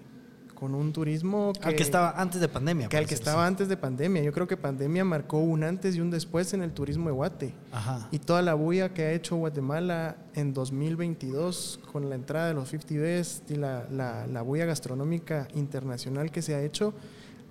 Con 0.55 0.75
un 0.75 0.93
turismo 0.93 1.53
que, 1.53 1.69
Al 1.69 1.77
que 1.77 1.85
estaba 1.85 2.11
antes 2.21 2.41
de 2.41 2.49
pandemia. 2.49 2.89
que 2.89 2.97
al 2.97 3.07
que 3.07 3.15
estaba 3.15 3.47
antes 3.47 3.69
de 3.69 3.77
pandemia. 3.77 4.23
Yo 4.25 4.33
creo 4.33 4.49
que 4.49 4.57
pandemia 4.57 5.05
marcó 5.05 5.39
un 5.39 5.63
antes 5.63 5.95
y 5.95 6.01
un 6.01 6.11
después 6.11 6.53
en 6.53 6.63
el 6.63 6.73
turismo 6.73 7.09
de 7.09 7.13
Guate. 7.13 7.55
Ajá. 7.71 8.09
Y 8.11 8.19
toda 8.19 8.43
la 8.43 8.55
bulla 8.55 8.93
que 8.93 9.05
ha 9.05 9.13
hecho 9.13 9.37
Guatemala 9.37 10.17
en 10.35 10.53
2022 10.53 11.79
con 11.93 12.11
la 12.11 12.17
entrada 12.17 12.49
de 12.49 12.55
los 12.55 12.71
50 12.71 12.95
Best 13.01 13.49
y 13.53 13.55
la, 13.55 13.87
la, 13.89 14.27
la 14.27 14.43
bulla 14.43 14.65
gastronómica 14.65 15.47
internacional 15.55 16.33
que 16.33 16.43
se 16.43 16.57
ha 16.57 16.63
hecho, 16.63 16.93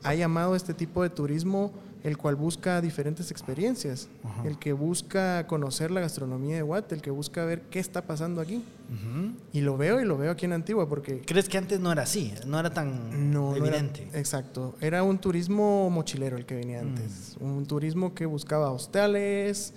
ha 0.03 0.13
llamado 0.15 0.55
este 0.55 0.73
tipo 0.73 1.03
de 1.03 1.09
turismo 1.09 1.71
el 2.03 2.15
cual 2.17 2.35
busca 2.35 2.79
diferentes 2.79 3.31
experiencias, 3.31 4.07
Ajá. 4.23 4.47
el 4.47 4.57
que 4.59 4.71
busca 4.71 5.45
conocer 5.47 5.91
la 5.91 5.99
gastronomía 5.99 6.55
de 6.55 6.61
Guate, 6.61 6.95
el 6.95 7.01
que 7.01 7.09
busca 7.11 7.43
ver 7.43 7.63
qué 7.63 7.79
está 7.79 8.03
pasando 8.03 8.39
aquí. 8.39 8.63
Y 9.51 9.59
lo 9.61 9.75
veo 9.75 9.99
y 9.99 10.05
lo 10.05 10.17
veo 10.17 10.31
aquí 10.31 10.45
en 10.45 10.53
Antigua 10.53 10.87
porque 10.87 11.21
¿Crees 11.25 11.49
que 11.49 11.57
antes 11.57 11.81
no 11.81 11.91
era 11.91 12.03
así? 12.03 12.33
No 12.45 12.59
era 12.59 12.69
tan 12.69 13.31
no, 13.33 13.49
no 13.49 13.55
era- 13.57 13.77
evidente. 13.79 14.07
exacto. 14.13 14.75
Era 14.79 15.03
un 15.03 15.17
turismo 15.17 15.89
mochilero 15.89 16.37
el 16.37 16.45
que 16.45 16.55
venía 16.55 16.79
antes. 16.79 17.35
Un 17.41 17.65
turismo 17.65 18.13
que 18.13 18.25
buscaba 18.25 18.71
hostales, 18.71 19.73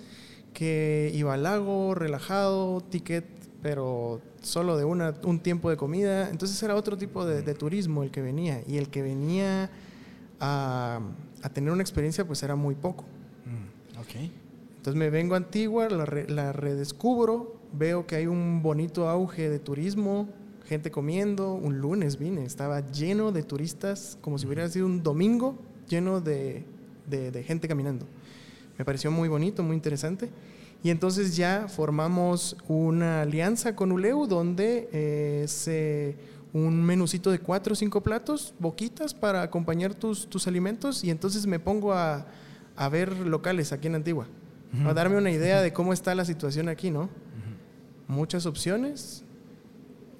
que 0.53 1.11
iba 1.13 1.33
al 1.33 1.43
lago, 1.43 1.95
relajado, 1.95 2.81
ticket, 2.81 3.25
pero 3.61 4.21
solo 4.41 4.77
de 4.77 4.85
una, 4.85 5.15
un 5.23 5.39
tiempo 5.39 5.69
de 5.69 5.75
comida. 5.75 6.29
Entonces 6.29 6.61
era 6.63 6.75
otro 6.75 6.97
tipo 6.97 7.25
de, 7.25 7.41
de 7.41 7.53
turismo 7.55 8.03
el 8.03 8.11
que 8.11 8.21
venía. 8.21 8.61
Y 8.67 8.77
el 8.77 8.87
que 8.89 9.01
venía 9.01 9.69
a, 10.41 10.99
a 11.41 11.49
tener 11.49 11.71
una 11.71 11.81
experiencia, 11.81 12.25
pues 12.25 12.43
era 12.43 12.55
muy 12.55 12.75
poco. 12.75 13.05
Mm, 13.45 13.99
ok. 13.99 14.31
Entonces 14.77 14.95
me 14.99 15.09
vengo 15.09 15.35
a 15.35 15.37
Antigua, 15.37 15.87
la, 15.89 16.05
re- 16.05 16.27
la 16.29 16.51
redescubro, 16.51 17.55
veo 17.71 18.05
que 18.07 18.15
hay 18.17 18.27
un 18.27 18.61
bonito 18.63 19.07
auge 19.07 19.49
de 19.49 19.59
turismo, 19.59 20.27
gente 20.67 20.89
comiendo. 20.91 21.53
Un 21.53 21.79
lunes 21.79 22.17
vine, 22.17 22.43
estaba 22.45 22.81
lleno 22.91 23.31
de 23.31 23.43
turistas, 23.43 24.17
como 24.21 24.37
si 24.37 24.45
hubiera 24.47 24.67
sido 24.67 24.87
un 24.87 25.03
domingo 25.03 25.55
lleno 25.87 26.19
de, 26.19 26.65
de- 27.07 27.29
de 27.31 27.43
gente 27.43 27.67
caminando. 27.67 28.05
Me 28.77 28.83
pareció 28.85 29.11
muy 29.11 29.29
bonito, 29.29 29.61
muy 29.61 29.75
interesante. 29.75 30.29
Y 30.83 30.89
entonces 30.89 31.35
ya 31.35 31.67
formamos 31.67 32.57
una 32.67 33.21
alianza 33.21 33.75
con 33.75 33.91
Uleu 33.91 34.25
donde 34.25 34.89
eh, 34.91 35.45
se 35.47 36.15
un 36.53 36.83
menucito 36.83 37.31
de 37.31 37.39
cuatro 37.39 37.73
o 37.73 37.75
cinco 37.75 38.01
platos, 38.01 38.53
boquitas 38.59 39.13
para 39.13 39.41
acompañar 39.41 39.93
tus, 39.93 40.27
tus 40.27 40.47
alimentos 40.47 41.03
y 41.03 41.09
entonces 41.09 41.47
me 41.47 41.59
pongo 41.59 41.93
a, 41.93 42.25
a 42.75 42.89
ver 42.89 43.15
locales 43.17 43.71
aquí 43.71 43.87
en 43.87 43.95
Antigua, 43.95 44.27
a 44.85 44.93
darme 44.93 45.17
una 45.17 45.31
idea 45.31 45.61
de 45.61 45.73
cómo 45.73 45.93
está 45.93 46.15
la 46.15 46.25
situación 46.25 46.69
aquí, 46.69 46.91
¿no? 46.91 47.09
Muchas 48.07 48.45
opciones, 48.45 49.23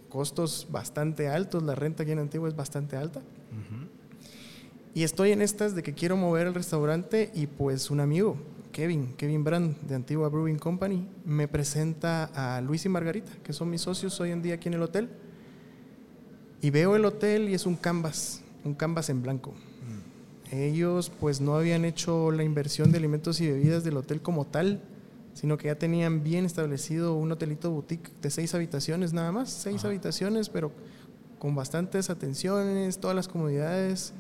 costos 0.09 0.67
bastante 0.69 1.27
altos, 1.27 1.63
la 1.63 1.75
renta 1.75 2.03
aquí 2.03 2.11
en 2.11 2.19
Antigua 2.19 2.47
es 2.47 2.55
bastante 2.55 2.95
alta. 2.95 3.21
Y 4.93 5.03
estoy 5.03 5.31
en 5.31 5.41
estas 5.41 5.73
de 5.73 5.83
que 5.83 5.93
quiero 5.93 6.17
mover 6.17 6.47
el 6.47 6.53
restaurante 6.53 7.31
y 7.33 7.47
pues 7.47 7.89
un 7.89 8.01
amigo, 8.01 8.35
Kevin, 8.73 9.13
Kevin 9.15 9.43
Brand 9.43 9.77
de 9.81 9.95
Antigua 9.95 10.27
Brewing 10.27 10.59
Company, 10.59 11.07
me 11.23 11.47
presenta 11.47 12.25
a 12.35 12.59
Luis 12.61 12.85
y 12.85 12.89
Margarita, 12.89 13.31
que 13.43 13.53
son 13.53 13.69
mis 13.69 13.81
socios 13.81 14.19
hoy 14.19 14.31
en 14.31 14.41
día 14.41 14.55
aquí 14.55 14.67
en 14.67 14.73
el 14.73 14.81
hotel. 14.81 15.09
Y 16.61 16.69
veo 16.69 16.95
el 16.95 17.05
hotel 17.05 17.49
y 17.49 17.53
es 17.53 17.65
un 17.65 17.75
canvas, 17.75 18.41
un 18.63 18.75
canvas 18.75 19.09
en 19.09 19.21
blanco. 19.21 19.53
Ellos 20.51 21.11
pues 21.19 21.41
no 21.41 21.55
habían 21.55 21.85
hecho 21.85 22.29
la 22.31 22.43
inversión 22.43 22.91
de 22.91 22.97
alimentos 22.97 23.39
y 23.41 23.49
bebidas 23.49 23.83
del 23.83 23.97
hotel 23.97 24.21
como 24.21 24.45
tal, 24.45 24.81
sino 25.33 25.57
que 25.57 25.67
ya 25.67 25.75
tenían 25.75 26.23
bien 26.23 26.45
establecido 26.45 27.15
un 27.15 27.31
hotelito 27.31 27.71
boutique 27.71 28.11
de 28.21 28.29
seis 28.29 28.53
habitaciones 28.53 29.13
nada 29.13 29.31
más, 29.31 29.49
seis 29.49 29.85
habitaciones, 29.85 30.49
pero 30.49 30.71
con 31.39 31.55
bastantes 31.55 32.09
atenciones, 32.09 32.99
todas 32.99 33.15
las 33.15 33.27
comodidades, 33.27 34.13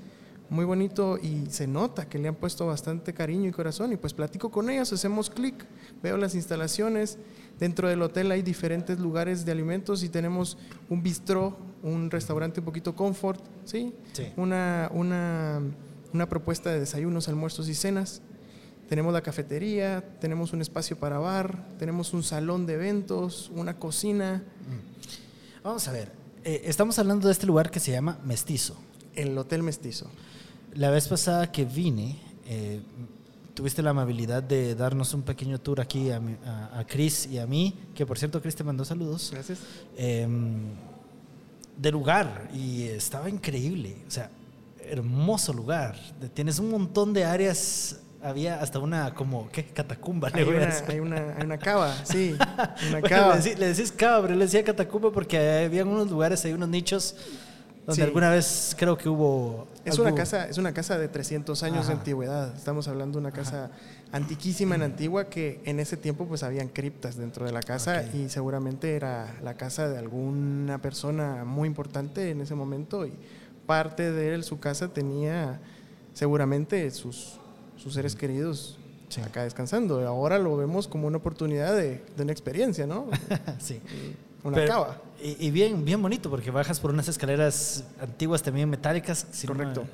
muy 0.49 0.65
bonito 0.65 1.17
y 1.17 1.45
se 1.49 1.65
nota 1.65 2.09
que 2.09 2.19
le 2.19 2.27
han 2.27 2.35
puesto 2.35 2.67
bastante 2.67 3.13
cariño 3.13 3.49
y 3.49 3.51
corazón. 3.51 3.93
Y 3.93 3.97
pues 3.97 4.13
platico 4.13 4.51
con 4.51 4.69
ellos, 4.69 4.91
hacemos 4.91 5.29
clic, 5.29 5.65
veo 6.03 6.17
las 6.17 6.35
instalaciones, 6.35 7.17
dentro 7.59 7.87
del 7.87 8.01
hotel 8.01 8.31
hay 8.31 8.41
diferentes 8.41 8.99
lugares 8.99 9.45
de 9.45 9.51
alimentos 9.51 10.03
y 10.03 10.09
tenemos 10.09 10.57
un 10.89 11.03
bistró, 11.03 11.57
un 11.83 12.09
restaurante 12.11 12.59
un 12.59 12.65
poquito 12.65 12.95
comfort, 12.95 13.41
¿sí? 13.65 13.93
Sí. 14.13 14.27
Una, 14.37 14.89
una, 14.93 15.61
una 16.13 16.29
propuesta 16.29 16.69
de 16.71 16.79
desayunos, 16.79 17.27
almuerzos 17.27 17.67
y 17.69 17.73
cenas. 17.75 18.21
Tenemos 18.89 19.13
la 19.13 19.21
cafetería, 19.21 20.03
tenemos 20.19 20.51
un 20.53 20.61
espacio 20.61 20.97
para 20.99 21.17
bar, 21.17 21.65
tenemos 21.79 22.13
un 22.13 22.23
salón 22.23 22.65
de 22.65 22.73
eventos, 22.73 23.49
una 23.55 23.77
cocina, 23.77 24.43
Vamos 25.63 25.87
a 25.87 25.91
ver, 25.91 26.11
eh, 26.43 26.63
estamos 26.65 26.97
hablando 26.97 27.27
de 27.27 27.33
este 27.33 27.45
lugar 27.45 27.69
que 27.69 27.79
se 27.79 27.91
llama 27.91 28.19
Mestizo. 28.25 28.75
el 29.15 29.37
Hotel 29.37 29.61
Mestizo. 29.63 30.07
La 30.73 30.89
vez 30.89 31.07
pasada 31.07 31.51
que 31.51 31.65
vine, 31.65 32.17
eh, 32.47 32.81
tuviste 33.53 33.81
la 33.83 33.91
amabilidad 33.91 34.41
de 34.41 34.73
darnos 34.73 35.13
un 35.13 35.21
pequeño 35.21 35.59
tour 35.59 35.79
aquí 35.79 36.09
a, 36.09 36.19
a- 36.45 36.79
a 36.79 36.87
Chris 36.87 37.27
y 37.27 37.37
a 37.37 37.45
mí, 37.45 37.77
que 37.93 38.05
por 38.07 38.17
cierto 38.17 38.41
Chris 38.41 38.55
te 38.55 38.63
mandó 38.63 38.83
saludos, 38.85 39.29
Gracias. 39.31 39.59
eh, 39.97 40.27
de 41.81 41.91
lugar 41.91 42.47
y 42.53 42.83
estaba 42.83 43.27
increíble, 43.29 43.95
o 44.07 44.11
sea, 44.11 44.29
hermoso 44.87 45.51
lugar. 45.51 45.95
Tienes 46.33 46.59
un 46.59 46.69
montón 46.69 47.11
de 47.11 47.25
áreas, 47.25 47.99
había 48.21 48.59
hasta 48.61 48.77
una 48.77 49.13
como, 49.15 49.49
¿qué? 49.51 49.65
Catacumba. 49.65 50.29
Hay 50.31 50.43
una, 50.43 50.69
hay, 50.87 50.99
una, 50.99 51.35
hay 51.37 51.43
una 51.43 51.57
cava, 51.57 51.95
sí, 52.05 52.35
una 52.37 52.99
Bueno, 52.99 53.07
cava. 53.09 53.35
le 53.37 53.67
decís 53.73 53.91
cava, 53.91 54.21
pero 54.21 54.35
le 54.35 54.45
decía 54.45 54.63
catacumba 54.63 55.11
porque 55.11 55.63
había 55.65 55.83
unos 55.83 56.09
lugares, 56.11 56.45
hay 56.45 56.53
unos 56.53 56.69
nichos 56.69 57.15
donde 57.85 57.95
Sí. 57.95 58.01
alguna 58.01 58.29
vez 58.29 58.75
creo 58.77 58.97
que 58.97 59.09
hubo... 59.09 59.67
Es 59.85 59.97
una, 59.97 60.13
casa, 60.13 60.47
es 60.47 60.57
una 60.59 60.73
casa 60.73 60.97
de 60.99 61.07
300 61.07 61.63
años 61.63 61.87
de 61.87 61.93
antigüedad. 61.93 62.55
Estamos 62.55 62.87
hablando 62.87 63.19
de 63.19 63.25
una 63.25 63.31
casa 63.31 63.71
antiquísima 64.11 64.75
en 64.75 64.83
Antigua 64.83 65.25
que 65.29 65.61
en 65.65 65.79
ese 65.79 65.97
tiempo 65.97 66.25
pues 66.27 66.43
habían 66.43 66.67
criptas 66.67 67.15
dentro 67.15 67.45
de 67.45 67.51
la 67.51 67.61
casa 67.61 68.03
y 68.13 68.29
seguramente 68.29 68.95
era 68.95 69.35
la 69.41 69.55
casa 69.55 69.87
de 69.89 69.97
alguna 69.97 70.79
persona 70.81 71.43
muy 71.45 71.67
importante 71.67 72.29
en 72.29 72.41
ese 72.41 72.53
momento 72.53 73.05
y 73.07 73.13
parte 73.65 74.11
de 74.11 74.33
él, 74.35 74.43
su 74.43 74.59
casa 74.59 74.89
tenía 74.89 75.59
seguramente 76.13 76.89
sus, 76.91 77.39
sus 77.77 77.93
seres 77.93 78.15
queridos 78.15 78.77
Sí. 79.09 79.19
acá 79.19 79.43
descansando. 79.43 80.07
Ahora 80.07 80.39
lo 80.39 80.55
vemos 80.55 80.87
como 80.87 81.05
una 81.07 81.17
oportunidad 81.17 81.75
de, 81.75 82.01
de 82.15 82.23
una 82.23 82.31
experiencia, 82.31 82.87
¿no? 82.87 83.07
sí. 83.59 83.81
Una 84.41 84.55
Pero- 84.55 84.71
cava. 84.71 85.01
Y, 85.23 85.47
y 85.47 85.51
bien, 85.51 85.85
bien 85.85 86.01
bonito, 86.01 86.29
porque 86.29 86.49
bajas 86.51 86.79
por 86.79 86.91
unas 86.91 87.07
escaleras 87.07 87.83
antiguas 87.99 88.41
también 88.41 88.69
metálicas. 88.69 89.27
Correcto. 89.45 89.85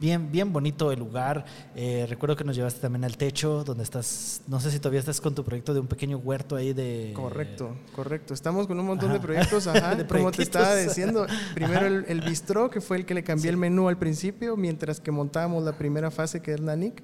bien, 0.00 0.30
bien 0.30 0.52
bonito 0.52 0.92
el 0.92 0.98
lugar. 0.98 1.44
Eh, 1.74 2.04
recuerdo 2.08 2.36
que 2.36 2.44
nos 2.44 2.54
llevaste 2.56 2.80
también 2.80 3.04
al 3.04 3.16
techo, 3.16 3.64
donde 3.64 3.82
estás, 3.82 4.42
no 4.46 4.60
sé 4.60 4.70
si 4.70 4.78
todavía 4.78 5.00
estás 5.00 5.20
con 5.20 5.34
tu 5.34 5.42
proyecto 5.44 5.72
de 5.72 5.80
un 5.80 5.86
pequeño 5.86 6.18
huerto 6.18 6.56
ahí 6.56 6.72
de... 6.72 7.12
Correcto, 7.14 7.74
correcto. 7.96 8.34
Estamos 8.34 8.66
con 8.66 8.78
un 8.78 8.86
montón 8.86 9.10
Ajá. 9.10 9.18
de 9.18 9.24
proyectos, 9.24 9.66
ajá, 9.68 9.94
De 9.94 10.06
como 10.06 10.30
te 10.30 10.42
estaba 10.42 10.76
diciendo. 10.76 11.26
Primero 11.54 11.86
el, 11.86 12.04
el 12.08 12.20
bistró, 12.20 12.70
que 12.70 12.80
fue 12.80 12.98
el 12.98 13.06
que 13.06 13.14
le 13.14 13.24
cambié 13.24 13.50
el 13.50 13.56
menú 13.56 13.88
al 13.88 13.96
principio, 13.98 14.56
mientras 14.56 15.00
que 15.00 15.10
montábamos 15.10 15.64
la 15.64 15.78
primera 15.78 16.10
fase, 16.10 16.42
que 16.42 16.52
es 16.52 16.60
Nanik. 16.60 17.02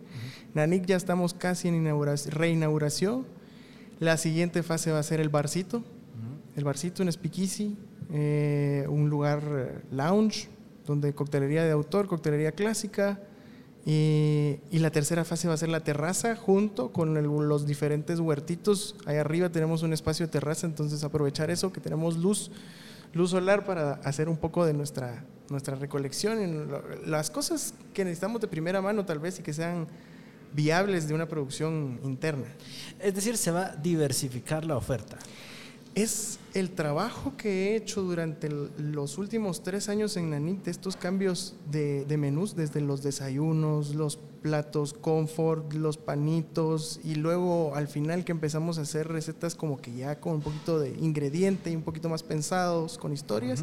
Nanik 0.55 0.85
ya 0.85 0.97
estamos 0.97 1.33
casi 1.33 1.69
en 1.69 1.77
inaugura- 1.87 2.17
reinauguración. 2.29 3.27
La 4.01 4.17
siguiente 4.17 4.63
fase 4.63 4.91
va 4.93 4.99
a 4.99 5.03
ser 5.03 5.21
el 5.21 5.29
barcito. 5.29 5.83
El 6.57 6.65
barcito, 6.65 7.03
un 7.03 7.11
speakeasy, 7.13 7.77
eh, 8.13 8.85
un 8.89 9.09
lugar 9.09 9.43
eh, 9.45 9.79
lounge, 9.93 10.49
donde 10.87 11.13
coctelería 11.15 11.65
de 11.65 11.71
autor, 11.71 12.07
coctelería 12.07 12.53
clásica. 12.53 13.21
Y, 13.87 14.59
y 14.71 14.79
la 14.81 14.91
tercera 14.91 15.25
fase 15.25 15.49
va 15.49 15.55
a 15.55 15.57
ser 15.57 15.71
la 15.71 15.81
terraza 15.81 16.37
junto 16.37 16.93
con 16.93 17.17
el- 17.17 17.25
los 17.25 17.67
diferentes 17.67 18.21
huertitos. 18.21 18.95
Ahí 19.07 19.17
arriba 19.17 19.49
tenemos 19.49 19.83
un 19.83 19.93
espacio 19.95 20.27
de 20.27 20.33
terraza, 20.33 20.67
entonces 20.67 21.03
aprovechar 21.03 21.51
eso, 21.51 21.73
que 21.73 21.81
tenemos 21.81 22.19
luz, 22.19 22.51
luz 23.15 23.31
solar 23.31 23.65
para 23.65 23.93
hacer 24.05 24.29
un 24.29 24.37
poco 24.37 24.67
de 24.67 24.75
nuestra, 24.75 25.25
nuestra 25.49 25.77
recolección. 25.77 26.39
en 26.41 26.69
las 27.07 27.31
cosas 27.31 27.73
que 27.95 28.05
necesitamos 28.05 28.41
de 28.43 28.49
primera 28.49 28.83
mano 28.83 29.07
tal 29.07 29.19
vez 29.19 29.39
y 29.39 29.43
que 29.43 29.55
sean 29.55 29.87
viables 30.53 31.09
de 31.09 31.15
una 31.15 31.27
producción 31.27 32.01
interna. 32.05 32.49
Es 32.99 33.15
decir, 33.15 33.37
se 33.39 33.51
va 33.51 33.67
a 33.69 33.77
diversificar 33.77 34.65
la 34.65 34.77
oferta. 34.77 35.17
Es 35.95 36.39
el 36.55 36.71
trabajo 36.71 37.35
que 37.37 37.49
he 37.73 37.77
hecho 37.77 38.03
durante 38.03 38.49
el- 38.49 38.71
los 38.93 39.19
últimos 39.19 39.63
tres 39.63 39.89
años 39.89 40.17
en 40.17 40.31
Nanit, 40.31 40.67
estos 40.69 40.97
cambios 40.97 41.55
de, 41.71 42.05
de 42.05 42.17
menús, 42.17 42.57
desde 42.57 42.81
los 42.81 43.03
desayunos, 43.03 43.95
los 43.95 44.17
platos 44.43 44.93
comfort, 44.95 45.73
los 45.75 45.97
panitos, 45.99 46.99
y 47.05 47.15
luego 47.15 47.75
al 47.75 47.89
final 47.89 48.25
que 48.25 48.33
empezamos 48.33 48.79
a 48.79 48.83
hacer 48.83 49.07
recetas 49.09 49.55
como 49.55 49.77
que 49.77 49.93
ya 49.95 50.19
con 50.19 50.35
un 50.35 50.41
poquito 50.41 50.79
de 50.81 50.91
ingrediente 50.99 51.71
y 51.71 51.77
un 51.77 51.83
poquito 51.83 52.09
más 52.09 52.23
pensados, 52.23 52.97
con 52.99 53.13
historias. 53.13 53.63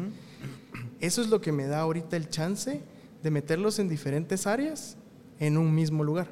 Eso 1.00 1.20
es 1.20 1.28
lo 1.28 1.40
que 1.40 1.52
me 1.52 1.66
da 1.66 1.80
ahorita 1.80 2.16
el 2.16 2.28
chance 2.30 2.80
de 3.22 3.30
meterlos 3.30 3.78
en 3.80 3.88
diferentes 3.88 4.46
áreas 4.46 4.96
en 5.40 5.58
un 5.58 5.74
mismo 5.74 6.04
lugar. 6.04 6.28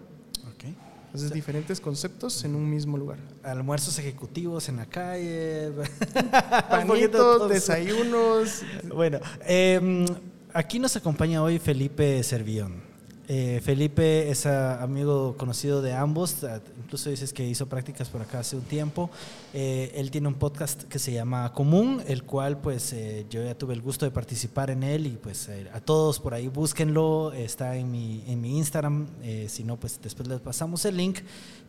Entonces, 1.06 1.32
diferentes 1.32 1.80
conceptos 1.80 2.44
en 2.44 2.54
un 2.54 2.68
mismo 2.68 2.96
lugar. 2.96 3.18
Almuerzos 3.42 3.98
ejecutivos 3.98 4.68
en 4.68 4.76
la 4.76 4.86
calle. 4.86 5.72
Panitos, 6.70 7.48
desayunos, 7.48 8.62
Bueno, 8.94 9.20
eh, 9.46 10.06
aquí 10.52 10.78
nos 10.78 10.94
acompaña 10.96 11.42
hoy 11.42 11.58
Felipe 11.58 12.22
Servión. 12.22 12.85
Eh, 13.28 13.60
Felipe 13.64 14.30
es 14.30 14.46
ah, 14.46 14.80
amigo 14.82 15.36
conocido 15.36 15.82
de 15.82 15.92
ambos, 15.92 16.44
ah, 16.44 16.60
incluso 16.78 17.10
dices 17.10 17.32
que 17.32 17.44
hizo 17.44 17.66
prácticas 17.66 18.08
por 18.08 18.22
acá 18.22 18.38
hace 18.38 18.54
un 18.54 18.62
tiempo. 18.62 19.10
Eh, 19.52 19.90
él 19.96 20.10
tiene 20.12 20.28
un 20.28 20.34
podcast 20.34 20.84
que 20.84 21.00
se 21.00 21.12
llama 21.12 21.52
Común, 21.52 22.02
el 22.06 22.22
cual 22.22 22.58
pues 22.58 22.92
eh, 22.92 23.26
yo 23.28 23.42
ya 23.42 23.56
tuve 23.56 23.74
el 23.74 23.82
gusto 23.82 24.04
de 24.04 24.12
participar 24.12 24.70
en 24.70 24.84
él 24.84 25.06
y 25.06 25.16
pues 25.16 25.48
eh, 25.48 25.68
a 25.72 25.80
todos 25.80 26.20
por 26.20 26.34
ahí 26.34 26.46
búsquenlo, 26.46 27.32
está 27.32 27.76
en 27.76 27.90
mi, 27.90 28.22
en 28.28 28.40
mi 28.40 28.58
Instagram, 28.58 29.08
eh, 29.22 29.46
si 29.48 29.64
no 29.64 29.76
pues 29.76 29.98
después 30.00 30.28
les 30.28 30.40
pasamos 30.40 30.84
el 30.84 30.96
link. 30.96 31.20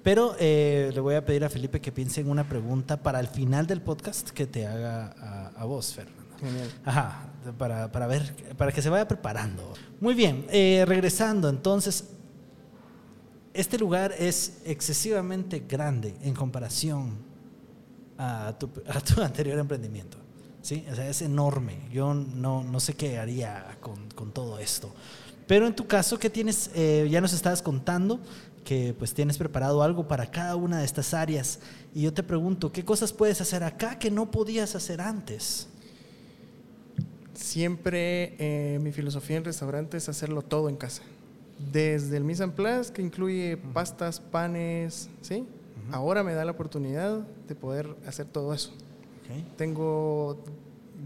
Pero 0.03 0.35
le 0.39 0.99
voy 1.01 1.15
a 1.15 1.25
pedir 1.25 1.43
a 1.43 1.49
Felipe 1.49 1.81
que 1.81 1.91
piense 1.91 2.21
en 2.21 2.29
una 2.29 2.47
pregunta 2.47 2.95
para 3.03 3.19
el 3.19 3.27
final 3.27 3.67
del 3.67 3.81
podcast 3.81 4.29
que 4.29 4.45
te 4.47 4.65
haga 4.65 5.13
a, 5.19 5.47
a 5.57 5.65
vos, 5.65 5.93
Fernando. 5.93 6.26
Genial. 6.39 6.69
Ajá, 6.85 7.29
para, 7.57 7.91
para 7.91 8.07
ver, 8.07 8.55
para 8.57 8.71
que 8.71 8.81
se 8.81 8.89
vaya 8.89 9.07
preparando. 9.07 9.73
Muy 9.99 10.13
bien, 10.13 10.45
eh, 10.49 10.83
regresando 10.87 11.49
entonces, 11.49 12.05
este 13.53 13.77
lugar 13.77 14.13
es 14.17 14.61
excesivamente 14.65 15.63
grande 15.67 16.15
en 16.21 16.33
comparación 16.35 17.17
a 18.17 18.53
tu, 18.57 18.69
a 18.87 18.99
tu 19.01 19.21
anterior 19.21 19.57
emprendimiento. 19.57 20.17
¿sí? 20.61 20.85
O 20.91 20.95
sea, 20.95 21.09
es 21.09 21.21
enorme. 21.21 21.79
Yo 21.91 22.13
no, 22.13 22.63
no 22.63 22.79
sé 22.79 22.93
qué 22.93 23.17
haría 23.17 23.77
con, 23.79 24.09
con 24.11 24.31
todo 24.31 24.59
esto. 24.59 24.93
Pero 25.47 25.65
en 25.65 25.75
tu 25.75 25.87
caso, 25.87 26.19
¿qué 26.19 26.29
tienes? 26.29 26.69
Eh, 26.75 27.07
ya 27.09 27.21
nos 27.21 27.33
estabas 27.33 27.61
contando 27.61 28.19
que 28.65 28.93
pues 28.99 29.13
tienes 29.13 29.37
preparado 29.37 29.81
algo 29.81 30.09
para 30.09 30.29
cada 30.29 30.57
una 30.57 30.79
de 30.79 30.85
estas 30.85 31.13
áreas. 31.13 31.59
Y 31.95 32.01
yo 32.01 32.13
te 32.13 32.21
pregunto, 32.21 32.71
¿qué 32.71 32.83
cosas 32.83 33.13
puedes 33.13 33.39
hacer 33.39 33.63
acá 33.63 33.97
que 33.97 34.11
no 34.11 34.29
podías 34.29 34.75
hacer 34.75 34.99
antes? 34.99 35.69
Siempre 37.37 38.33
eh, 38.39 38.79
mi 38.81 38.91
filosofía 38.91 39.37
en 39.37 39.45
restaurante 39.45 39.95
es 39.97 40.09
hacerlo 40.09 40.41
todo 40.41 40.69
en 40.69 40.75
casa. 40.75 41.03
Desde 41.71 42.17
el 42.17 42.23
mise 42.23 42.43
en 42.43 42.51
place, 42.51 42.91
que 42.91 43.03
incluye 43.03 43.57
pastas, 43.57 44.19
panes, 44.19 45.07
¿sí? 45.21 45.45
Ahora 45.91 46.23
me 46.23 46.33
da 46.33 46.43
la 46.45 46.51
oportunidad 46.53 47.19
de 47.47 47.53
poder 47.53 47.95
hacer 48.07 48.25
todo 48.25 48.55
eso. 48.55 48.73
Tengo, 49.55 50.43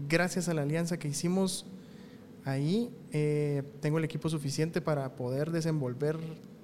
gracias 0.08 0.48
a 0.48 0.54
la 0.54 0.62
alianza 0.62 0.98
que 0.98 1.06
hicimos 1.06 1.66
ahí, 2.46 2.90
eh, 3.10 3.62
tengo 3.82 3.98
el 3.98 4.04
equipo 4.04 4.30
suficiente 4.30 4.80
para 4.80 5.14
poder 5.16 5.50
desenvolver 5.50 6.16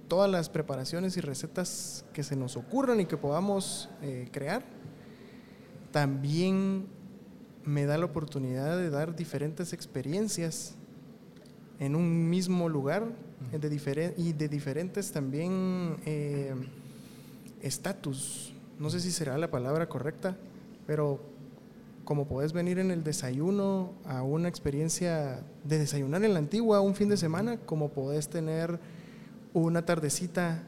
todas 0.09 0.31
las 0.31 0.49
preparaciones 0.49 1.19
y 1.19 1.21
recetas 1.21 2.07
que 2.15 2.23
se 2.23 2.37
nos 2.37 2.57
ocurran 2.57 3.01
y 3.01 3.05
que 3.05 3.19
podamos 3.19 3.91
eh, 4.01 4.31
crear. 4.33 4.65
También 5.93 6.87
me 7.69 7.85
da 7.85 7.99
la 7.99 8.07
oportunidad 8.07 8.79
de 8.79 8.89
dar 8.89 9.15
diferentes 9.15 9.75
experiencias 9.75 10.75
en 11.79 11.95
un 11.95 12.31
mismo 12.31 12.69
lugar 12.69 13.05
de 13.53 14.15
y 14.17 14.33
de 14.33 14.49
diferentes 14.49 15.13
también 15.13 15.99
eh, 16.07 16.55
estatus. 17.63 18.55
no 18.79 18.89
sé 18.89 19.01
si 19.01 19.11
será 19.11 19.37
la 19.37 19.51
palabra 19.51 19.87
correcta, 19.89 20.37
pero 20.87 21.21
como 22.05 22.27
puedes 22.27 22.55
venir 22.55 22.79
en 22.79 22.91
el 22.91 23.05
desayuno 23.05 23.93
a 24.07 24.23
una 24.23 24.49
experiencia 24.49 25.43
de 25.65 25.79
desayunar 25.79 26.25
en 26.25 26.33
la 26.33 26.39
antigua 26.39 26.81
un 26.81 26.95
fin 26.95 27.11
de 27.11 27.19
semana, 27.19 27.59
como 27.59 27.91
podés 27.91 28.29
tener 28.29 28.81
una 29.53 29.85
tardecita 29.85 30.63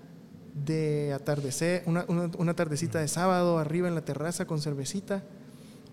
de 0.67 1.15
atardecer, 1.15 1.83
una, 1.87 2.05
una, 2.07 2.55
tardecita 2.55 2.99
de 2.99 3.09
sábado 3.09 3.59
arriba 3.59 3.89
en 3.89 3.95
la 3.95 4.05
terraza 4.05 4.47
con 4.47 4.61
cervecita, 4.61 5.23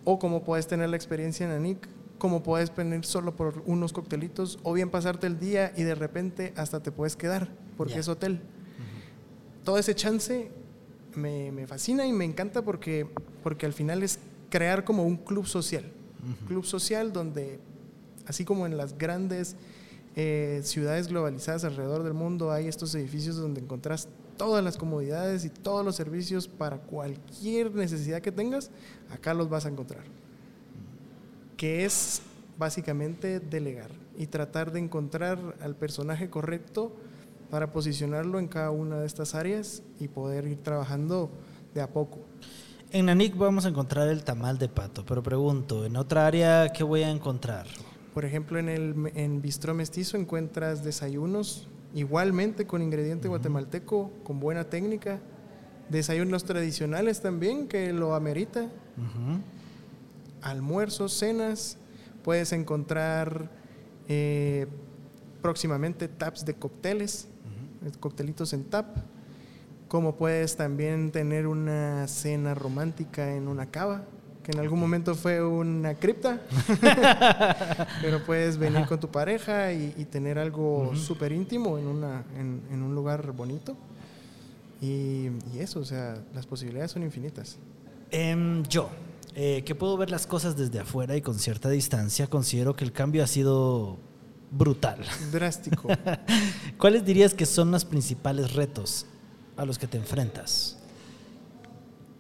o 0.10 0.20
como 0.20 0.42
puedes 0.42 0.68
tener 0.68 0.88
la 0.88 0.96
experiencia 0.96 1.46
en 1.46 1.52
Anik, 1.52 1.86
como 2.18 2.42
puedes 2.42 2.74
venir 2.74 3.04
solo 3.04 3.36
por 3.36 3.62
unos 3.66 3.92
coctelitos, 3.92 4.58
o 4.64 4.72
bien 4.72 4.90
pasarte 4.90 5.28
el 5.28 5.38
día 5.38 5.74
y 5.76 5.84
de 5.84 5.96
repente 5.96 6.54
hasta 6.56 6.82
te 6.82 6.94
puedes 6.94 7.18
quedar, 7.18 7.50
porque 7.76 8.00
es 8.00 8.08
hotel. 8.08 8.40
Todo 9.66 9.78
ese 9.78 9.96
chance 9.96 10.50
me, 11.14 11.52
me, 11.52 11.68
fascina 11.68 12.06
y 12.06 12.14
me 12.14 12.24
encanta 12.24 12.62
porque, 12.62 13.06
porque 13.44 13.66
al 13.66 13.74
final 13.74 14.02
es 14.02 14.20
crear 14.50 14.86
como 14.86 15.04
un 15.04 15.18
club 15.18 15.46
social. 15.46 15.84
Club 16.48 16.64
social 16.64 17.12
donde, 17.12 17.60
así 18.28 18.46
como 18.46 18.66
en 18.66 18.78
las 18.78 18.98
grandes 18.98 19.58
eh, 20.16 20.62
ciudades 20.64 21.10
globalizadas 21.10 21.66
alrededor 21.66 22.04
del 22.04 22.14
mundo, 22.14 22.54
hay 22.54 22.70
estos 22.70 22.96
edificios 22.96 23.36
donde 23.36 23.60
encontrás 23.60 24.08
todas 24.38 24.64
las 24.64 24.78
comodidades 24.78 25.44
y 25.46 25.50
todos 25.50 25.84
los 25.84 25.96
servicios 25.96 26.48
para 26.48 26.78
cualquier 26.78 27.74
necesidad 27.74 28.22
que 28.22 28.32
tengas, 28.32 28.72
acá 29.12 29.34
los 29.34 29.50
vas 29.50 29.66
a 29.66 29.70
encontrar. 29.70 30.04
Que 31.58 31.86
es 31.86 32.22
básicamente 32.58 33.40
delegar 33.40 33.90
y 34.18 34.28
tratar 34.28 34.72
de 34.72 34.80
encontrar 34.80 35.40
al 35.62 35.76
personaje 35.76 36.30
correcto 36.30 36.92
para 37.50 37.72
posicionarlo 37.72 38.40
en 38.40 38.48
cada 38.48 38.72
una 38.72 39.00
de 39.00 39.08
estas 39.08 39.36
áreas 39.36 39.84
y 40.00 40.08
poder 40.08 40.48
ir 40.48 40.62
trabajando 40.64 41.30
de 41.74 41.82
a 41.82 41.88
poco. 41.88 42.20
En 42.92 43.08
Nanik 43.08 43.38
vamos 43.38 43.66
a 43.66 43.70
encontrar 43.70 44.08
el 44.08 44.24
tamal 44.24 44.58
de 44.58 44.70
pato, 44.70 45.06
pero 45.06 45.22
pregunto, 45.22 45.86
¿en 45.86 45.98
otra 45.98 46.26
área 46.26 46.70
qué 46.70 46.84
voy 46.84 47.04
a 47.04 47.10
encontrar? 47.10 47.68
Por 48.14 48.26
ejemplo, 48.26 48.58
en 48.58 48.70
el 48.70 49.12
en 49.14 49.42
Bistró 49.42 49.74
Mestizo 49.74 50.18
encuentras 50.18 50.84
desayunos 50.84 51.68
igualmente 51.94 52.66
con 52.66 52.82
ingrediente 52.82 53.28
guatemalteco, 53.28 54.12
con 54.24 54.40
buena 54.40 54.66
técnica, 54.66 55.20
desayunos 55.90 56.44
tradicionales 56.44 57.22
también 57.22 57.68
que 57.68 57.94
lo 57.94 58.16
amerita, 58.16 58.70
almuerzos, 60.42 61.14
cenas, 61.14 61.78
puedes 62.24 62.52
encontrar 62.52 63.50
eh, 64.08 64.68
próximamente 65.42 66.08
taps 66.08 66.46
de 66.46 66.54
cócteles, 66.56 67.28
coctelitos 68.00 68.54
en 68.54 68.66
tap 68.66 68.98
como 69.88 70.16
puedes 70.16 70.58
también 70.58 71.12
tener 71.12 71.48
una 71.48 72.08
cena 72.08 72.54
romántica 72.54 73.34
en 73.34 73.48
una 73.48 73.68
cava, 73.68 74.04
que 74.48 74.54
en 74.54 74.60
algún 74.60 74.80
momento 74.80 75.14
fue 75.14 75.44
una 75.44 75.96
cripta, 75.96 76.40
pero 78.02 78.24
puedes 78.26 78.58
venir 78.58 78.86
con 78.86 78.98
tu 78.98 79.10
pareja 79.10 79.74
y, 79.74 80.06
tener 80.06 80.40
algo 80.40 80.96
súper 80.96 81.34
íntimo 81.34 81.78
en, 81.78 81.86
una, 81.86 82.24
en, 82.38 82.82
un 82.82 82.96
lugar 82.96 83.34
bonito. 83.34 83.76
Y, 84.82 85.28
eso, 85.60 85.82
o 85.82 85.84
sea, 85.84 86.18
las 86.34 86.46
posibilidades 86.46 86.92
son 86.92 87.04
infinitas. 87.04 87.58
Em, 88.10 88.64
yo, 88.64 88.90
eh, 89.36 89.64
que 89.66 89.76
puedo 89.76 89.98
ver 89.98 90.10
las 90.10 90.26
cosas 90.26 90.56
desde 90.56 90.80
afuera 90.80 91.18
y 91.18 91.22
con 91.22 91.38
cierta 91.38 91.70
distancia, 91.70 92.28
considero 92.28 92.74
que 92.74 92.86
el 92.86 92.94
cambio 92.94 93.26
ha 93.26 93.28
sido 93.28 93.98
brutal. 94.50 95.00
Drástico. 95.30 95.90
¿Cuáles 96.78 97.04
dirías 97.04 97.34
que 97.34 97.46
son 97.46 97.70
los 97.70 97.84
principales 97.84 98.54
retos 98.54 99.08
a 99.58 99.66
los 99.66 99.78
que 99.78 99.88
te 99.88 99.98
enfrentas? 99.98 100.77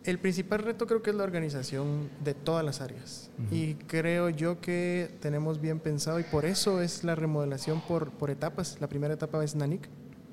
El 0.07 0.19
principal 0.19 0.59
reto 0.59 0.87
creo 0.87 1.01
que 1.01 1.09
es 1.09 1.17
la 1.17 1.25
organización 1.25 2.09
de 2.23 2.33
todas 2.33 2.63
las 2.63 2.79
áreas. 2.79 3.29
Y 3.51 3.73
creo 3.73 4.29
yo 4.29 4.61
que 4.61 5.11
tenemos 5.19 5.59
bien 5.59 5.81
pensado 5.81 6.17
y 6.21 6.23
por 6.23 6.45
eso 6.45 6.81
es 6.81 7.03
la 7.03 7.13
remodelación 7.13 7.81
por, 7.81 8.11
por 8.11 8.29
etapas. 8.29 8.79
La 8.79 8.87
primera 8.87 9.15
etapa 9.15 9.43
es 9.43 9.53
Nanik, 9.53 9.89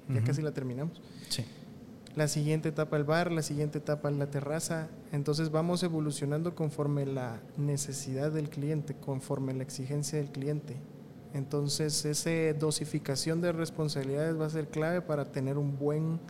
ya 0.09 0.23
casi 0.23 0.43
la 0.43 0.53
terminamos. 0.53 1.03
Sí. 1.29 1.45
La 2.15 2.29
siguiente 2.29 2.69
etapa 2.69 2.97
el 2.97 3.03
bar, 3.03 3.33
la 3.33 3.43
siguiente 3.43 3.79
etapa 3.79 4.13
la 4.13 4.31
terraza. 4.31 4.91
Entonces 5.11 5.51
vamos 5.51 5.83
evolucionando 5.83 6.55
conforme 6.55 7.05
la 7.05 7.41
necesidad 7.57 8.31
del 8.31 8.51
cliente, 8.51 8.95
conforme 8.95 9.55
la 9.55 9.65
exigencia 9.65 10.21
del 10.21 10.31
cliente. 10.31 10.77
Entonces 11.33 12.05
esa 12.05 12.57
dosificación 12.57 13.41
de 13.41 13.51
responsabilidades 13.51 14.41
va 14.41 14.47
a 14.47 14.51
ser 14.51 14.69
clave 14.69 15.01
para 15.01 15.33
tener 15.33 15.59
un 15.59 15.77
buen 15.77 16.21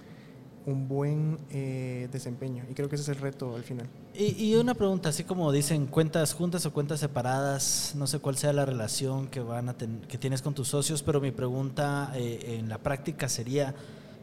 un 0.67 0.89
buen 0.89 1.39
eh, 1.51 2.09
desempeño. 2.11 2.65
Y 2.71 2.75
creo 2.75 2.89
que 2.89 2.97
ese 2.97 3.03
es 3.03 3.17
el 3.17 3.23
reto 3.23 3.55
al 3.55 3.62
final. 3.62 3.87
Y, 4.15 4.55
una 4.55 4.75
pregunta, 4.75 5.09
así 5.09 5.25
como 5.25 5.51
dicen 5.53 5.87
cuentas 5.87 6.33
juntas 6.33 6.65
o 6.67 6.73
cuentas 6.73 7.01
separadas, 7.01 7.95
no 7.97 8.07
sé 8.07 8.21
cuál 8.21 8.37
sea 8.37 8.53
la 8.53 8.65
relación 8.65 9.27
que, 9.27 9.41
van 9.41 9.69
a 9.69 9.77
que 9.77 10.19
tienes 10.19 10.41
con 10.41 10.55
tus 10.55 10.69
socios, 10.69 11.03
pero 11.03 11.21
mi 11.21 11.33
pregunta 11.33 12.12
eh, 12.15 12.59
en 12.59 12.69
la 12.69 12.79
práctica 12.79 13.29
sería, 13.29 13.75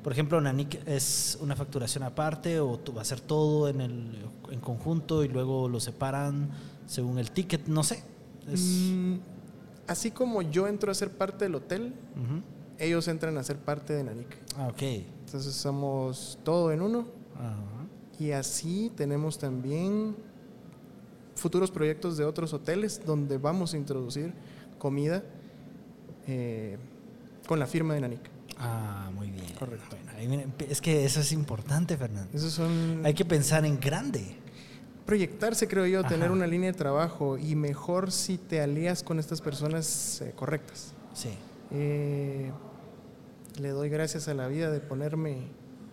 por 0.01 0.13
ejemplo, 0.13 0.39
Nanik 0.39 0.87
es 0.87 1.37
una 1.41 1.55
facturación 1.55 2.03
aparte 2.03 2.59
o 2.59 2.77
tú 2.79 2.93
va 2.93 3.01
a 3.01 3.05
ser 3.05 3.19
todo 3.19 3.67
en, 3.67 3.81
el, 3.81 4.25
en 4.49 4.61
conjunto 4.61 5.23
y 5.23 5.27
luego 5.27 5.67
lo 5.67 5.79
separan 5.79 6.49
según 6.85 7.19
el 7.19 7.31
ticket, 7.31 7.67
no 7.67 7.83
sé. 7.83 8.03
Mm, 8.47 9.17
así 9.87 10.11
como 10.11 10.41
yo 10.41 10.67
entro 10.67 10.91
a 10.91 10.95
ser 10.95 11.11
parte 11.11 11.45
del 11.45 11.55
hotel, 11.55 11.93
ellos 12.81 13.07
entran 13.07 13.37
a 13.37 13.43
ser 13.43 13.57
parte 13.57 13.93
de 13.93 14.03
Nanik. 14.03 14.37
Ah, 14.57 14.67
ok. 14.69 14.81
Entonces 15.25 15.53
somos 15.53 16.39
todo 16.43 16.71
en 16.71 16.81
uno. 16.81 17.05
Y 18.19 18.31
así 18.31 18.91
tenemos 18.95 19.39
también 19.39 20.15
futuros 21.35 21.71
proyectos 21.71 22.17
de 22.17 22.25
otros 22.25 22.53
hoteles 22.53 23.01
donde 23.03 23.37
vamos 23.37 23.73
a 23.73 23.77
introducir 23.77 24.33
comida 24.77 25.23
eh, 26.27 26.77
con 27.47 27.57
la 27.57 27.65
firma 27.65 27.95
de 27.95 28.01
Nanik. 28.01 28.29
Ah, 28.57 29.09
muy 29.15 29.31
bien. 29.31 29.47
Correcto. 29.57 29.95
es 30.69 30.81
que 30.81 31.03
eso 31.03 31.19
es 31.21 31.31
importante, 31.31 31.97
Fernando. 31.97 32.29
Eso 32.31 32.49
son... 32.49 33.01
Hay 33.03 33.13
que 33.15 33.25
pensar 33.25 33.65
en 33.65 33.79
grande. 33.79 34.35
Proyectarse, 35.05 35.67
creo 35.67 35.87
yo, 35.87 36.03
tener 36.03 36.29
una 36.29 36.45
línea 36.45 36.71
de 36.71 36.77
trabajo 36.77 37.39
y 37.39 37.55
mejor 37.55 38.11
si 38.11 38.37
te 38.37 38.61
alías 38.61 39.01
con 39.01 39.17
estas 39.17 39.41
personas 39.41 40.21
eh, 40.21 40.33
correctas. 40.35 40.93
Sí. 41.13 41.29
Eh, 41.71 42.51
le 43.59 43.69
doy 43.69 43.89
gracias 43.89 44.27
a 44.27 44.33
la 44.33 44.47
vida 44.47 44.71
de 44.71 44.79
ponerme 44.79 45.47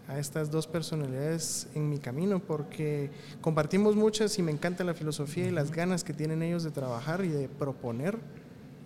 a 0.08 0.18
estas 0.18 0.50
dos 0.50 0.66
personalidades 0.66 1.68
en 1.74 1.88
mi 1.90 1.98
camino 1.98 2.40
porque 2.40 3.10
compartimos 3.40 3.94
muchas 3.94 4.38
y 4.38 4.42
me 4.42 4.50
encanta 4.50 4.82
la 4.82 4.94
filosofía 4.94 5.46
y 5.46 5.50
las 5.50 5.70
ganas 5.70 6.02
que 6.02 6.14
tienen 6.14 6.42
ellos 6.42 6.64
de 6.64 6.70
trabajar 6.70 7.24
y 7.24 7.28
de 7.28 7.48
proponer 7.48 8.18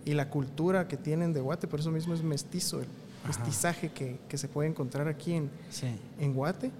y 0.05 0.13
la 0.13 0.29
cultura 0.29 0.87
que 0.87 0.97
tienen 0.97 1.33
de 1.33 1.39
Guate, 1.39 1.67
por 1.67 1.79
eso 1.79 1.91
mismo 1.91 2.13
es 2.13 2.21
mestizo, 2.23 2.81
el 2.81 2.87
mestizaje 3.25 3.89
que, 3.89 4.17
que, 4.27 4.37
se 4.37 4.49
puede 4.49 4.67
encontrar 4.67 5.07
aquí 5.07 5.33
en, 5.33 5.49
en 6.19 6.33
Guate. 6.33 6.71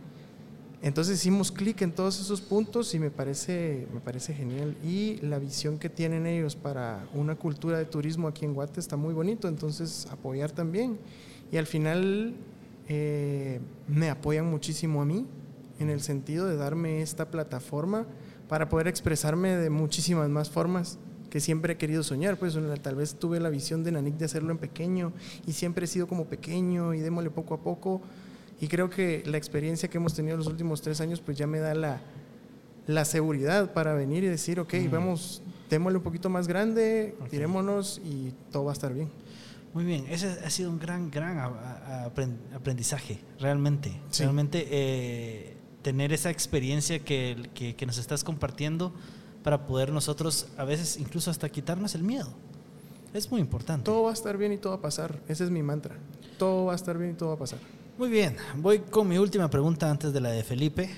Entonces 0.81 1.19
hicimos 1.19 1.49
clic 1.49 1.81
en 1.81 1.93
todos 1.93 2.19
esos 2.19 2.41
puntos 2.41 2.93
y 2.93 2.99
me 2.99 3.09
parece, 3.09 3.87
me 3.93 4.01
parece 4.01 4.33
genial. 4.33 4.75
Y 4.83 5.19
la 5.21 5.39
visión 5.39 5.79
que 5.79 5.87
tienen 5.87 6.27
ellos 6.27 6.57
para 6.57 7.07
una 7.13 7.35
cultura 7.35 7.77
de 7.77 7.85
turismo 7.85 8.27
aquí 8.27 8.43
en 8.43 8.53
Guate 8.53 8.81
está 8.81 8.97
muy 8.97 9.13
bonito, 9.13 9.47
entonces 9.47 10.05
apoyar 10.11 10.51
también. 10.51 10.99
Y 11.53 11.57
al 11.57 11.67
final 11.67 12.33
eh, 12.89 13.59
me 13.87 14.09
apoyan 14.09 14.49
muchísimo 14.49 15.03
a 15.03 15.05
mí 15.05 15.27
en 15.79 15.91
el 15.91 16.01
sentido 16.01 16.47
de 16.47 16.55
darme 16.55 17.03
esta 17.03 17.29
plataforma 17.29 18.07
para 18.49 18.69
poder 18.69 18.87
expresarme 18.87 19.55
de 19.55 19.69
muchísimas 19.69 20.29
más 20.29 20.49
formas 20.49 20.97
que 21.29 21.39
siempre 21.39 21.73
he 21.73 21.77
querido 21.77 22.01
soñar. 22.01 22.37
Pues 22.37 22.57
tal 22.81 22.95
vez 22.95 23.13
tuve 23.13 23.39
la 23.39 23.51
visión 23.51 23.83
de 23.83 23.91
Nanik 23.91 24.15
de 24.15 24.25
hacerlo 24.25 24.49
en 24.49 24.57
pequeño 24.57 25.13
y 25.45 25.51
siempre 25.51 25.85
he 25.85 25.87
sido 25.87 26.07
como 26.07 26.25
pequeño 26.25 26.95
y 26.95 27.01
démosle 27.01 27.29
poco 27.29 27.53
a 27.53 27.61
poco. 27.61 28.01
Y 28.59 28.67
creo 28.67 28.89
que 28.89 29.21
la 29.27 29.37
experiencia 29.37 29.87
que 29.91 29.99
hemos 29.99 30.15
tenido 30.15 30.35
los 30.35 30.47
últimos 30.47 30.81
tres 30.81 31.01
años 31.01 31.21
pues 31.21 31.37
ya 31.37 31.45
me 31.45 31.59
da 31.59 31.75
la, 31.75 32.01
la 32.87 33.05
seguridad 33.05 33.73
para 33.73 33.93
venir 33.93 34.23
y 34.23 34.27
decir, 34.27 34.59
ok, 34.59 34.73
vamos 34.89 35.43
démosle 35.69 35.97
un 35.97 36.03
poquito 36.03 36.29
más 36.29 36.47
grande, 36.47 37.15
tirémonos 37.29 38.01
y 38.03 38.33
todo 38.51 38.65
va 38.65 38.71
a 38.71 38.73
estar 38.73 38.93
bien. 38.93 39.09
Muy 39.73 39.85
bien, 39.85 40.05
ese 40.09 40.27
ha 40.27 40.49
sido 40.51 40.69
un 40.69 40.77
gran, 40.77 41.09
gran 41.09 41.39
aprendizaje, 42.55 43.19
realmente. 43.39 43.99
Realmente 44.17 44.67
eh, 44.69 45.57
tener 45.81 46.13
esa 46.13 46.29
experiencia 46.29 46.99
que, 46.99 47.49
que, 47.55 47.85
nos 47.87 47.97
estás 47.97 48.23
compartiendo 48.23 48.93
para 49.41 49.65
poder 49.65 49.91
nosotros, 49.91 50.47
a 50.57 50.63
veces 50.63 50.97
incluso 50.97 51.31
hasta 51.31 51.49
quitarnos 51.49 51.95
el 51.95 52.03
miedo. 52.03 52.29
Es 53.15 53.31
muy 53.31 53.41
importante. 53.41 53.85
Todo 53.85 54.03
va 54.03 54.11
a 54.11 54.13
estar 54.13 54.37
bien 54.37 54.53
y 54.53 54.57
todo 54.57 54.73
va 54.73 54.79
a 54.79 54.81
pasar. 54.81 55.19
Ese 55.27 55.43
es 55.43 55.49
mi 55.49 55.63
mantra. 55.63 55.97
Todo 56.37 56.65
va 56.65 56.73
a 56.73 56.75
estar 56.75 56.97
bien 56.97 57.11
y 57.11 57.13
todo 57.15 57.29
va 57.29 57.35
a 57.35 57.39
pasar. 57.39 57.59
Muy 57.97 58.09
bien, 58.09 58.37
voy 58.57 58.79
con 58.79 59.07
mi 59.07 59.17
última 59.17 59.49
pregunta 59.49 59.89
antes 59.89 60.13
de 60.13 60.21
la 60.21 60.29
de 60.29 60.43
Felipe. 60.43 60.89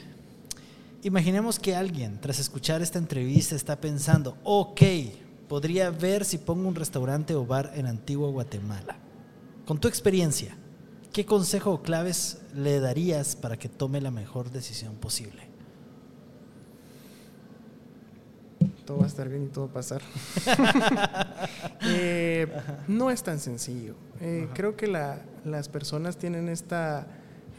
Imaginemos 1.03 1.59
que 1.59 1.75
alguien, 1.75 2.19
tras 2.19 2.39
escuchar 2.39 2.81
esta 2.81 2.99
entrevista, 2.99 3.55
está 3.55 3.79
pensando, 3.79 4.37
ok, 4.43 4.81
podría 5.47 5.89
ver 5.91 6.25
si 6.25 6.37
pongo 6.37 6.67
un 6.67 6.75
restaurante 6.75 7.35
o 7.35 7.45
bar 7.45 7.71
en 7.75 7.85
Antigua 7.85 8.29
Guatemala. 8.29 8.97
Con 9.65 9.79
tu 9.79 9.87
experiencia, 9.87 10.55
¿qué 11.13 11.25
consejo 11.25 11.71
o 11.71 11.81
claves 11.81 12.41
le 12.53 12.79
darías 12.79 13.35
para 13.35 13.57
que 13.57 13.69
tome 13.69 14.01
la 14.01 14.11
mejor 14.11 14.51
decisión 14.51 14.95
posible? 14.95 15.43
Todo 18.85 18.99
va 18.99 19.05
a 19.05 19.07
estar 19.07 19.27
bien 19.27 19.45
y 19.45 19.47
todo 19.47 19.65
va 19.65 19.71
a 19.71 19.73
pasar. 19.73 20.01
Eh, 21.87 22.47
no 22.87 23.11
es 23.11 23.21
tan 23.21 23.39
sencillo. 23.39 23.93
Eh, 24.19 24.49
creo 24.55 24.75
que 24.75 24.87
las 24.87 25.69
personas 25.69 26.17
tienen 26.17 26.49
esta, 26.49 27.05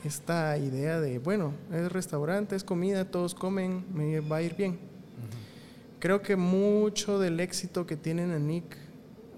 esta 0.05 0.59
idea 0.59 1.01
de, 1.01 1.20
bueno, 1.20 1.53
es 1.72 1.93
restaurante, 1.93 2.57
es 2.57 2.64
comida, 2.64 3.05
todos 3.05 3.37
comen, 3.37 3.84
me 3.95 4.18
va 4.18 4.39
a 4.39 4.43
ir 4.43 4.57
bien 4.57 4.80
Creo 5.99 6.20
que 6.20 6.36
mucho 6.36 7.18
del 7.18 7.40
éxito 7.40 7.86
que 7.86 7.97
tienen 7.97 8.47
Nick 8.47 8.76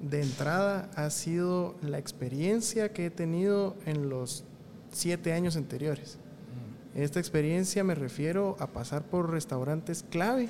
de 0.00 0.22
entrada 0.22 0.90
ha 0.96 1.10
sido 1.10 1.74
la 1.82 1.98
experiencia 1.98 2.92
que 2.92 3.06
he 3.06 3.10
tenido 3.10 3.76
en 3.86 4.08
los 4.08 4.44
siete 4.92 5.32
años 5.32 5.56
anteriores. 5.56 6.18
Mm. 6.94 7.00
Esta 7.00 7.20
experiencia 7.20 7.84
me 7.84 7.94
refiero 7.94 8.56
a 8.58 8.68
pasar 8.68 9.04
por 9.04 9.30
restaurantes 9.30 10.04
clave, 10.08 10.48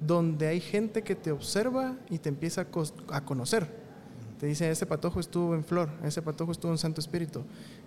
donde 0.00 0.48
hay 0.48 0.60
gente 0.60 1.02
que 1.02 1.14
te 1.14 1.30
observa 1.30 1.96
y 2.10 2.18
te 2.18 2.28
empieza 2.28 2.66
a, 3.08 3.24
conocer. 3.24 3.64
Mm. 3.64 4.38
Te 4.40 4.46
dice, 4.46 4.70
este 4.70 4.86
patojo 4.86 5.20
estuvo 5.20 5.54
en 5.54 5.64
Flor, 5.64 5.90
este 6.04 6.22
patojo 6.22 6.52
estuvo 6.52 6.72
en 6.72 6.78
Santo 6.78 7.00
Espíritu, 7.00 7.42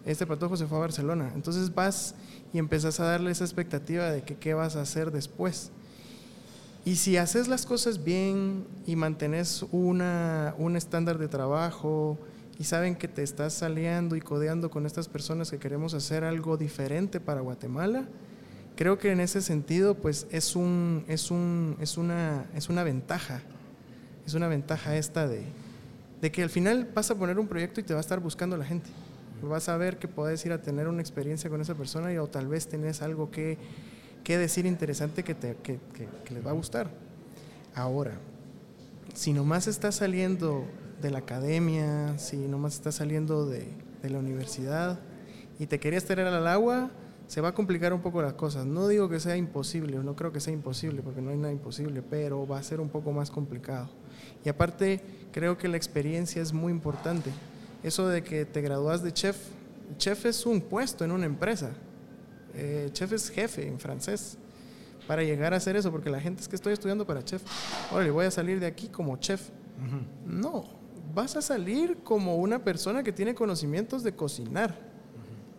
este 0.06 0.26
patojo 0.26 0.56
se 0.56 0.66
fue 0.66 0.78
a 0.78 0.82
Barcelona. 0.82 1.32
Entonces 1.36 1.74
vas 1.74 2.16
y 2.54 2.58
empezás 2.58 3.00
a 3.00 3.06
darle 3.06 3.32
esa 3.32 3.44
expectativa 3.44 4.10
de 4.12 4.24
que 4.24 4.36
qué 4.36 4.54
vas 4.54 4.78
a 4.78 4.82
hacer 4.82 5.12
después. 5.12 5.72
Y 6.88 6.96
si 6.96 7.18
haces 7.18 7.50
las 7.50 7.66
cosas 7.66 8.02
bien 8.02 8.66
y 8.86 8.96
mantienes 8.96 9.66
una, 9.74 10.56
un 10.58 10.78
estándar 10.78 11.18
de 11.18 11.28
trabajo 11.28 12.18
y 12.58 12.64
saben 12.64 12.96
que 12.96 13.10
te 13.10 13.24
estás 13.24 13.52
saliendo 13.52 14.16
y 14.16 14.22
codeando 14.22 14.72
con 14.72 14.86
estas 14.86 15.10
personas 15.10 15.52
que 15.52 15.58
queremos 15.58 15.94
hacer 15.94 16.24
algo 16.24 16.56
diferente 16.56 17.20
para 17.20 17.42
Guatemala, 17.42 18.06
creo 18.78 19.00
que 19.00 19.12
en 19.12 19.20
ese 19.20 19.42
sentido 19.42 19.96
pues 19.96 20.28
es, 20.32 20.56
un, 20.56 21.04
es, 21.10 21.30
un, 21.30 21.76
es, 21.82 21.98
una, 21.98 22.46
es 22.56 22.70
una 22.70 22.86
ventaja. 22.86 23.42
Es 24.26 24.34
una 24.34 24.48
ventaja 24.48 24.96
esta 24.96 25.28
de, 25.28 25.44
de 26.22 26.32
que 26.32 26.42
al 26.42 26.50
final 26.50 26.90
vas 26.96 27.12
a 27.12 27.16
poner 27.16 27.38
un 27.38 27.50
proyecto 27.50 27.82
y 27.82 27.84
te 27.84 27.94
va 27.94 28.00
a 28.00 28.02
estar 28.02 28.22
buscando 28.22 28.56
la 28.56 28.64
gente. 28.64 28.90
Vas 29.42 29.68
a 29.68 29.76
ver 29.76 30.00
que 30.00 30.08
puedes 30.08 30.46
ir 30.46 30.54
a 30.54 30.62
tener 30.62 30.88
una 30.88 31.02
experiencia 31.02 31.50
con 31.50 31.60
esa 31.60 31.76
persona 31.76 32.14
y 32.14 32.18
o 32.18 32.28
tal 32.28 32.48
vez 32.48 32.70
tenés 32.70 33.02
algo 33.02 33.30
que 33.30 33.58
qué 34.28 34.38
decir 34.38 34.66
interesante 34.66 35.24
que, 35.24 35.34
te, 35.34 35.56
que, 35.56 35.80
les 36.34 36.46
va 36.46 36.50
a 36.50 36.54
gustar. 36.54 36.90
Ahora, 37.74 38.20
si 39.14 39.32
nomás 39.32 39.68
estás 39.68 39.96
saliendo 39.96 40.66
de 41.02 41.12
la 41.12 41.20
academia, 41.20 42.18
si 42.18 42.36
nomás 42.36 42.74
estás 42.74 42.96
saliendo 42.96 43.46
de, 43.46 43.70
de 44.04 44.10
la 44.10 44.20
universidad 44.20 45.00
y 45.60 45.68
te 45.68 45.80
querías 45.80 46.04
tirar 46.04 46.28
al 46.28 46.46
agua, 46.46 46.92
se 47.28 47.40
va 47.40 47.48
a 47.48 47.54
complicar 47.54 47.94
un 47.94 48.02
poco 48.02 48.22
las 48.22 48.34
cosas. 48.34 48.66
No 48.66 48.90
digo 48.90 49.08
que 49.08 49.22
sea 49.22 49.38
imposible, 49.38 49.98
no 50.00 50.18
creo 50.18 50.34
que 50.34 50.42
sea 50.42 50.52
imposible, 50.52 51.02
porque 51.02 51.22
no 51.22 51.32
hay 51.32 51.38
nada 51.38 51.54
imposible, 51.54 52.02
pero 52.02 52.46
va 52.46 52.60
a 52.60 52.64
ser 52.64 52.82
un 52.82 52.90
poco 52.90 53.14
más 53.14 53.32
complicado. 53.32 53.88
Y 54.44 54.50
aparte, 54.50 55.02
creo 55.32 55.58
que 55.58 55.70
la 55.70 55.78
experiencia 55.78 56.42
es 56.42 56.52
muy 56.52 56.74
importante. 56.74 57.32
Eso 57.82 58.10
de 58.10 58.26
que 58.26 58.44
te 58.44 58.60
gradúas 58.60 59.02
de 59.04 59.14
chef, 59.14 59.38
chef 59.98 60.26
es 60.26 60.46
un 60.46 60.60
puesto 60.60 61.06
en 61.06 61.14
una 61.14 61.26
empresa. 61.26 61.72
Eh, 62.58 62.90
chef 62.92 63.14
es 63.14 63.30
jefe 63.30 63.68
en 63.68 63.80
francés, 63.80 64.38
para 65.08 65.24
llegar 65.24 65.54
a 65.54 65.58
hacer 65.58 65.76
eso, 65.76 65.92
porque 65.92 66.10
la 66.10 66.20
gente 66.20 66.42
es 66.42 66.48
que 66.48 66.56
estoy 66.56 66.74
estudiando 66.74 67.06
para 67.06 67.24
chef. 67.24 67.42
Órale, 67.92 68.12
voy 68.12 68.26
a 68.26 68.32
salir 68.32 68.60
de 68.60 68.66
aquí 68.66 68.90
como 68.90 69.16
chef. 69.18 69.50
No, 70.26 70.66
vas 71.14 71.36
a 71.38 71.42
salir 71.42 71.98
como 72.04 72.38
una 72.38 72.64
persona 72.64 73.04
que 73.04 73.12
tiene 73.12 73.36
conocimientos 73.36 74.04
de 74.04 74.14
cocinar. 74.14 74.88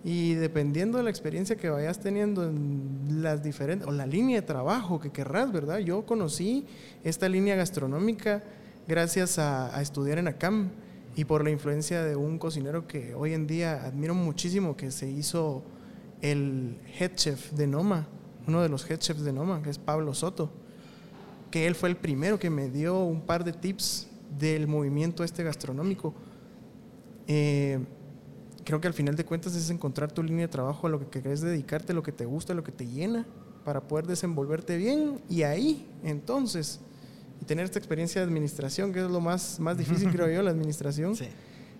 Y 0.05 0.34
dependiendo 0.34 0.99
de 0.99 1.05
la 1.05 1.11
experiencia 1.11 1.57
que 1.57 1.70
vayas 1.70 2.01
teniendo 2.01 2.44
en 2.44 3.22
las 3.22 3.42
diferentes, 3.42 3.86
o 3.86 3.90
la 3.90 4.07
línea 4.07 4.40
de 4.40 4.46
trabajo 4.46 5.01
que 5.01 5.11
querrás, 5.11 5.51
¿verdad? 5.53 5.78
Yo 5.78 6.05
conocí 6.05 6.66
esta 7.05 7.28
línea 7.28 7.57
gastronómica 7.57 8.42
gracias 8.86 9.38
a, 9.38 9.76
a 9.76 9.82
estudiar 9.82 10.18
en 10.18 10.28
ACAM 10.28 10.70
y 11.16 11.24
por 11.24 11.42
la 11.42 11.51
influencia 11.51 12.05
de 12.05 12.16
un 12.16 12.38
cocinero 12.38 12.86
que 12.86 13.14
hoy 13.14 13.34
en 13.34 13.46
día 13.46 13.84
admiro 13.84 14.14
muchísimo, 14.14 14.76
que 14.76 14.90
se 14.90 15.11
hizo 15.11 15.64
el 16.22 16.78
head 16.98 17.14
chef 17.14 17.52
de 17.52 17.66
Noma, 17.66 18.06
uno 18.46 18.62
de 18.62 18.68
los 18.68 18.88
head 18.90 18.98
chefs 18.98 19.22
de 19.22 19.32
Noma, 19.32 19.62
que 19.62 19.70
es 19.70 19.78
Pablo 19.78 20.14
Soto, 20.14 20.50
que 21.50 21.66
él 21.66 21.74
fue 21.74 21.88
el 21.88 21.96
primero 21.96 22.38
que 22.38 22.50
me 22.50 22.68
dio 22.68 23.00
un 23.00 23.22
par 23.22 23.44
de 23.44 23.52
tips 23.52 24.08
del 24.38 24.66
movimiento 24.66 25.24
este 25.24 25.42
gastronómico. 25.42 26.14
Eh, 27.26 27.78
creo 28.64 28.80
que 28.80 28.88
al 28.88 28.94
final 28.94 29.16
de 29.16 29.24
cuentas 29.24 29.54
es 29.54 29.70
encontrar 29.70 30.12
tu 30.12 30.22
línea 30.22 30.46
de 30.46 30.52
trabajo 30.52 30.86
a 30.86 30.90
lo 30.90 30.98
que 30.98 31.06
querés 31.06 31.40
dedicarte, 31.40 31.92
lo 31.94 32.02
que 32.02 32.12
te 32.12 32.24
gusta, 32.24 32.54
lo 32.54 32.64
que 32.64 32.72
te 32.72 32.86
llena, 32.86 33.26
para 33.64 33.80
poder 33.82 34.06
desenvolverte 34.06 34.76
bien 34.76 35.20
y 35.28 35.42
ahí, 35.42 35.86
entonces, 36.02 36.80
y 37.40 37.44
tener 37.44 37.64
esta 37.64 37.78
experiencia 37.78 38.20
de 38.20 38.26
administración, 38.26 38.92
que 38.92 39.00
es 39.00 39.10
lo 39.10 39.20
más, 39.20 39.60
más 39.60 39.76
difícil, 39.76 40.10
creo 40.12 40.28
yo, 40.28 40.42
la 40.42 40.50
administración. 40.50 41.14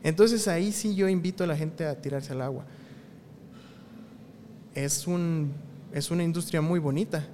Entonces 0.03 0.47
ahí 0.49 0.71
sí 0.73 0.95
yo 0.95 1.09
invito 1.09 1.45
a 1.45 1.47
la 1.47 1.57
gente 1.57 1.85
a 1.85 2.01
tirarse 2.01 2.33
al 2.33 2.43
agua 2.43 2.67
es, 4.85 5.07
un, 5.07 5.53
es 5.93 6.11
una 6.11 6.23
industria 6.23 6.61
muy 6.61 6.79
bonita, 6.79 7.27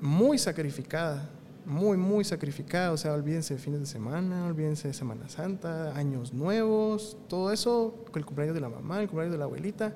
muy 0.00 0.38
sacrificada, 0.38 1.28
muy, 1.64 1.96
muy 1.96 2.24
sacrificada. 2.24 2.92
O 2.92 2.96
sea, 2.96 3.12
olvídense 3.12 3.54
de 3.54 3.60
fines 3.60 3.80
de 3.80 3.86
semana, 3.86 4.46
olvídense 4.46 4.88
de 4.88 4.94
Semana 4.94 5.28
Santa, 5.28 5.96
años 5.96 6.32
nuevos, 6.32 7.16
todo 7.28 7.52
eso, 7.52 8.04
el 8.14 8.24
cumpleaños 8.24 8.54
de 8.54 8.60
la 8.60 8.68
mamá, 8.68 9.00
el 9.00 9.08
cumpleaños 9.08 9.32
de 9.32 9.38
la 9.38 9.44
abuelita. 9.44 9.94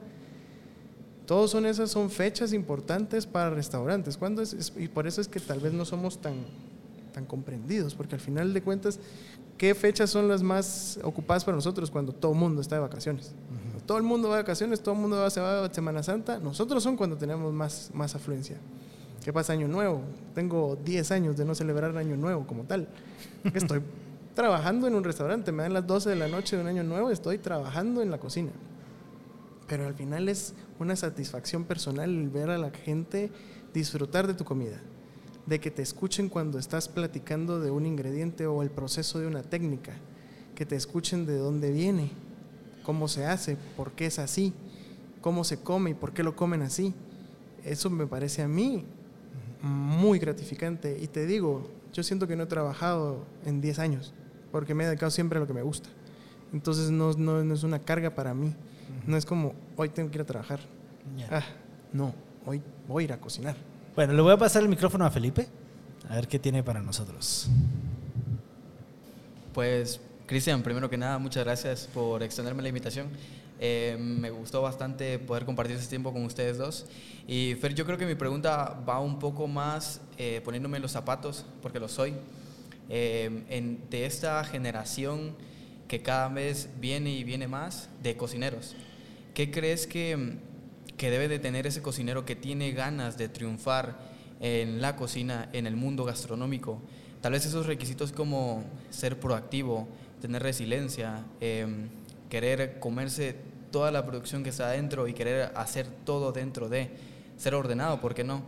Todos 1.27 1.53
son 1.53 1.65
esas, 1.65 1.91
son 1.91 2.11
fechas 2.11 2.53
importantes 2.53 3.25
para 3.25 3.51
restaurantes. 3.51 4.17
¿Cuándo? 4.17 4.43
Y 4.77 4.89
por 4.89 5.07
eso 5.07 5.21
es 5.21 5.29
que 5.29 5.39
tal 5.39 5.61
vez 5.61 5.73
no 5.73 5.85
somos 5.85 6.21
tan, 6.21 6.35
tan 7.13 7.25
comprendidos, 7.25 7.95
porque 7.95 8.17
al 8.17 8.21
final 8.21 8.53
de 8.53 8.63
cuentas, 8.63 8.99
¿qué 9.57 9.77
fechas 9.77 10.11
son 10.11 10.27
las 10.27 10.43
más 10.43 10.99
ocupadas 11.05 11.45
para 11.45 11.55
nosotros 11.55 11.89
cuando 11.89 12.13
todo 12.13 12.33
el 12.33 12.39
mundo 12.39 12.61
está 12.61 12.75
de 12.75 12.81
vacaciones? 12.81 13.33
Todo 13.87 13.99
el 13.99 14.05
mundo 14.05 14.29
va 14.29 14.37
de 14.37 14.43
vacaciones, 14.43 14.81
todo 14.81 14.95
el 14.95 15.01
mundo 15.01 15.19
va, 15.19 15.31
se 15.31 15.41
va 15.41 15.65
a 15.65 15.73
Semana 15.73 16.03
Santa. 16.03 16.39
Nosotros 16.39 16.83
son 16.83 16.97
cuando 16.97 17.17
tenemos 17.17 17.53
más, 17.53 17.91
más 17.95 18.15
afluencia. 18.15 18.57
¿Qué 19.25 19.33
pasa 19.33 19.53
Año 19.53 19.69
Nuevo? 19.69 20.03
Tengo 20.35 20.77
10 20.83 21.11
años 21.11 21.37
de 21.37 21.45
no 21.45 21.55
celebrar 21.55 21.97
Año 21.97 22.17
Nuevo 22.17 22.47
como 22.47 22.65
tal. 22.65 22.89
Estoy 23.55 23.83
trabajando 24.35 24.87
en 24.87 24.95
un 24.95 25.05
restaurante, 25.05 25.53
me 25.53 25.63
dan 25.63 25.75
las 25.75 25.87
12 25.87 26.11
de 26.11 26.17
la 26.17 26.29
noche 26.29 26.57
de 26.57 26.63
un 26.63 26.69
Año 26.69 26.83
Nuevo, 26.83 27.11
estoy 27.11 27.39
trabajando 27.39 28.01
en 28.01 28.11
la 28.11 28.19
cocina. 28.19 28.51
Pero 29.69 29.87
al 29.87 29.95
final 29.95 30.29
es 30.29 30.55
una 30.79 30.97
satisfacción 30.97 31.65
personal 31.65 32.29
ver 32.29 32.51
a 32.51 32.59
la 32.59 32.71
gente 32.71 33.31
disfrutar 33.75 34.27
de 34.27 34.35
tu 34.35 34.45
comida, 34.45 34.81
de 35.47 35.61
que 35.61 35.71
te 35.71 35.83
escuchen 35.83 36.29
cuando 36.29 36.59
estás 36.59 36.89
platicando 36.89 37.61
de 37.61 37.71
un 37.71 37.87
ingrediente 37.87 38.47
o 38.47 38.63
el 38.63 38.71
proceso 38.71 39.19
de 39.19 39.27
una 39.27 39.43
técnica, 39.43 39.93
que 40.55 40.65
te 40.67 40.77
escuchen 40.77 41.27
de 41.27 41.37
dónde 41.37 41.71
viene, 41.71 42.11
cómo 42.83 43.09
se 43.09 43.27
hace, 43.27 43.57
por 43.77 43.93
qué 43.93 44.07
es 44.07 44.19
así, 44.19 44.53
cómo 45.21 45.45
se 45.45 45.61
come 45.61 45.91
y 45.91 45.95
por 45.95 46.13
qué 46.13 46.23
lo 46.23 46.37
comen 46.37 46.63
así. 46.63 46.95
Eso 47.65 47.91
me 47.91 48.07
parece 48.07 48.43
a 48.43 48.49
mí 48.49 48.85
muy 49.63 50.19
gratificante. 50.19 50.99
Y 51.01 51.07
te 51.07 51.27
digo, 51.27 51.69
yo 51.93 52.03
siento 52.03 52.27
que 52.27 52.37
no 52.37 52.45
he 52.45 52.47
trabajado 52.47 53.25
en 53.45 53.61
10 53.61 53.79
años, 53.79 54.13
porque 54.51 54.75
me 54.75 54.85
he 54.85 54.87
dedicado 54.87 55.11
siempre 55.11 55.39
a 55.39 55.41
lo 55.41 55.47
que 55.47 55.55
me 55.55 55.63
gusta. 55.63 55.89
Entonces 56.53 56.91
no, 56.91 57.13
no, 57.13 57.53
es 57.53 57.63
una 57.63 57.79
carga 57.79 58.11
para 58.11 58.35
mí. 58.35 58.55
No 59.07 59.17
es 59.17 59.25
como, 59.25 59.55
hoy 59.77 59.89
tengo 59.89 60.11
que 60.11 60.19
ir 60.19 60.23
a 60.23 60.27
trabajar. 60.27 60.61
Ah, 61.31 61.45
no, 61.93 62.15
hoy 62.47 62.63
voy 62.89 63.05
a 63.05 63.07
ir 63.07 63.13
a 63.13 63.21
cocinar. 63.21 63.57
Bueno, 63.95 64.13
le 64.13 64.23
voy 64.23 64.33
a 64.33 64.37
pasar 64.37 64.63
el 64.63 64.69
micrófono 64.69 65.05
a 65.05 65.11
Felipe, 65.11 65.47
a 66.09 66.15
ver 66.15 66.29
qué 66.29 66.39
tiene 66.39 66.63
para 66.63 66.81
nosotros. 66.81 67.49
Pues 69.53 70.01
Cristian, 70.31 70.63
primero 70.63 70.89
que 70.89 70.97
nada, 70.97 71.19
muchas 71.19 71.43
gracias 71.43 71.89
por 71.93 72.23
extenderme 72.23 72.63
la 72.63 72.69
invitación. 72.69 73.09
Eh, 73.59 73.97
me 73.99 74.31
gustó 74.31 74.63
bastante 74.63 75.19
poder 75.19 75.45
compartir 75.45 75.75
este 75.75 75.89
tiempo 75.89 76.13
con 76.13 76.25
ustedes 76.25 76.57
dos. 76.57 76.87
Y 77.27 77.57
Fer, 77.61 77.75
yo 77.75 77.85
creo 77.85 77.99
que 77.99 78.07
mi 78.07 78.15
pregunta 78.15 78.81
va 78.89 79.01
un 79.01 79.19
poco 79.19 79.49
más 79.49 80.01
eh, 80.19 80.41
poniéndome 80.45 80.79
los 80.79 80.93
zapatos, 80.93 81.45
porque 81.61 81.81
lo 81.81 81.89
soy, 81.89 82.15
eh, 82.89 83.43
en- 83.49 83.81
de 83.91 84.07
esta 84.07 84.45
generación 84.45 85.35
que 85.89 86.01
cada 86.01 86.29
vez 86.29 86.69
viene 86.81 87.11
y 87.13 87.25
viene 87.25 87.49
más 87.49 87.89
de 88.01 88.17
cocineros. 88.17 88.77
¿Qué 89.35 89.51
crees 89.51 89.89
que, 89.89 90.37
que 90.97 91.11
debe 91.11 91.27
de 91.27 91.41
tener 91.41 91.67
ese 91.67 91.83
cocinero 91.83 92.25
que 92.25 92.37
tiene 92.37 92.71
ganas 92.71 93.19
de 93.19 93.29
triunfar 93.29 93.99
en 94.39 94.81
la 94.81 94.95
cocina, 94.95 95.49
en 95.53 95.67
el 95.67 95.75
mundo 95.75 96.05
gastronómico? 96.05 96.81
Tal 97.21 97.33
vez 97.33 97.45
esos 97.47 97.67
requisitos 97.67 98.13
como 98.13 98.63
ser 98.91 99.19
proactivo, 99.19 99.89
tener 100.21 100.43
resiliencia, 100.43 101.25
eh, 101.41 101.67
querer 102.29 102.79
comerse 102.79 103.37
toda 103.71 103.91
la 103.91 104.05
producción 104.07 104.43
que 104.43 104.51
está 104.51 104.67
adentro 104.69 105.09
y 105.09 105.15
querer 105.15 105.53
hacer 105.55 105.87
todo 106.05 106.33
dentro 106.33 106.69
de, 106.69 106.91
ser 107.41 107.55
ordenado, 107.55 108.01
¿por 108.01 108.15
qué 108.15 108.23
no? 108.23 108.43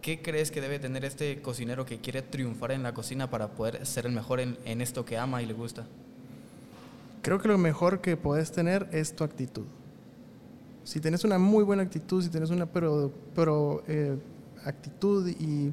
¿Qué 0.00 0.22
crees 0.22 0.52
que 0.52 0.60
debe 0.60 0.78
tener 0.78 1.04
este 1.04 1.42
cocinero 1.42 1.84
que 1.84 1.98
quiere 1.98 2.22
triunfar 2.22 2.70
en 2.70 2.84
la 2.84 2.94
cocina 2.94 3.28
para 3.28 3.48
poder 3.48 3.84
ser 3.84 4.06
el 4.06 4.12
mejor 4.12 4.38
en, 4.38 4.56
en 4.64 4.80
esto 4.80 5.04
que 5.04 5.18
ama 5.18 5.42
y 5.42 5.46
le 5.46 5.54
gusta? 5.54 5.86
Creo 7.22 7.40
que 7.40 7.48
lo 7.48 7.58
mejor 7.58 8.00
que 8.00 8.16
puedes 8.16 8.52
tener 8.52 8.88
es 8.92 9.16
tu 9.16 9.24
actitud. 9.24 9.64
Si 10.84 11.00
tienes 11.00 11.24
una 11.24 11.38
muy 11.38 11.64
buena 11.64 11.82
actitud, 11.82 12.22
si 12.22 12.28
tienes 12.28 12.50
una 12.50 12.66
pro, 12.66 13.12
pro, 13.34 13.82
eh, 13.88 14.16
actitud 14.64 15.28
y, 15.28 15.72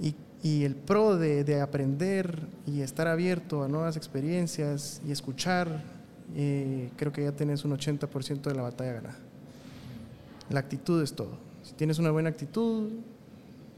y- 0.00 0.14
y 0.44 0.62
el 0.64 0.76
pro 0.76 1.16
de, 1.16 1.42
de 1.42 1.60
aprender 1.60 2.38
y 2.66 2.82
estar 2.82 3.08
abierto 3.08 3.64
a 3.64 3.68
nuevas 3.68 3.96
experiencias 3.96 5.00
y 5.08 5.10
escuchar, 5.10 5.82
eh, 6.36 6.90
creo 6.96 7.12
que 7.12 7.24
ya 7.24 7.32
tienes 7.32 7.64
un 7.64 7.72
80% 7.76 8.42
de 8.42 8.54
la 8.54 8.62
batalla 8.62 8.92
ganada. 8.92 9.16
La 10.50 10.60
actitud 10.60 11.02
es 11.02 11.14
todo. 11.14 11.38
Si 11.62 11.72
tienes 11.72 11.98
una 11.98 12.10
buena 12.10 12.28
actitud, 12.28 12.90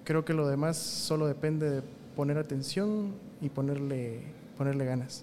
creo 0.05 0.25
que 0.25 0.35
lo 0.35 0.49
demás 0.49 0.77
solo 0.77 1.27
depende 1.27 1.71
de 1.71 1.83
poner 2.17 2.37
atención 2.39 3.13
y 3.41 3.49
ponerle, 3.49 4.23
ponerle 4.59 4.85
ganas. 4.85 5.23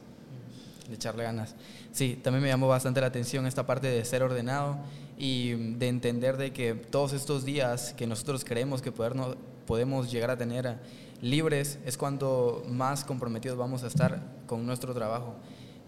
de 0.87 0.95
echarle 0.95 1.23
ganas. 1.23 1.55
Sí, 1.91 2.19
también 2.23 2.43
me 2.43 2.49
llamó 2.49 2.67
bastante 2.67 3.01
la 3.01 3.07
atención 3.07 3.45
esta 3.47 3.65
parte 3.65 3.87
de 3.87 4.03
ser 4.05 4.23
ordenado 4.23 4.77
y 5.17 5.53
mm, 5.57 5.77
de 5.79 5.87
entender 5.89 6.37
de 6.37 6.51
que 6.53 6.73
todos 6.73 7.13
estos 7.13 7.43
días 7.45 7.93
que 7.97 8.07
nosotros 8.07 8.43
creemos 8.45 8.81
que 8.81 8.93
podernos- 8.93 9.35
podemos 9.67 10.11
llegar 10.11 10.29
a 10.29 10.37
tener 10.37 10.77
libres 11.23 11.79
es 11.85 11.97
cuando 11.97 12.63
más 12.67 13.03
comprometidos 13.03 13.57
vamos 13.57 13.83
a 13.83 13.87
estar 13.87 14.21
con 14.45 14.65
nuestro 14.65 14.93
trabajo, 14.93 15.35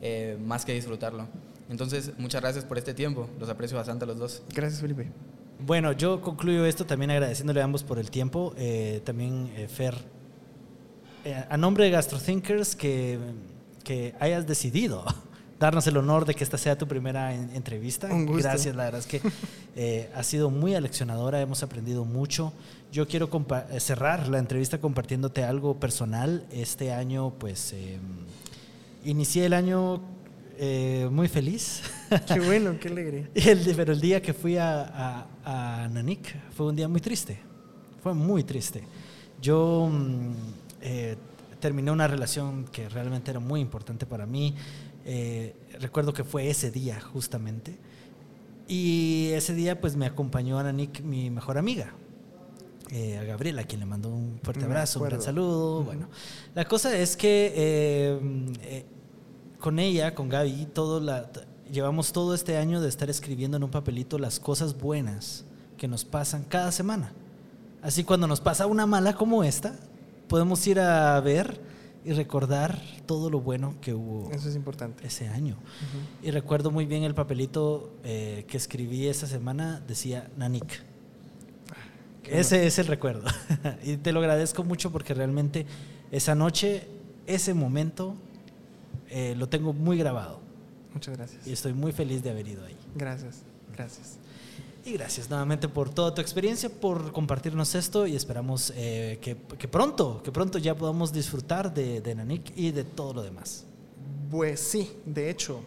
eh, 0.01 0.39
más 0.43 0.65
que 0.65 0.73
disfrutarlo. 0.73 1.27
Entonces, 1.69 2.13
muchas 2.17 2.41
gracias 2.41 2.63
por 2.63 2.77
este 2.77 2.93
tiempo, 2.93 3.29
los 3.39 3.49
aprecio 3.49 3.77
bastante 3.77 4.05
a 4.05 4.07
los 4.07 4.17
dos. 4.17 4.43
Gracias, 4.53 4.81
Felipe. 4.81 5.11
Bueno, 5.59 5.91
yo 5.93 6.21
concluyo 6.21 6.65
esto 6.65 6.85
también 6.85 7.11
agradeciéndole 7.11 7.61
a 7.61 7.63
ambos 7.63 7.83
por 7.83 7.99
el 7.99 8.11
tiempo. 8.11 8.53
Eh, 8.57 9.01
también, 9.03 9.51
eh, 9.55 9.67
Fer, 9.67 9.95
eh, 11.23 11.43
a 11.49 11.57
nombre 11.57 11.85
de 11.85 11.91
GastroThinkers, 11.91 12.75
que, 12.75 13.19
que 13.83 14.15
hayas 14.19 14.47
decidido 14.47 15.05
darnos 15.59 15.87
el 15.87 15.97
honor 15.97 16.25
de 16.25 16.33
que 16.33 16.43
esta 16.43 16.57
sea 16.57 16.77
tu 16.77 16.87
primera 16.87 17.33
en- 17.33 17.49
entrevista. 17.55 18.07
Un 18.07 18.25
gusto. 18.25 18.43
Gracias, 18.43 18.75
la 18.75 18.85
verdad 18.85 18.99
es 18.99 19.07
que 19.07 19.21
eh, 19.75 20.09
ha 20.15 20.23
sido 20.23 20.49
muy 20.49 20.75
aleccionadora, 20.75 21.39
hemos 21.41 21.63
aprendido 21.63 22.05
mucho. 22.05 22.53
Yo 22.91 23.07
quiero 23.07 23.29
eh, 23.71 23.79
cerrar 23.79 24.27
la 24.27 24.39
entrevista 24.39 24.79
compartiéndote 24.79 25.43
algo 25.43 25.79
personal. 25.79 26.45
Este 26.51 26.91
año, 26.93 27.31
pues, 27.39 27.73
eh, 27.73 27.97
inicié 29.03 29.45
el 29.45 29.53
año 29.53 30.01
eh, 30.57 31.07
muy 31.11 31.27
feliz. 31.27 31.81
Qué 32.33 32.39
bueno, 32.39 32.77
qué 32.79 32.87
alegre. 32.87 33.29
El, 33.35 33.73
pero 33.75 33.91
el 33.93 33.99
día 33.99 34.21
que 34.21 34.33
fui 34.33 34.57
a, 34.57 35.25
a, 35.43 35.83
a 35.83 35.87
Nanik 35.89 36.35
fue 36.55 36.67
un 36.67 36.75
día 36.75 36.87
muy 36.87 37.01
triste. 37.01 37.39
Fue 38.01 38.13
muy 38.13 38.43
triste. 38.43 38.83
Yo 39.41 39.89
mm, 39.91 40.31
eh, 40.81 41.15
terminé 41.59 41.91
una 41.91 42.07
relación 42.07 42.65
que 42.71 42.87
realmente 42.87 43.31
era 43.31 43.39
muy 43.39 43.59
importante 43.59 44.05
para 44.05 44.25
mí. 44.25 44.55
Eh, 45.05 45.55
recuerdo 45.79 46.13
que 46.13 46.23
fue 46.23 46.49
ese 46.49 46.71
día 46.71 46.99
justamente. 46.99 47.77
Y 48.67 49.29
ese 49.33 49.53
día 49.53 49.79
pues 49.79 49.95
me 49.95 50.05
acompañó 50.07 50.57
a 50.57 50.63
Nanik 50.63 51.01
mi 51.01 51.29
mejor 51.29 51.57
amiga. 51.57 51.93
eh, 52.91 53.17
a 53.17 53.23
Gabriela, 53.23 53.63
quien 53.63 53.79
le 53.79 53.85
mando 53.87 54.09
un 54.09 54.39
fuerte 54.43 54.65
abrazo, 54.65 54.99
un 54.99 55.05
gran 55.09 55.21
saludo. 55.21 55.83
Bueno, 55.83 56.07
la 56.53 56.65
cosa 56.65 56.95
es 56.97 57.17
que 57.17 57.51
eh, 57.55 58.19
eh, 58.61 58.85
con 59.59 59.79
ella, 59.79 60.13
con 60.13 60.29
Gaby, 60.29 60.67
todo 60.73 60.99
la, 60.99 61.31
t- 61.31 61.41
llevamos 61.71 62.11
todo 62.13 62.35
este 62.35 62.57
año 62.57 62.81
de 62.81 62.89
estar 62.89 63.09
escribiendo 63.09 63.57
en 63.57 63.63
un 63.63 63.71
papelito 63.71 64.19
las 64.19 64.39
cosas 64.39 64.77
buenas 64.79 65.45
que 65.77 65.87
nos 65.87 66.05
pasan 66.05 66.43
cada 66.43 66.71
semana. 66.71 67.11
Así 67.81 68.03
cuando 68.03 68.27
nos 68.27 68.39
pasa 68.39 68.65
una 68.67 68.85
mala 68.85 69.13
como 69.15 69.43
esta, 69.43 69.75
podemos 70.27 70.65
ir 70.67 70.79
a 70.79 71.19
ver 71.21 71.59
y 72.05 72.13
recordar 72.13 72.79
todo 73.07 73.31
lo 73.31 73.41
bueno 73.41 73.75
que 73.81 73.93
hubo 73.93 74.31
Eso 74.31 74.47
es 74.47 74.55
importante. 74.55 75.05
ese 75.05 75.27
año. 75.27 75.57
Y 76.21 76.29
recuerdo 76.29 76.69
muy 76.69 76.85
bien 76.85 77.03
el 77.03 77.15
papelito 77.15 77.91
eh, 78.03 78.45
que 78.47 78.57
escribí 78.57 79.07
esa 79.07 79.25
semana, 79.25 79.81
decía 79.87 80.29
Nanik. 80.37 80.83
Qué 82.21 82.39
Ese 82.39 82.67
es 82.67 82.77
el 82.77 82.87
recuerdo. 82.87 83.27
y 83.83 83.97
te 83.97 84.11
lo 84.11 84.19
agradezco 84.19 84.63
mucho 84.63 84.91
porque 84.91 85.13
realmente 85.15 85.65
esa 86.11 86.35
noche, 86.35 86.87
ese 87.25 87.53
momento, 87.55 88.15
eh, 89.09 89.33
lo 89.35 89.49
tengo 89.49 89.73
muy 89.73 89.97
grabado. 89.97 90.39
Muchas 90.93 91.17
gracias. 91.17 91.45
Y 91.47 91.53
estoy 91.53 91.73
muy 91.73 91.91
feliz 91.91 92.23
de 92.23 92.29
haber 92.29 92.47
ido 92.47 92.63
ahí. 92.65 92.77
Gracias, 92.95 93.41
gracias. 93.75 94.19
Y 94.87 94.93
gracias 94.93 95.31
nuevamente 95.31 95.67
por 95.67 95.89
toda 95.89 96.13
tu 96.13 96.21
experiencia, 96.21 96.69
por 96.69 97.11
compartirnos 97.11 97.73
esto 97.73 98.05
y 98.05 98.15
esperamos 98.15 98.71
eh, 98.75 99.17
que, 99.19 99.35
que 99.57 99.67
pronto, 99.67 100.21
que 100.21 100.31
pronto 100.31 100.59
ya 100.59 100.75
podamos 100.75 101.11
disfrutar 101.11 101.73
de, 101.73 102.01
de 102.01 102.13
Nanik 102.13 102.55
y 102.55 102.69
de 102.69 102.83
todo 102.83 103.15
lo 103.15 103.23
demás. 103.23 103.65
Pues 104.29 104.59
sí, 104.59 104.91
de 105.03 105.31
hecho, 105.31 105.61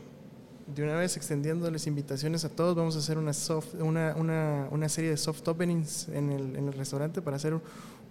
de 0.73 0.85
una 0.85 0.95
vez 0.95 1.17
extendiéndoles 1.17 1.89
invitaciones 1.89 2.45
a 2.45 2.49
todos, 2.49 2.77
vamos 2.77 2.95
a 2.95 3.01
hacer 3.01 3.19
una, 3.19 3.33
soft, 3.33 3.75
una, 3.81 4.15
una, 4.17 4.69
una 4.71 4.89
serie 4.89 5.11
de 5.11 5.17
soft 5.17 5.49
openings 5.49 6.09
en 6.11 6.31
el, 6.31 6.55
en 6.55 6.69
el 6.69 6.73
restaurante 6.75 7.21
para 7.21 7.39
hacer 7.39 7.59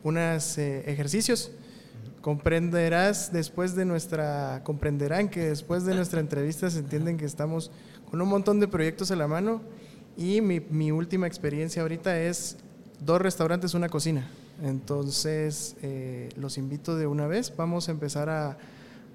unos 0.03 0.57
ejercicios. 0.57 1.51
Comprenderás 2.19 3.31
después 3.31 3.75
de 3.75 3.85
nuestra, 3.85 4.61
comprenderán 4.65 5.29
que 5.29 5.47
después 5.47 5.85
de 5.85 5.95
nuestra 5.95 6.19
entrevista 6.19 6.69
se 6.69 6.79
entienden 6.79 7.15
que 7.15 7.23
estamos 7.23 7.71
con 8.11 8.21
un 8.21 8.27
montón 8.27 8.59
de 8.59 8.67
proyectos 8.67 9.09
a 9.11 9.15
la 9.15 9.29
mano 9.29 9.61
y 10.17 10.41
mi, 10.41 10.59
mi 10.59 10.91
última 10.91 11.27
experiencia 11.27 11.83
ahorita 11.83 12.19
es 12.19 12.57
dos 12.99 13.21
restaurantes, 13.21 13.73
una 13.73 13.89
cocina. 13.89 14.27
Entonces, 14.63 15.75
eh, 15.81 16.29
los 16.35 16.57
invito 16.57 16.95
de 16.95 17.05
una 17.07 17.27
vez. 17.27 17.53
Vamos 17.55 17.87
a 17.87 17.91
empezar 17.91 18.29
a, 18.29 18.57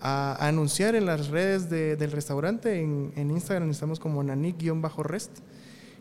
anunciar 0.04 0.96
en 0.96 1.06
las 1.06 1.28
redes 1.28 1.70
de- 1.70 1.94
del 1.96 2.10
restaurante. 2.10 2.80
En, 2.80 3.30
Instagram 3.30 3.70
estamos 3.70 4.00
como 4.00 4.22
nanik-rest. 4.22 5.30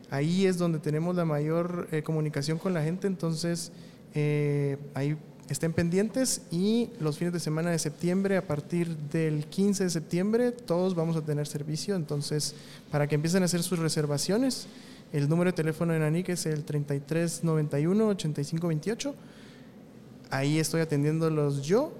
Ahí 0.10 0.46
es 0.46 0.58
donde 0.58 0.80
tenemos 0.80 1.16
la 1.16 1.24
mayor 1.26 1.88
eh, 1.92 2.02
comunicación 2.04 2.58
con 2.58 2.74
la 2.74 2.84
gente. 2.84 3.08
Entonces, 3.08 3.72
eh, 4.14 4.78
ahí 4.96 5.18
estén 5.50 5.74
pendientes. 5.74 6.42
Y 6.52 6.90
los 7.00 7.18
fines 7.18 7.34
de 7.34 7.40
semana 7.40 7.70
de 7.70 7.80
septiembre, 7.80 8.38
a 8.38 8.48
partir 8.48 8.98
del 8.98 9.46
15 9.46 9.84
de 9.86 9.90
septiembre, 9.90 10.52
todos 10.52 10.96
vamos 10.96 11.16
a 11.16 11.22
tener 11.22 11.48
servicio. 11.48 11.96
Entonces, 11.96 12.56
para 12.92 13.08
que 13.08 13.16
empiecen 13.16 13.44
a 13.44 13.46
hacer 13.46 13.62
sus 13.64 13.80
reservaciones, 13.80 14.68
el 15.14 15.30
número 15.30 15.52
de 15.52 15.56
teléfono 15.56 15.94
de 15.94 16.00
Nanik 16.00 16.28
es 16.30 16.46
el 16.46 16.66
3391-8528. 16.66 19.14
Ahí 20.30 20.60
estoy 20.60 20.82
atendiéndolos 20.82 21.62
yo 21.62 21.94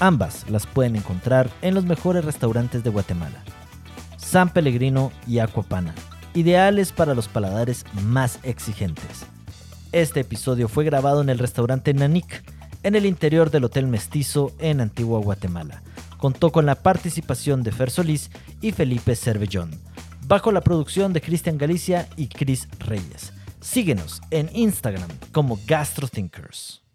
Ambas 0.00 0.50
las 0.50 0.66
pueden 0.66 0.96
encontrar 0.96 1.48
en 1.62 1.76
los 1.76 1.84
mejores 1.84 2.24
restaurantes 2.24 2.82
de 2.82 2.90
Guatemala. 2.90 3.44
San 4.16 4.48
Pellegrino 4.48 5.12
y 5.28 5.38
Aquapana, 5.38 5.94
ideales 6.34 6.90
para 6.90 7.14
los 7.14 7.28
paladares 7.28 7.84
más 8.02 8.40
exigentes. 8.42 9.26
Este 9.92 10.18
episodio 10.18 10.66
fue 10.66 10.84
grabado 10.84 11.20
en 11.22 11.28
el 11.28 11.38
restaurante 11.38 11.94
Nanik, 11.94 12.42
en 12.82 12.96
el 12.96 13.06
interior 13.06 13.52
del 13.52 13.62
Hotel 13.62 13.86
Mestizo 13.86 14.50
en 14.58 14.80
Antigua 14.80 15.20
Guatemala. 15.20 15.84
Contó 16.18 16.50
con 16.52 16.66
la 16.66 16.76
participación 16.76 17.62
de 17.62 17.72
Fer 17.72 17.90
Solís 17.90 18.30
y 18.60 18.72
Felipe 18.72 19.16
Cervellón, 19.16 19.70
bajo 20.26 20.52
la 20.52 20.60
producción 20.60 21.12
de 21.12 21.20
Cristian 21.20 21.58
Galicia 21.58 22.08
y 22.16 22.28
Cris 22.28 22.68
Reyes. 22.78 23.32
Síguenos 23.60 24.20
en 24.30 24.48
Instagram 24.54 25.08
como 25.32 25.58
GastroThinkers. 25.66 26.85